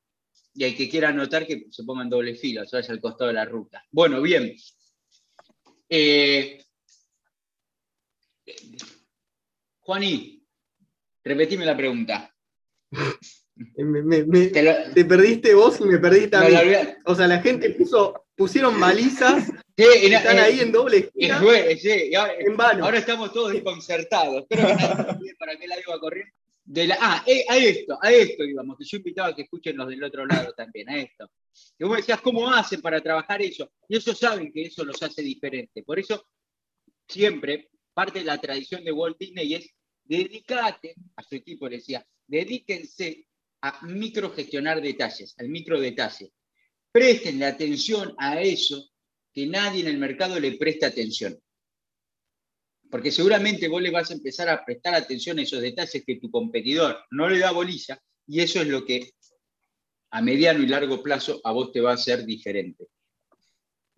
y 0.60 0.66
hay 0.66 0.76
que 0.76 0.90
quiera 0.90 1.08
anotar 1.08 1.48
que 1.48 1.68
se 1.72 1.86
pongan 1.86 2.10
doble 2.10 2.36
fila, 2.36 2.64
o 2.64 2.66
sea, 2.66 2.82
al 2.82 3.00
costado 3.00 3.30
de 3.30 3.34
la 3.34 3.46
ruta. 3.46 3.82
Bueno, 3.92 4.22
bien. 4.22 4.54
Eh, 5.88 6.62
Juaní, 9.80 10.46
repetime 11.24 11.66
la 11.66 11.78
pregunta. 11.78 12.36
te, 14.94 15.06
perdiste 15.06 15.54
vos 15.54 15.80
y 15.80 15.86
me 15.86 15.98
perdiste 15.98 16.36
a 16.36 16.42
mí. 16.42 16.56
O 17.06 17.16
sea, 17.16 17.28
la 17.28 17.42
gente 17.42 17.70
puso, 17.70 18.26
pusieron 18.36 18.78
balizas 18.82 19.50
están 19.78 20.40
ahí 20.40 20.60
en 20.60 20.74
doble 20.74 21.10
fila. 21.14 21.38
ahora, 21.38 22.34
en 22.38 22.58
vano. 22.58 22.84
ahora 22.84 22.98
estamos 22.98 23.32
todos 23.32 23.54
desconcertados. 23.54 24.44
Espero 24.44 24.68
que 24.68 25.36
para 25.40 25.56
qué 25.58 25.68
la 25.68 25.80
iba 25.80 25.98
corriendo. 26.02 26.34
De 26.72 26.86
la, 26.86 27.00
ah, 27.02 27.24
eh, 27.26 27.46
a 27.50 27.58
esto, 27.58 27.98
a 28.00 28.12
esto 28.12 28.44
íbamos, 28.44 28.78
que 28.78 28.86
yo 28.86 28.98
invitaba 28.98 29.30
a 29.30 29.36
que 29.36 29.42
escuchen 29.42 29.76
los 29.76 29.88
del 29.88 30.04
otro 30.04 30.24
lado 30.28 30.54
también, 30.54 30.88
a 30.88 30.98
esto. 30.98 31.32
Y 31.80 31.84
vos 31.84 31.98
decías, 31.98 32.22
¿cómo 32.22 32.48
hacen 32.48 32.80
para 32.80 33.02
trabajar 33.02 33.42
eso? 33.42 33.72
Y 33.88 33.96
ellos 33.96 34.16
saben 34.20 34.52
que 34.54 34.62
eso 34.62 34.86
los 34.86 35.02
hace 35.02 35.24
diferente. 35.24 35.82
Por 35.82 35.98
eso, 35.98 36.28
siempre, 37.08 37.72
parte 37.92 38.20
de 38.20 38.26
la 38.26 38.38
tradición 38.38 38.84
de 38.84 38.92
Walt 38.92 39.18
Disney 39.18 39.56
es 39.56 39.68
dedicate, 40.04 40.94
a 41.16 41.24
su 41.24 41.38
equipo 41.38 41.68
decía, 41.68 42.06
dedíquense 42.28 43.26
a 43.62 43.84
microgestionar 43.88 44.80
detalles, 44.80 45.34
al 45.40 45.50
micro 45.50 45.82
detalle. 45.82 46.34
Prestenle 46.92 47.46
atención 47.46 48.14
a 48.20 48.40
eso 48.42 48.92
que 49.34 49.48
nadie 49.48 49.82
en 49.82 49.88
el 49.88 49.98
mercado 49.98 50.40
le 50.40 50.52
presta 50.52 50.86
atención. 50.86 51.36
Porque 52.90 53.12
seguramente 53.12 53.68
vos 53.68 53.82
le 53.82 53.92
vas 53.92 54.10
a 54.10 54.16
empezar 54.16 54.50
a 54.50 54.66
prestar 54.66 54.96
atención 54.96 55.38
a 55.38 55.44
esos 55.44 55.62
detalles 55.62 56.04
que 56.06 56.16
tu 56.16 56.32
competidor 56.32 57.06
no 57.12 57.30
le 57.30 57.40
da 57.40 57.52
bolilla 57.52 58.02
y 58.28 58.42
eso 58.42 58.62
es 58.62 58.68
lo 58.68 58.86
que 58.86 59.12
a 60.12 60.22
mediano 60.22 60.64
y 60.64 60.68
largo 60.68 61.04
plazo 61.04 61.40
a 61.44 61.52
vos 61.52 61.72
te 61.72 61.82
va 61.82 61.92
a 61.92 61.96
hacer 61.96 62.26
diferente. 62.26 62.88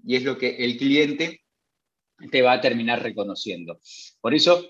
Y 0.04 0.15
es 0.15 0.23
lo 0.23 0.38
que 0.38 0.58
el 0.58 0.77
cliente 0.77 1.41
te 2.30 2.41
va 2.41 2.54
a 2.54 2.62
terminar 2.62 3.01
reconociendo. 3.01 3.80
Por 4.19 4.34
eso, 4.34 4.69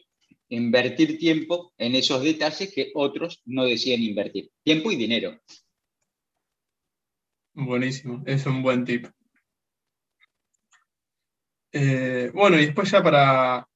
invertir 0.50 1.18
tiempo 1.18 1.74
en 1.78 1.96
esos 1.96 2.24
detalles 2.24 2.74
que 2.74 2.92
otros 2.94 3.42
no 3.46 3.66
deciden 3.66 4.04
invertir. 4.04 4.52
Tiempo 4.64 4.92
y 4.92 4.98
dinero. 4.98 5.40
Buenísimo, 7.54 8.24
es 8.26 8.46
un 8.46 8.62
buen 8.62 8.86
tip. 8.86 9.08
Eh, 11.74 12.30
bueno, 12.34 12.60
y 12.60 12.66
después 12.66 12.92
ya 12.92 13.02
para 13.02 13.68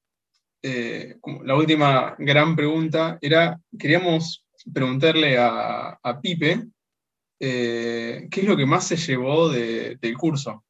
eh, 0.68 1.16
la 1.44 1.54
última 1.54 2.16
gran 2.18 2.56
pregunta 2.56 3.18
era, 3.20 3.58
queríamos 3.78 4.44
preguntarle 4.72 5.36
a, 5.38 5.98
Pipe 6.20 6.64
eh, 7.38 8.26
qué 8.30 8.40
es 8.40 8.46
lo 8.48 8.56
que 8.56 8.66
más 8.66 8.86
se 8.86 8.96
llevó 8.96 9.48
del 9.48 10.16
curso. 10.18 10.64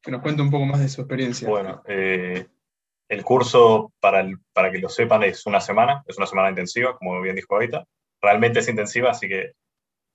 Que 0.00 0.10
nos 0.12 0.22
cuente 0.22 0.42
un 0.42 0.50
poco 0.50 0.66
más 0.66 0.80
de 0.80 0.88
su 0.88 1.00
experiencia. 1.00 1.48
Bueno, 1.48 1.82
el 1.86 3.22
curso, 3.24 3.92
para, 3.98 4.28
para 4.52 4.70
que 4.70 4.78
lo 4.78 4.88
sepan, 4.88 5.24
es 5.24 5.46
una 5.46 5.60
semana, 5.60 6.04
es 6.06 6.16
una 6.16 6.26
semana 6.26 6.50
intensiva, 6.50 6.96
como 6.96 7.20
bien 7.20 7.36
dijo 7.36 7.54
ahorita. 7.54 7.84
Realmente 8.20 8.60
es 8.60 8.68
intensiva, 8.68 9.10
así 9.10 9.28
que 9.28 9.52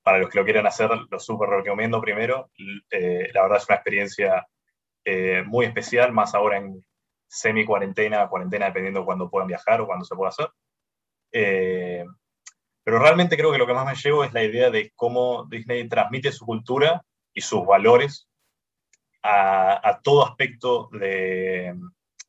para 0.03 0.19
los 0.19 0.29
que 0.29 0.39
lo 0.39 0.45
quieran 0.45 0.65
hacer, 0.65 0.89
lo 1.09 1.19
súper 1.19 1.49
recomiendo 1.49 1.99
primero. 2.01 2.49
la 2.89 3.41
verdad 3.41 3.57
es 3.57 3.67
una 3.67 3.75
experiencia 3.75 4.47
eh, 5.03 5.43
muy 5.45 5.65
especial, 5.65 6.11
más 6.11 6.35
ahora 6.35 6.57
en 6.57 6.85
semi-cuarentena, 7.31 8.27
cuarentena 8.27 8.65
dependiendo 8.65 8.99
de 8.99 9.05
cuándo 9.05 9.29
puedan 9.29 9.47
viajar 9.47 9.79
o 9.79 9.87
cuándo 9.87 10.03
se 10.03 10.15
pueda 10.15 10.29
hacer. 10.29 10.49
Eh, 11.31 12.05
pero 12.83 12.99
realmente 12.99 13.37
creo 13.37 13.51
que 13.51 13.57
lo 13.57 13.65
que 13.65 13.73
más 13.73 13.85
me 13.85 13.95
llevo 13.95 14.23
es 14.23 14.33
la 14.33 14.43
idea 14.43 14.69
de 14.69 14.91
cómo 14.95 15.45
Disney 15.49 15.87
transmite 15.87 16.31
su 16.31 16.45
cultura 16.45 17.01
y 17.33 17.41
sus 17.41 17.65
valores 17.65 18.27
a, 19.23 20.01
todo 20.03 20.25
aspecto 20.25 20.89
de, 20.91 21.73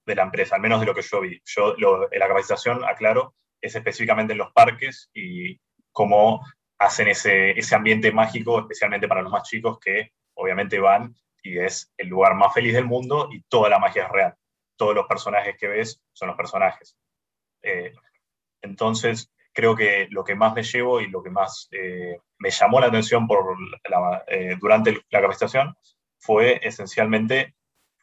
de, 0.06 0.14
la 0.14 0.22
empresa, 0.22 0.56
al 0.56 0.60
menos 0.62 0.78
de 0.78 0.86
lo 0.86 0.94
que 0.94 1.02
yo 1.02 1.20
vi. 1.20 1.40
Yo, 1.44 1.74
la 2.12 2.28
capacitación, 2.28 2.84
aclaro, 2.84 3.34
es 3.60 3.74
específicamente 3.74 4.34
en 4.34 4.38
los 4.38 4.52
parques 4.52 5.10
y 5.14 5.58
cómo 5.90 6.44
hacen 6.78 7.08
ese, 7.08 7.58
ese 7.58 7.74
ambiente 7.74 8.12
mágico, 8.12 8.60
especialmente 8.60 9.08
para 9.08 9.22
los 9.22 9.32
más 9.32 9.48
chicos 9.48 9.78
que 9.80 10.12
obviamente 10.34 10.78
van 10.78 11.14
y 11.42 11.58
es 11.58 11.92
el 11.96 12.08
lugar 12.08 12.34
más 12.34 12.52
feliz 12.54 12.74
del 12.74 12.84
mundo 12.84 13.28
y 13.32 13.42
toda 13.42 13.68
la 13.68 13.78
magia 13.78 14.04
es 14.04 14.10
real. 14.10 14.34
Todos 14.82 14.96
los 14.96 15.06
personajes 15.06 15.56
que 15.56 15.68
ves 15.68 16.02
son 16.12 16.26
los 16.26 16.36
personajes. 16.36 16.96
Eh, 17.62 17.92
entonces, 18.62 19.30
creo 19.52 19.76
que 19.76 20.08
lo 20.10 20.24
que 20.24 20.34
más 20.34 20.54
me 20.54 20.64
llevo 20.64 21.00
y 21.00 21.06
lo 21.06 21.22
que 21.22 21.30
más 21.30 21.68
eh, 21.70 22.18
me 22.38 22.50
llamó 22.50 22.80
la 22.80 22.88
atención 22.88 23.28
por 23.28 23.56
eh, 24.26 24.56
durante 24.60 25.00
la 25.08 25.20
capacitación 25.20 25.76
fue 26.18 26.58
esencialmente 26.64 27.54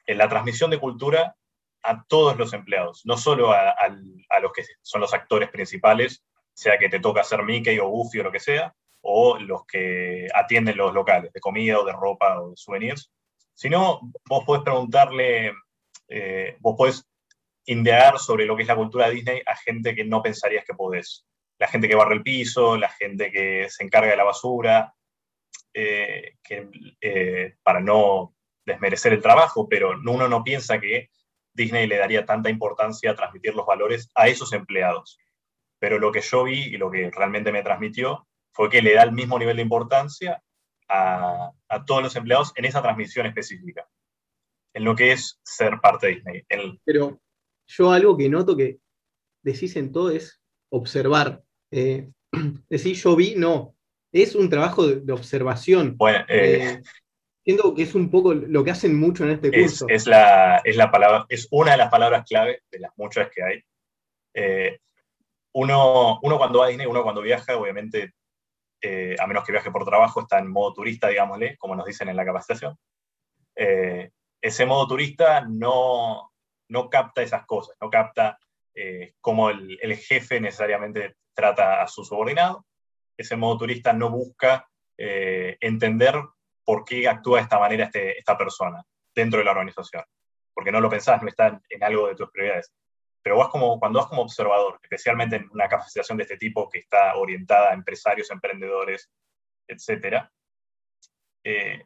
la 0.07 0.29
transmisión 0.29 0.71
de 0.71 0.79
cultura 0.79 1.35
a 1.83 2.01
todos 2.05 2.37
los 2.37 2.53
empleados, 2.53 3.01
no 3.03 3.17
solo 3.17 3.51
a, 3.51 3.89
los 4.41 4.53
que 4.53 4.63
son 4.81 5.01
los 5.01 5.13
actores 5.13 5.49
principales, 5.49 6.23
sea 6.53 6.77
que 6.77 6.87
te 6.87 7.01
toca 7.01 7.25
ser 7.25 7.43
Mickey 7.43 7.77
o 7.79 7.89
Goofy 7.89 8.21
o 8.21 8.23
lo 8.23 8.31
que 8.31 8.39
sea, 8.39 8.73
o 9.01 9.37
los 9.37 9.65
que 9.65 10.29
atienden 10.33 10.77
los 10.77 10.93
locales 10.93 11.33
de 11.33 11.41
comida 11.41 11.77
o 11.77 11.83
de 11.83 11.91
ropa 11.91 12.39
o 12.39 12.51
de 12.51 12.55
souvenirs, 12.55 13.11
si 13.53 13.69
no, 13.69 13.99
vos 14.29 14.45
podés 14.45 14.63
preguntarle, 14.63 15.51
eh, 16.09 16.57
vos 16.59 16.75
podés 16.77 17.05
indagar 17.65 18.17
sobre 18.19 18.45
lo 18.45 18.55
que 18.55 18.63
es 18.63 18.67
la 18.67 18.75
cultura 18.75 19.07
de 19.07 19.15
Disney 19.15 19.41
a 19.45 19.55
gente 19.55 19.95
que 19.95 20.03
no 20.03 20.21
pensarías 20.21 20.65
que 20.65 20.73
podés. 20.73 21.25
La 21.59 21.67
gente 21.67 21.87
que 21.87 21.95
barre 21.95 22.15
el 22.15 22.23
piso, 22.23 22.77
la 22.77 22.89
gente 22.89 23.31
que 23.31 23.69
se 23.69 23.83
encarga 23.83 24.11
de 24.11 24.17
la 24.17 24.23
basura, 24.23 24.93
eh, 25.73 26.37
que, 26.41 26.67
eh, 26.99 27.55
para 27.61 27.79
no 27.79 28.35
desmerecer 28.65 29.13
el 29.13 29.21
trabajo, 29.21 29.67
pero 29.69 29.91
uno 29.91 30.27
no 30.27 30.43
piensa 30.43 30.79
que 30.79 31.09
Disney 31.53 31.87
le 31.87 31.97
daría 31.97 32.25
tanta 32.25 32.49
importancia 32.49 33.11
a 33.11 33.15
transmitir 33.15 33.53
los 33.53 33.65
valores 33.65 34.09
a 34.15 34.27
esos 34.27 34.53
empleados. 34.53 35.19
Pero 35.79 35.99
lo 35.99 36.11
que 36.11 36.21
yo 36.21 36.43
vi 36.43 36.63
y 36.63 36.77
lo 36.77 36.89
que 36.89 37.11
realmente 37.11 37.51
me 37.51 37.63
transmitió 37.63 38.27
fue 38.51 38.69
que 38.69 38.81
le 38.81 38.93
da 38.93 39.03
el 39.03 39.11
mismo 39.11 39.37
nivel 39.37 39.57
de 39.57 39.63
importancia 39.63 40.41
a, 40.87 41.51
todos 41.85 42.01
los 42.01 42.15
empleados 42.15 42.51
en 42.55 42.65
esa 42.65 42.81
transmisión 42.81 43.25
específica, 43.25 43.87
en 44.73 44.83
lo 44.83 44.95
que 44.95 45.11
es 45.11 45.39
ser 45.43 45.79
parte 45.81 46.07
de 46.07 46.15
Disney. 46.15 46.43
Pero 46.83 47.19
yo 47.67 47.91
algo 47.91 48.17
que 48.17 48.29
noto 48.29 48.55
que 48.55 48.79
decís 49.43 49.75
en 49.75 49.91
todo 49.91 50.11
es 50.11 50.41
observar. 50.71 51.41
Eh, 51.71 52.09
decir 52.69 52.95
yo 52.95 53.15
vi, 53.15 53.35
no. 53.35 53.75
Es 54.11 54.35
un 54.35 54.49
trabajo 54.49 54.87
de, 54.87 55.13
observación. 55.13 55.95
Bueno, 55.95 56.19
eh, 56.27 56.63
eh, 56.63 56.81
siento 57.43 57.75
que 57.75 57.83
es 57.83 57.93
un 57.93 58.09
poco 58.09 58.33
lo 58.33 58.63
que 58.63 58.71
hacen 58.71 58.99
mucho 58.99 59.23
en 59.23 59.31
este 59.31 59.51
curso. 59.51 59.87
Es, 59.87 60.07
la, 60.07 60.61
es, 60.63 60.75
la 60.75 60.89
palabra, 60.89 61.25
es 61.29 61.47
una 61.51 61.71
de 61.71 61.77
las 61.77 61.91
palabras 61.91 62.25
clave 62.27 62.63
de 62.71 62.79
las 62.79 62.91
muchas 62.97 63.29
que 63.29 63.43
hay. 63.43 63.63
uno, 65.53 66.19
uno 66.23 66.37
cuando 66.37 66.59
va 66.59 66.65
a 66.65 66.69
Disney, 66.69 66.87
uno 66.87 67.03
cuando 67.03 67.21
viaja, 67.21 67.55
obviamente 67.55 68.13
eh, 68.81 69.15
a 69.19 69.27
menos 69.27 69.43
que 69.43 69.51
viaje 69.51 69.71
por 69.71 69.85
trabajo, 69.85 70.21
está 70.21 70.39
en 70.39 70.49
modo 70.49 70.73
turista, 70.73 71.09
digámosle, 71.09 71.57
como 71.57 71.75
nos 71.75 71.85
dicen 71.85 72.07
en 72.07 72.15
la 72.15 72.25
capacitación. 72.25 72.77
Eh, 73.55 74.11
ese 74.41 74.65
modo 74.65 74.87
turista 74.87 75.41
no, 75.41 76.31
no 76.69 76.89
capta 76.89 77.21
esas 77.21 77.45
cosas, 77.45 77.75
no 77.81 77.89
capta 77.89 78.39
eh, 78.73 79.13
cómo 79.21 79.49
el, 79.49 79.95
jefe 79.97 80.39
necesariamente 80.39 81.15
trata 81.33 81.81
a 81.81 81.87
su 81.87 82.03
subordinado. 82.03 82.65
Ese 83.17 83.35
modo 83.35 83.59
turista 83.59 83.93
no 83.93 84.09
busca 84.09 84.65
entender 84.97 86.15
por 86.65 86.83
qué 86.83 87.07
actúa 87.07 87.37
de 87.37 87.43
esta 87.43 87.57
manera 87.57 87.85
este, 87.85 88.17
esta 88.17 88.37
persona 88.37 88.83
dentro 89.15 89.39
de 89.39 89.45
la 89.45 89.51
organización, 89.51 90.03
porque 90.53 90.73
no 90.73 90.81
lo 90.81 90.89
pensás, 90.89 91.21
no 91.21 91.29
está 91.29 91.61
en 91.69 91.83
algo 91.83 92.07
de 92.07 92.15
tus 92.15 92.29
prioridades 92.29 92.73
pero 93.21 93.37
vas 93.37 93.49
como, 93.49 93.79
cuando 93.79 93.99
vas 93.99 94.07
como 94.07 94.21
observador, 94.21 94.79
especialmente 94.81 95.35
en 95.35 95.49
una 95.51 95.67
capacitación 95.67 96.17
de 96.17 96.23
este 96.23 96.37
tipo 96.37 96.69
que 96.69 96.79
está 96.79 97.15
orientada 97.15 97.71
a 97.71 97.73
empresarios, 97.73 98.31
emprendedores, 98.31 99.09
etc., 99.67 100.25
eh, 101.43 101.85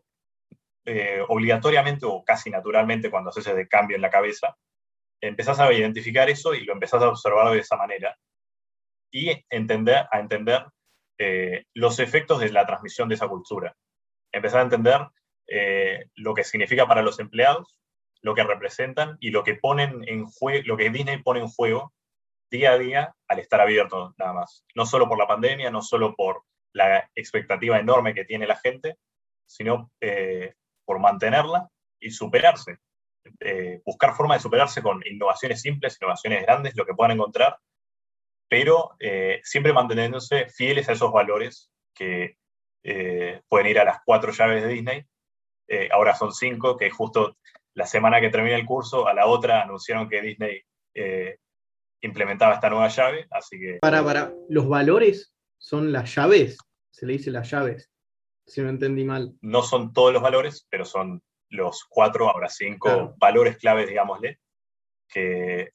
eh, 0.86 1.24
obligatoriamente 1.28 2.06
o 2.06 2.24
casi 2.24 2.50
naturalmente 2.50 3.10
cuando 3.10 3.30
haces 3.30 3.48
ese 3.48 3.68
cambio 3.68 3.96
en 3.96 4.02
la 4.02 4.10
cabeza, 4.10 4.58
empezás 5.22 5.60
a 5.60 5.72
identificar 5.72 6.30
eso 6.30 6.54
y 6.54 6.66
lo 6.66 6.74
empezás 6.74 7.02
a 7.02 7.10
observar 7.10 7.52
de 7.52 7.60
esa 7.60 7.78
manera 7.78 8.18
y 9.12 9.32
entender, 9.50 10.06
a 10.12 10.20
entender 10.20 10.66
eh, 11.18 11.66
los 11.74 12.00
efectos 12.00 12.40
de 12.40 12.52
la 12.52 12.66
transmisión 12.66 13.10
de 13.10 13.16
esa 13.16 13.28
cultura. 13.28 13.76
Empezar 14.32 14.62
a 14.62 14.64
entender 14.64 15.02
lo 16.16 16.34
que 16.34 16.44
significa 16.44 16.88
para 16.88 17.04
los 17.04 17.20
empleados 17.20 17.84
lo 18.24 18.34
que 18.34 18.44
representan 18.44 19.18
y 19.20 19.30
lo 19.30 19.44
que 19.44 19.56
ponen 19.56 20.04
en 20.08 20.26
lo 20.66 20.78
que 20.78 20.90
Disney 20.90 21.22
pone 21.22 21.42
en 21.42 21.50
juego 21.50 21.94
día 22.50 22.72
a 22.72 22.78
día 22.78 23.16
al 23.28 23.40
estar 23.40 23.60
abierto 23.60 24.16
nada 24.18 24.34
más. 24.34 24.66
No 24.76 24.86
solo 24.86 25.08
por 25.08 25.20
la 25.20 25.28
pandemia, 25.28 25.70
no 25.70 25.82
solo 25.82 26.16
por 26.16 26.44
la 26.72 27.10
expectativa 27.14 27.78
enorme 27.78 28.14
que 28.14 28.26
tiene 28.26 28.48
la 28.48 28.56
gente, 28.56 28.96
sino 29.46 29.92
eh, 30.02 30.54
por 30.86 31.00
mantenerla 31.00 31.68
y 32.00 32.12
superarse. 32.12 32.78
eh, 33.40 33.82
buscar 33.86 34.14
formas 34.16 34.40
de 34.40 34.44
superarse 34.44 34.82
con 34.82 35.02
innovaciones 35.06 35.62
simples, 35.62 35.98
innovaciones 36.02 36.42
grandes, 36.44 36.76
lo 36.76 36.86
que 36.86 36.94
puedan 36.94 37.14
encontrar, 37.14 37.58
pero 38.50 38.96
eh, 39.00 39.40
siempre 39.44 39.72
manteniéndose 39.72 40.50
fieles 40.50 40.90
a 40.90 40.92
esos 40.92 41.12
valores 41.12 41.72
que 41.96 42.38
eh, 42.84 43.42
pueden 43.48 43.68
ir 43.68 43.80
a 43.80 43.86
las 43.86 44.00
cuatro 44.06 44.34
llaves 44.34 44.64
de 44.64 44.70
Disney. 44.70 45.06
ahora 45.92 46.14
son 46.16 46.34
cinco, 46.34 46.76
que 46.78 46.90
justo 46.90 47.38
la 47.76 47.86
semana 47.86 48.20
que 48.20 48.30
termina 48.30 48.58
el 48.58 48.66
curso, 48.66 49.08
a 49.08 49.14
la 49.14 49.26
otra 49.26 49.62
anunciaron 49.62 50.10
que 50.10 50.22
Disney 50.22 50.62
implementaba 52.02 52.56
esta 52.56 52.70
nueva 52.70 52.90
llave, 52.90 53.28
así 53.32 53.58
que... 53.58 53.80
Para, 53.82 54.04
para, 54.04 54.34
los 54.50 54.68
valores 54.68 55.34
son 55.58 55.92
las 55.94 56.14
llaves, 56.14 56.58
se 56.92 57.06
le 57.06 57.14
dice 57.14 57.32
las 57.32 57.50
llaves, 57.50 57.90
si 58.46 58.62
no 58.62 58.70
entendí 58.70 59.04
mal. 59.04 59.36
No 59.42 59.62
son 59.62 59.94
todos 59.94 60.14
los 60.14 60.22
valores, 60.22 60.68
pero 60.70 60.86
son 60.86 61.22
los 61.50 61.86
cuatro, 61.88 62.30
ahora 62.30 62.50
cinco 62.50 63.16
valores 63.18 63.58
claves, 63.58 63.88
digámosle, 63.88 64.40
que 65.08 65.72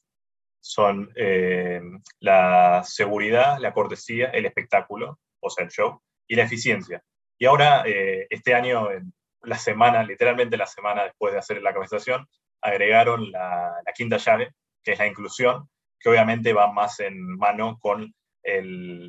son 0.61 1.11
eh, 1.15 1.81
la 2.19 2.83
seguridad, 2.83 3.57
la 3.59 3.73
cortesía, 3.73 4.27
el 4.27 4.45
espectáculo, 4.45 5.19
o 5.39 5.49
sea, 5.49 5.63
el 5.63 5.71
show, 5.71 6.01
y 6.27 6.35
la 6.35 6.43
eficiencia. 6.43 7.01
Y 7.37 7.45
ahora, 7.45 7.83
eh, 7.85 8.27
este 8.29 8.53
año, 8.53 8.91
en 8.91 9.13
la 9.43 9.57
semana, 9.57 10.03
literalmente 10.03 10.57
la 10.57 10.67
semana 10.67 11.05
después 11.05 11.31
de 11.33 11.39
hacer 11.39 11.61
la 11.61 11.71
conversación, 11.73 12.27
agregaron 12.61 13.31
la, 13.31 13.73
quinta 13.95 14.17
llave, 14.17 14.51
que 14.83 14.91
es 14.91 14.99
la 14.99 15.07
inclusión, 15.07 15.69
que 15.99 16.09
obviamente 16.09 16.53
va 16.53 16.71
más 16.71 16.99
en 16.99 17.37
mano 17.37 17.77
con 17.79 18.13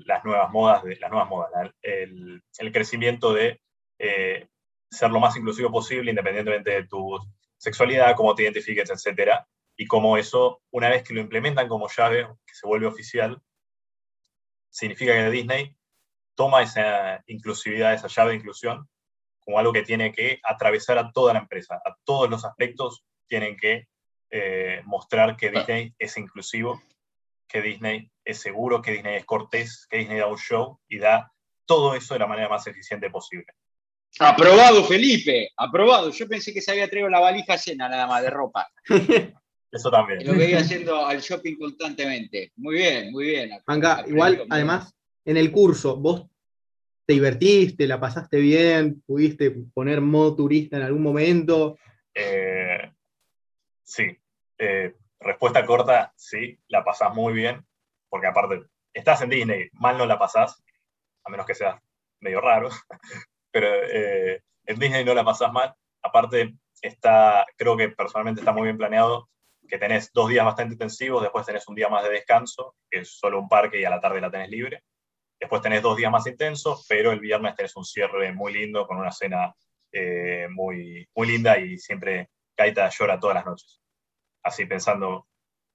las 0.05 0.25
nuevas 0.25 0.51
modas, 0.51 0.83
de, 0.83 0.97
las 0.97 1.11
nuevas 1.11 1.29
modas 1.29 1.51
el, 1.83 2.43
crecimiento 2.73 3.33
de 3.33 3.61
eh, 3.99 4.49
ser 4.91 5.11
lo 5.11 5.21
más 5.21 5.37
inclusivo 5.37 5.71
posible, 5.71 6.11
independientemente 6.11 6.71
de 6.71 6.87
tu 6.87 7.19
sexualidad, 7.57 8.17
cómo 8.17 8.35
te 8.35 8.43
identifiques, 8.45 8.91
etcétera, 8.91 9.47
y 9.77 9.87
cómo 9.87 10.17
eso, 10.17 10.63
una 10.71 10.89
vez 10.89 11.03
que 11.03 11.15
lo 11.15 11.21
implementan 11.21 11.69
como 11.69 11.89
llave, 11.89 12.27
que 12.47 12.55
se 12.55 12.67
vuelve 12.67 12.87
oficial, 12.87 13.41
significa 14.71 15.13
que 15.13 15.31
Disney 15.31 15.77
toma 16.35 16.63
esa 16.63 17.23
inclusividad, 17.27 17.95
esa 17.95 18.09
llave 18.09 18.31
de 18.31 18.37
inclusión, 18.37 18.89
como 19.41 19.59
algo 19.59 19.73
que 19.73 19.83
tiene 19.83 20.13
que 20.13 20.41
atravesar 20.43 20.99
a 20.99 21.11
toda 21.13 21.33
la 21.35 21.41
empresa, 21.41 21.81
a 21.85 21.97
todos 22.05 22.31
los 22.31 22.45
aspectos 22.45 23.05
tienen 23.27 23.57
que 23.57 23.89
eh, 24.31 24.83
mostrar 24.85 25.37
que 25.37 25.51
Disney 25.51 25.95
es 25.99 26.17
inclusivo, 26.17 26.81
que 27.51 27.61
Disney 27.61 28.11
es 28.25 28.39
seguro, 28.39 28.81
que 28.81 28.93
Disney 28.93 29.17
es 29.17 29.25
cortés, 29.25 29.87
que 29.91 29.99
Disney 29.99 30.19
da 30.19 30.27
un 30.27 30.39
show 30.39 30.79
y 30.89 30.99
da 30.99 31.33
todo 31.67 31.95
eso 31.95 32.15
de 32.15 32.21
la 32.21 32.27
manera 32.27 32.49
más 32.49 32.67
eficiente 32.67 33.11
posible. 33.11 33.47
Aprobado, 34.19 34.85
Felipe, 34.85 35.51
aprobado. 35.57 36.11
Yo 36.11 36.29
pensé 36.29 36.53
que 36.53 36.61
se 36.61 36.73
había 36.73 36.89
traído 36.89 37.09
la 37.09 37.21
valija 37.21 37.57
llena 37.57 37.89
nada 37.89 38.07
más 38.07 38.23
de 38.23 38.31
ropa. 38.31 38.69
Eso 39.73 39.89
también. 39.89 40.27
lo 40.27 40.35
veía 40.35 40.59
haciendo 40.59 41.07
al 41.07 41.21
shopping 41.21 41.57
constantemente. 41.57 42.53
Muy 42.57 42.75
bien, 42.75 43.13
muy 43.13 43.27
bien. 43.27 43.51
Manga, 43.67 44.05
igual, 44.07 44.45
además, 44.51 44.93
en 45.25 45.37
el 45.37 45.53
curso, 45.53 45.97
vos 45.97 46.27
te 47.07 47.13
divertiste, 47.13 47.87
la 47.87 48.01
pasaste 48.01 48.39
bien, 48.41 49.01
pudiste 49.07 49.53
poner 49.73 50.01
modo 50.01 50.35
turista 50.35 50.77
en 50.77 50.83
algún 50.83 51.03
momento. 51.03 51.79
Eh, 52.13 52.91
sí. 53.85 54.07
Eh, 54.59 54.95
respuesta 55.21 55.65
corta, 55.67 56.13
sí, 56.17 56.59
la 56.69 56.85
pasás 56.85 57.15
muy 57.15 57.33
bien, 57.33 57.67
porque 58.09 58.27
aparte, 58.27 58.63
estás 58.93 59.23
en 59.23 59.31
Disney, 59.31 59.69
mal 59.73 59.99
no 59.99 60.07
la 60.07 60.19
pasás, 60.19 60.63
a 61.25 61.31
menos 61.31 61.47
que 61.47 61.55
seas 61.55 61.81
medio 62.21 62.41
raro, 62.41 62.71
pero 63.51 63.69
eh, 63.69 64.43
en 64.67 64.79
Disney 64.79 65.05
no 65.05 65.15
la 65.15 65.25
pasás 65.25 65.53
mal. 65.53 65.75
Aparte, 66.03 66.55
está, 66.81 67.47
creo 67.57 67.77
que 67.77 67.91
personalmente 67.91 68.41
está 68.41 68.53
muy 68.53 68.65
bien 68.65 68.79
planeado, 68.79 69.29
que 69.69 69.79
tenés 69.79 70.13
dos 70.13 70.29
días 70.29 70.45
bastante 70.45 70.75
intensivos, 70.75 71.23
después 71.23 71.47
tenés 71.47 71.67
un 71.69 71.75
día 71.75 71.89
más 71.89 72.03
de 72.03 72.11
descanso, 72.11 72.75
que 72.91 73.01
es 73.01 73.11
solo 73.11 73.39
un 73.39 73.49
parque 73.49 73.81
y 73.81 73.85
a 73.85 73.91
la 73.91 74.01
tarde 74.01 74.21
la 74.21 74.31
tenés 74.31 74.51
libre. 74.51 74.83
Después 75.39 75.63
tenés 75.63 75.81
dos 75.81 75.97
días 75.97 76.11
más 76.11 76.27
intensos, 76.27 76.85
pero 76.89 77.13
el 77.13 77.21
viernes 77.21 77.55
tenés 77.55 77.75
un 77.77 77.85
cierre 77.85 78.33
muy 78.33 78.53
lindo, 78.53 78.87
con 78.87 78.99
una 78.99 79.13
cena 79.13 79.55
eh, 79.93 80.49
muy, 80.51 81.09
muy 81.15 81.27
linda 81.29 81.59
y 81.59 81.79
siempre 81.79 82.31
Kaita 82.55 82.89
llora 82.91 83.19
todas 83.19 83.37
las 83.37 83.47
noches. 83.47 83.81
Así 84.43 84.67
pensando 84.67 85.27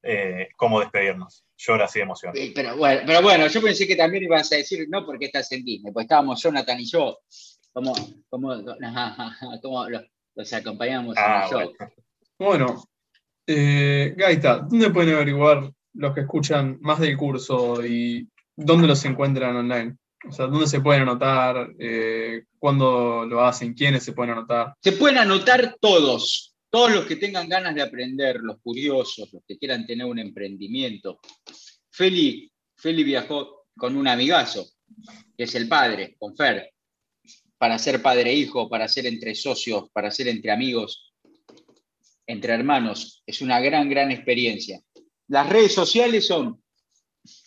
eh, 0.03 0.49
cómo 0.55 0.79
despedirnos. 0.79 1.45
Llora 1.57 1.85
así 1.85 1.99
de 1.99 2.03
emoción. 2.03 2.33
Pero 2.53 2.77
bueno, 2.77 3.01
pero 3.05 3.21
bueno, 3.21 3.47
yo 3.47 3.61
pensé 3.61 3.87
que 3.87 3.95
también 3.95 4.23
ibas 4.23 4.51
a 4.51 4.57
decir, 4.57 4.87
no 4.89 5.05
porque 5.05 5.25
estás 5.25 5.51
en 5.51 5.63
Disney, 5.63 5.93
pues 5.93 6.05
estábamos 6.05 6.41
Jonathan 6.41 6.79
y 6.79 6.85
yo 6.85 7.19
¿Cómo, 7.75 7.93
cómo, 8.29 8.53
cómo 9.61 9.89
los, 9.89 10.53
acompañamos 10.53 11.17
en 11.17 11.23
el 11.23 11.29
ah, 11.29 11.47
show? 11.49 11.73
Bueno, 12.39 12.85
eh, 13.45 14.13
Gaita, 14.15 14.59
¿dónde 14.59 14.91
pueden 14.91 15.15
averiguar 15.15 15.69
los 15.93 16.13
que 16.13 16.21
escuchan 16.21 16.77
más 16.79 17.01
del 17.01 17.17
curso 17.17 17.85
y 17.85 18.29
dónde 18.55 18.87
los 18.87 19.03
encuentran 19.03 19.57
online? 19.57 19.97
O 20.25 20.31
sea, 20.31 20.47
¿dónde 20.47 20.67
se 20.67 20.79
pueden 20.79 21.01
anotar? 21.01 21.73
Eh, 21.77 22.45
¿Cuándo 22.57 23.25
lo 23.25 23.43
hacen? 23.43 23.73
¿Quiénes 23.73 24.05
se 24.05 24.13
pueden 24.13 24.31
anotar? 24.31 24.73
Se 24.81 24.93
pueden 24.93 25.17
anotar 25.17 25.75
todos, 25.81 26.54
todos 26.75 26.91
los 26.91 27.05
que 27.05 27.15
tengan 27.15 27.47
ganas 27.47 27.73
de 27.73 27.81
aprender, 27.81 28.41
los 28.41 28.59
curiosos, 28.59 29.31
los 29.31 29.43
que 29.47 29.57
quieran 29.57 29.85
tener 29.87 30.05
un 30.05 30.19
emprendimiento. 30.19 31.21
Feli, 31.89 32.51
Feli 32.75 33.01
viajó 33.01 33.67
con 33.77 33.95
un 33.95 34.09
amigazo, 34.09 34.67
que 35.37 35.45
es 35.45 35.55
el 35.55 35.69
padre, 35.69 36.17
con 36.19 36.35
Fer 36.35 36.69
para 37.57 37.79
ser 37.79 38.01
padre 38.01 38.33
e 38.33 38.51
para 38.69 38.89
ser 38.89 39.05
entre 39.05 39.33
socios, 39.35 39.89
para 39.93 40.11
ser 40.11 40.27
entre 40.27 40.51
amigos, 40.51 41.13
entre 42.27 42.51
hermanos. 42.51 43.23
Es 43.25 43.39
una 43.39 43.61
gran, 43.61 43.87
gran 43.87 44.11
experiencia. 44.11 44.81
Las 45.29 45.47
redes 45.47 45.73
sociales 45.73 46.27
son 46.27 46.61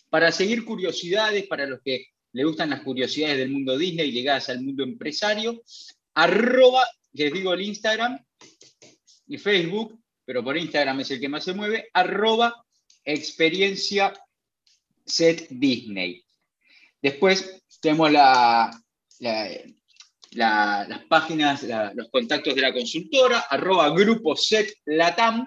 para 0.08 0.32
seguir 0.32 0.64
curiosidades, 0.64 1.46
para 1.46 1.66
los 1.66 1.82
que 1.84 2.06
le 2.32 2.44
gustan 2.44 2.70
las 2.70 2.80
curiosidades 2.80 3.36
del 3.36 3.50
mundo 3.50 3.76
Disney 3.76 4.10
ligadas 4.10 4.48
al 4.48 4.62
mundo 4.62 4.84
empresario, 4.84 5.62
arroba, 6.14 6.86
les 7.12 7.30
digo 7.30 7.52
el 7.52 7.60
Instagram 7.60 8.18
y 9.28 9.38
Facebook, 9.38 9.98
pero 10.24 10.42
por 10.42 10.56
Instagram 10.56 11.00
es 11.00 11.10
el 11.12 11.20
que 11.20 11.28
más 11.28 11.44
se 11.44 11.54
mueve, 11.54 11.88
arroba 11.92 12.64
experiencia 13.04 14.12
set 15.04 15.48
Disney. 15.50 16.22
Después 17.00 17.62
tenemos 17.80 18.10
la, 18.10 18.70
las 20.32 21.04
páginas, 21.08 21.64
los 21.94 22.10
contactos 22.10 22.54
de 22.54 22.60
la 22.60 22.72
consultora, 22.72 23.40
arroba 23.48 23.90
grupo 23.90 24.36
set 24.36 24.74
latam 24.86 25.46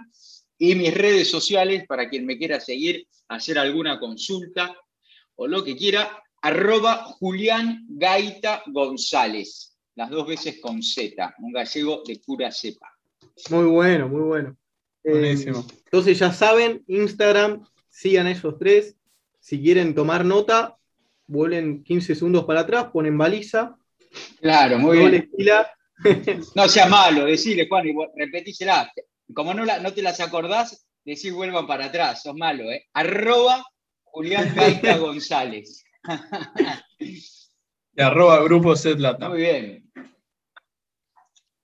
y 0.58 0.76
mis 0.76 0.94
redes 0.94 1.30
sociales 1.30 1.86
para 1.88 2.10
quien 2.10 2.26
me 2.26 2.38
quiera 2.38 2.60
seguir, 2.60 3.08
hacer 3.28 3.58
alguna 3.58 4.00
consulta 4.00 4.76
o 5.36 5.48
lo 5.48 5.64
que 5.64 5.76
quiera, 5.76 6.24
arroba 6.42 7.04
Julián 7.04 7.86
Gaita 7.88 8.64
González, 8.68 9.78
las 9.96 10.10
dos 10.10 10.28
veces 10.28 10.60
con 10.60 10.82
Z, 10.82 11.36
un 11.40 11.52
gallego 11.52 12.04
de 12.06 12.20
pura 12.26 12.52
cepa. 12.52 12.91
Muy 13.50 13.66
bueno, 13.66 14.08
muy 14.08 14.22
bueno. 14.22 14.58
Eh, 15.04 15.36
entonces 15.86 16.20
ya 16.20 16.32
saben, 16.32 16.84
Instagram, 16.88 17.66
sigan 17.89 18.28
esos 18.28 18.58
tres. 18.58 18.96
Si 19.39 19.60
quieren 19.62 19.96
tomar 19.96 20.24
nota, 20.24 20.78
vuelven 21.28 21.84
15 21.84 22.16
segundos 22.16 22.46
para 22.46 22.62
atrás, 22.62 22.88
ponen 22.94 23.18
baliza 23.18 23.78
Claro, 24.39 24.80
muy 24.80 24.98
bien. 24.98 25.30
no 26.56 26.68
sea 26.68 26.88
malo, 26.88 27.26
decirle, 27.26 27.68
Juan, 27.68 27.88
y 27.88 27.94
repetísela. 28.16 28.92
Como 29.34 29.54
no, 29.54 29.66
no 29.66 29.94
te 29.94 30.02
las 30.02 30.20
acordás, 30.20 30.88
decís 31.06 31.34
vuelvan 31.34 31.68
para 31.68 31.86
atrás, 31.86 32.24
sos 32.24 32.36
malo, 32.36 32.70
¿eh? 32.72 32.88
Arroba 32.94 33.64
Julián 34.04 34.52
Gaita 34.56 34.98
González. 34.98 35.84
y 37.00 38.02
arroba 38.02 38.44
Grupo 38.44 38.76
Zetlata. 38.76 39.30
Muy 39.30 39.42
bien. 39.42 39.92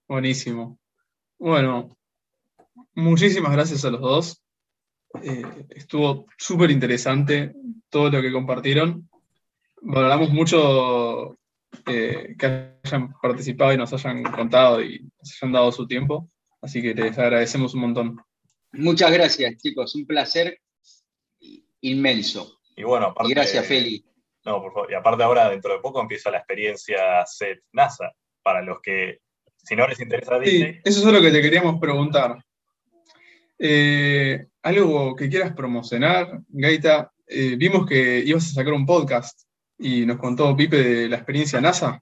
Buenísimo. 0.08 0.80
Bueno, 1.40 1.98
muchísimas 2.96 3.52
gracias 3.52 3.86
a 3.86 3.92
los 3.92 4.02
dos. 4.02 4.44
Eh, 5.22 5.66
estuvo 5.70 6.26
súper 6.38 6.72
interesante 6.72 7.54
todo 7.90 8.10
lo 8.10 8.22
que 8.22 8.32
compartieron. 8.32 9.10
Valoramos 9.82 10.32
mucho 10.32 11.38
que 11.86 12.36
hayan 12.84 13.14
participado 13.22 13.74
y 13.74 13.78
nos 13.78 13.94
hayan 13.94 14.24
contado 14.24 14.82
y 14.82 15.00
nos 15.20 15.38
hayan 15.42 15.54
dado 15.54 15.72
su 15.72 15.88
tiempo. 15.88 16.30
Así 16.62 16.82
que 16.82 16.94
les 16.94 17.18
agradecemos 17.18 17.74
un 17.74 17.82
montón. 17.82 18.18
Muchas 18.74 19.12
gracias, 19.12 19.58
chicos. 19.58 19.96
Un 19.96 20.06
placer 20.06 20.60
inmenso. 21.82 22.60
Y 22.76 22.84
bueno, 22.84 23.08
aparte, 23.08 23.34
gracias, 23.34 23.66
Feli. 23.66 24.04
No, 24.46 24.62
por 24.62 24.74
favor. 24.74 24.92
Y 24.92 24.96
aparte 24.96 25.24
ahora, 25.24 25.50
dentro 25.50 25.74
de 25.74 25.80
poco, 25.80 26.02
empieza 26.02 26.32
la 26.32 26.38
experiencia 26.40 27.26
SET 27.26 27.64
NASA. 27.74 28.12
Para 28.42 28.62
los 28.62 28.82
que, 28.82 29.20
si 29.68 29.76
no 29.76 29.88
les 29.88 30.00
interesa 30.00 30.40
Disney... 30.40 30.80
eso 30.84 31.00
es 31.00 31.14
lo 31.14 31.22
que 31.22 31.32
te 31.32 31.42
queríamos 31.42 31.80
preguntar. 31.80 32.42
Eh, 33.60 34.48
algo 34.62 35.16
que 35.16 35.30
quieras 35.30 35.54
promocionar, 35.54 36.40
Gaita. 36.48 37.12
Eh, 37.28 37.56
vimos 37.58 37.86
que 37.86 38.20
ibas 38.20 38.46
a 38.46 38.54
sacar 38.56 38.72
un 38.72 38.86
podcast 38.86 39.42
y 39.78 40.06
nos 40.06 40.18
contó 40.18 40.56
Pipe 40.56 40.82
de 40.82 41.10
la 41.10 41.18
experiencia 41.18 41.60
NASA. 41.60 42.02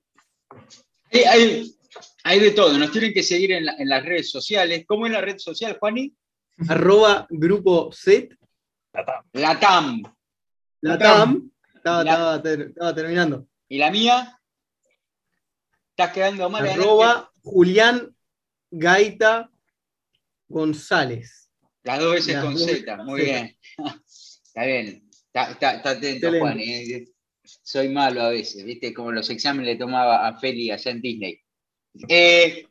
Hay 2.24 2.39
de 2.39 2.51
todo, 2.51 2.78
nos 2.78 2.91
tienen 2.91 3.13
que 3.13 3.24
seguir 3.24 3.51
en, 3.51 3.66
las 3.66 4.05
redes 4.05 4.30
sociales. 4.30 4.86
¿Cómo 4.88 5.07
es 5.07 5.11
la 5.11 5.22
red 5.22 5.38
social, 5.39 5.78
Juani? 5.80 6.13
Arroba 6.70 7.26
grupo 7.30 7.91
Z. 7.91 8.36
La 9.34 9.59
TAM. 9.59 10.03
La 10.82 10.97
TAM. 10.97 11.51
Estaba, 11.76 12.41
terminando. 12.93 13.47
¿Y 13.68 13.80
la 13.80 13.91
mía? 13.91 14.39
Estás 15.89 16.11
quedando 16.13 16.49
mal. 16.49 16.68
Arroba 16.68 17.32
Julián 17.45 18.15
Gaita 18.71 19.51
González. 20.47 21.51
Las 21.83 21.99
dos 21.99 22.15
veces 22.15 22.37
con 22.37 22.57
Z, 22.57 23.03
muy 23.03 23.21
bien. 23.21 23.57
Está 24.07 24.65
bien. 24.65 25.07
Está, 25.31 25.89
atento, 25.89 26.31
Juan. 26.39 26.59
¿eh? 26.59 27.05
Soy 27.43 27.89
malo 27.89 28.23
a 28.23 28.29
veces, 28.29 28.65
¿viste? 28.65 28.93
Como 28.93 29.11
los 29.11 29.29
exámenes 29.29 29.73
le 29.73 29.75
tomaba 29.75 30.27
a 30.27 30.39
Feli 30.39 30.71
allá 30.71 30.89
en 30.89 31.01
Disney. 31.01 31.39
Eh, 32.09 32.65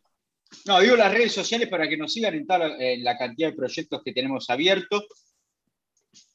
no, 0.66 0.80
digo 0.80 0.96
las 0.96 1.12
redes 1.12 1.32
sociales 1.32 1.68
para 1.68 1.88
que 1.88 1.96
nos 1.96 2.12
sigan 2.12 2.34
en, 2.34 2.46
en 2.80 3.04
la 3.04 3.16
cantidad 3.16 3.50
de 3.50 3.56
proyectos 3.56 4.02
que 4.04 4.12
tenemos 4.12 4.50
abiertos. 4.50 5.04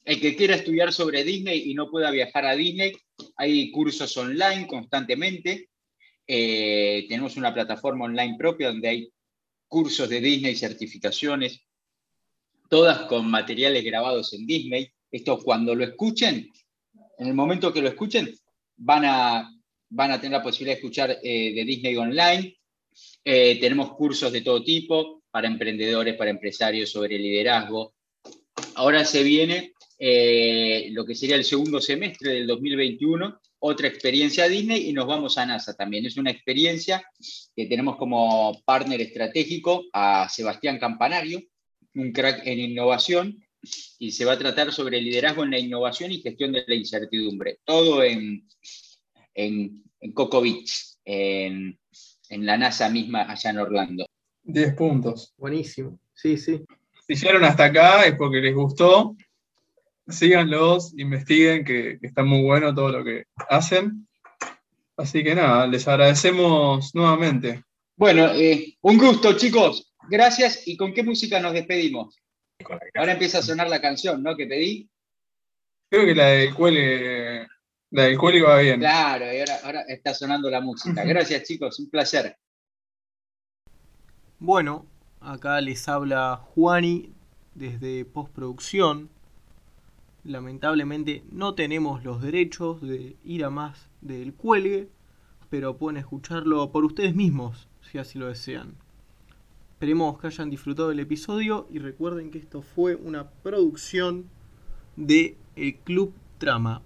El 0.04 0.18
que 0.18 0.34
quiera 0.34 0.54
estudiar 0.54 0.94
sobre 0.94 1.24
Disney 1.24 1.70
y 1.70 1.74
no 1.74 1.90
pueda 1.90 2.10
viajar 2.10 2.46
a 2.46 2.56
Disney, 2.56 2.92
hay 3.36 3.70
cursos 3.70 4.16
online 4.16 4.66
constantemente. 4.66 5.68
Eh, 6.32 7.06
tenemos 7.08 7.36
una 7.36 7.52
plataforma 7.52 8.04
online 8.04 8.36
propia 8.38 8.68
donde 8.68 8.88
hay 8.88 9.12
cursos 9.66 10.08
de 10.08 10.20
Disney, 10.20 10.54
certificaciones, 10.54 11.60
todas 12.68 13.00
con 13.08 13.28
materiales 13.28 13.84
grabados 13.84 14.32
en 14.34 14.46
Disney. 14.46 14.92
Esto 15.10 15.40
cuando 15.40 15.74
lo 15.74 15.82
escuchen, 15.82 16.48
en 17.18 17.26
el 17.26 17.34
momento 17.34 17.72
que 17.72 17.82
lo 17.82 17.88
escuchen, 17.88 18.32
van 18.76 19.06
a, 19.06 19.52
van 19.88 20.12
a 20.12 20.20
tener 20.20 20.38
la 20.38 20.44
posibilidad 20.44 20.76
de 20.76 20.78
escuchar 20.78 21.18
eh, 21.20 21.52
de 21.52 21.64
Disney 21.64 21.96
online. 21.96 22.56
Eh, 23.24 23.58
tenemos 23.60 23.96
cursos 23.96 24.30
de 24.30 24.42
todo 24.42 24.62
tipo 24.62 25.24
para 25.32 25.48
emprendedores, 25.48 26.14
para 26.14 26.30
empresarios 26.30 26.90
sobre 26.90 27.18
liderazgo. 27.18 27.94
Ahora 28.76 29.04
se 29.04 29.24
viene 29.24 29.72
eh, 29.98 30.90
lo 30.92 31.04
que 31.04 31.16
sería 31.16 31.34
el 31.34 31.44
segundo 31.44 31.80
semestre 31.80 32.34
del 32.34 32.46
2021, 32.46 33.40
otra 33.60 33.88
experiencia 33.88 34.48
Disney 34.48 34.88
y 34.88 34.92
nos 34.92 35.06
vamos 35.06 35.38
a 35.38 35.46
NASA 35.46 35.74
también. 35.74 36.06
Es 36.06 36.16
una 36.16 36.30
experiencia 36.30 37.02
que 37.54 37.66
tenemos 37.66 37.96
como 37.96 38.60
partner 38.64 39.00
estratégico 39.00 39.84
a 39.92 40.28
Sebastián 40.28 40.78
Campanario, 40.78 41.42
un 41.94 42.12
crack 42.12 42.46
en 42.46 42.58
innovación, 42.58 43.44
y 43.98 44.12
se 44.12 44.24
va 44.24 44.32
a 44.32 44.38
tratar 44.38 44.72
sobre 44.72 45.00
liderazgo 45.00 45.44
en 45.44 45.50
la 45.50 45.58
innovación 45.58 46.10
y 46.10 46.22
gestión 46.22 46.52
de 46.52 46.64
la 46.66 46.74
incertidumbre. 46.74 47.58
Todo 47.64 48.02
en, 48.02 48.48
en, 49.34 49.82
Coco 50.14 50.40
Beach, 50.40 50.96
en, 51.04 51.78
en 52.30 52.46
la 52.46 52.56
NASA 52.56 52.88
misma 52.88 53.30
allá 53.30 53.50
en 53.50 53.58
Orlando. 53.58 54.06
10 54.44 54.74
puntos. 54.74 55.34
Buenísimo. 55.36 56.00
Sí, 56.14 56.38
sí. 56.38 56.62
Si 57.06 57.14
llegaron 57.14 57.44
hasta 57.44 57.66
acá 57.66 58.04
es 58.04 58.14
porque 58.14 58.40
les 58.40 58.54
gustó 58.54 59.16
síganlos, 60.10 60.92
investiguen, 60.98 61.64
que, 61.64 61.98
está 62.02 62.22
muy 62.22 62.42
bueno 62.42 62.74
todo 62.74 62.90
lo 62.90 63.04
que 63.04 63.24
hacen. 63.48 64.06
Así 64.96 65.24
que 65.24 65.34
nada, 65.34 65.66
les 65.66 65.86
agradecemos 65.88 66.94
nuevamente. 66.94 67.64
Bueno, 67.96 68.26
eh, 68.34 68.76
un 68.82 68.98
gusto, 68.98 69.36
chicos. 69.36 69.92
Gracias. 70.08 70.66
¿Y 70.66 70.76
con 70.76 70.92
qué 70.92 71.02
música 71.02 71.40
nos 71.40 71.52
despedimos? 71.52 72.18
Ahora 72.94 73.12
empieza 73.12 73.38
a 73.38 73.42
sonar 73.42 73.68
la 73.68 73.80
canción, 73.80 74.22
¿no? 74.22 74.36
Que 74.36 74.46
pedí. 74.46 74.90
Creo 75.88 76.04
que 76.04 76.14
la 76.14 76.26
del 76.26 76.54
cuele, 76.54 77.46
la 77.90 78.04
del 78.04 78.18
cuele 78.18 78.42
va 78.42 78.58
bien. 78.58 78.80
Claro, 78.80 79.32
y 79.32 79.38
ahora, 79.40 79.60
ahora 79.64 79.80
está 79.88 80.14
sonando 80.14 80.50
la 80.50 80.60
música. 80.60 81.02
Gracias, 81.04 81.44
chicos. 81.44 81.78
Un 81.80 81.90
placer. 81.90 82.36
Bueno, 84.38 84.86
acá 85.20 85.60
les 85.60 85.88
habla 85.88 86.36
Juani 86.36 87.12
desde 87.54 88.04
postproducción 88.04 89.10
Lamentablemente 90.24 91.24
no 91.30 91.54
tenemos 91.54 92.04
los 92.04 92.20
derechos 92.20 92.82
de 92.82 93.16
ir 93.24 93.44
a 93.44 93.50
más 93.50 93.88
del 94.02 94.34
cuelgue, 94.34 94.88
pero 95.48 95.76
pueden 95.78 95.96
escucharlo 95.96 96.70
por 96.70 96.84
ustedes 96.84 97.14
mismos, 97.14 97.68
si 97.80 97.98
así 97.98 98.18
lo 98.18 98.26
desean. 98.26 98.74
Esperemos 99.72 100.20
que 100.20 100.26
hayan 100.26 100.50
disfrutado 100.50 100.90
del 100.90 101.00
episodio 101.00 101.66
y 101.70 101.78
recuerden 101.78 102.30
que 102.30 102.38
esto 102.38 102.60
fue 102.60 102.96
una 102.96 103.30
producción 103.30 104.26
de 104.96 105.38
El 105.56 105.76
Club 105.76 106.12
Trama. 106.36 106.82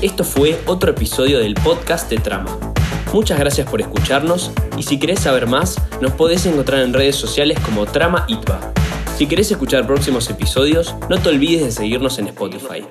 Esto 0.00 0.22
fue 0.22 0.60
otro 0.66 0.92
episodio 0.92 1.40
del 1.40 1.54
podcast 1.54 2.08
de 2.08 2.18
Trama. 2.18 2.75
Muchas 3.12 3.38
gracias 3.38 3.68
por 3.68 3.80
escucharnos 3.80 4.50
y 4.76 4.82
si 4.82 4.98
querés 4.98 5.20
saber 5.20 5.46
más, 5.46 5.76
nos 6.00 6.12
podés 6.12 6.44
encontrar 6.46 6.80
en 6.80 6.92
redes 6.92 7.16
sociales 7.16 7.58
como 7.60 7.86
Trama 7.86 8.26
Itba. 8.28 8.72
Si 9.16 9.26
querés 9.26 9.50
escuchar 9.50 9.86
próximos 9.86 10.28
episodios, 10.28 10.94
no 11.08 11.18
te 11.18 11.30
olvides 11.30 11.64
de 11.64 11.72
seguirnos 11.72 12.18
en 12.18 12.26
Spotify. 12.26 12.84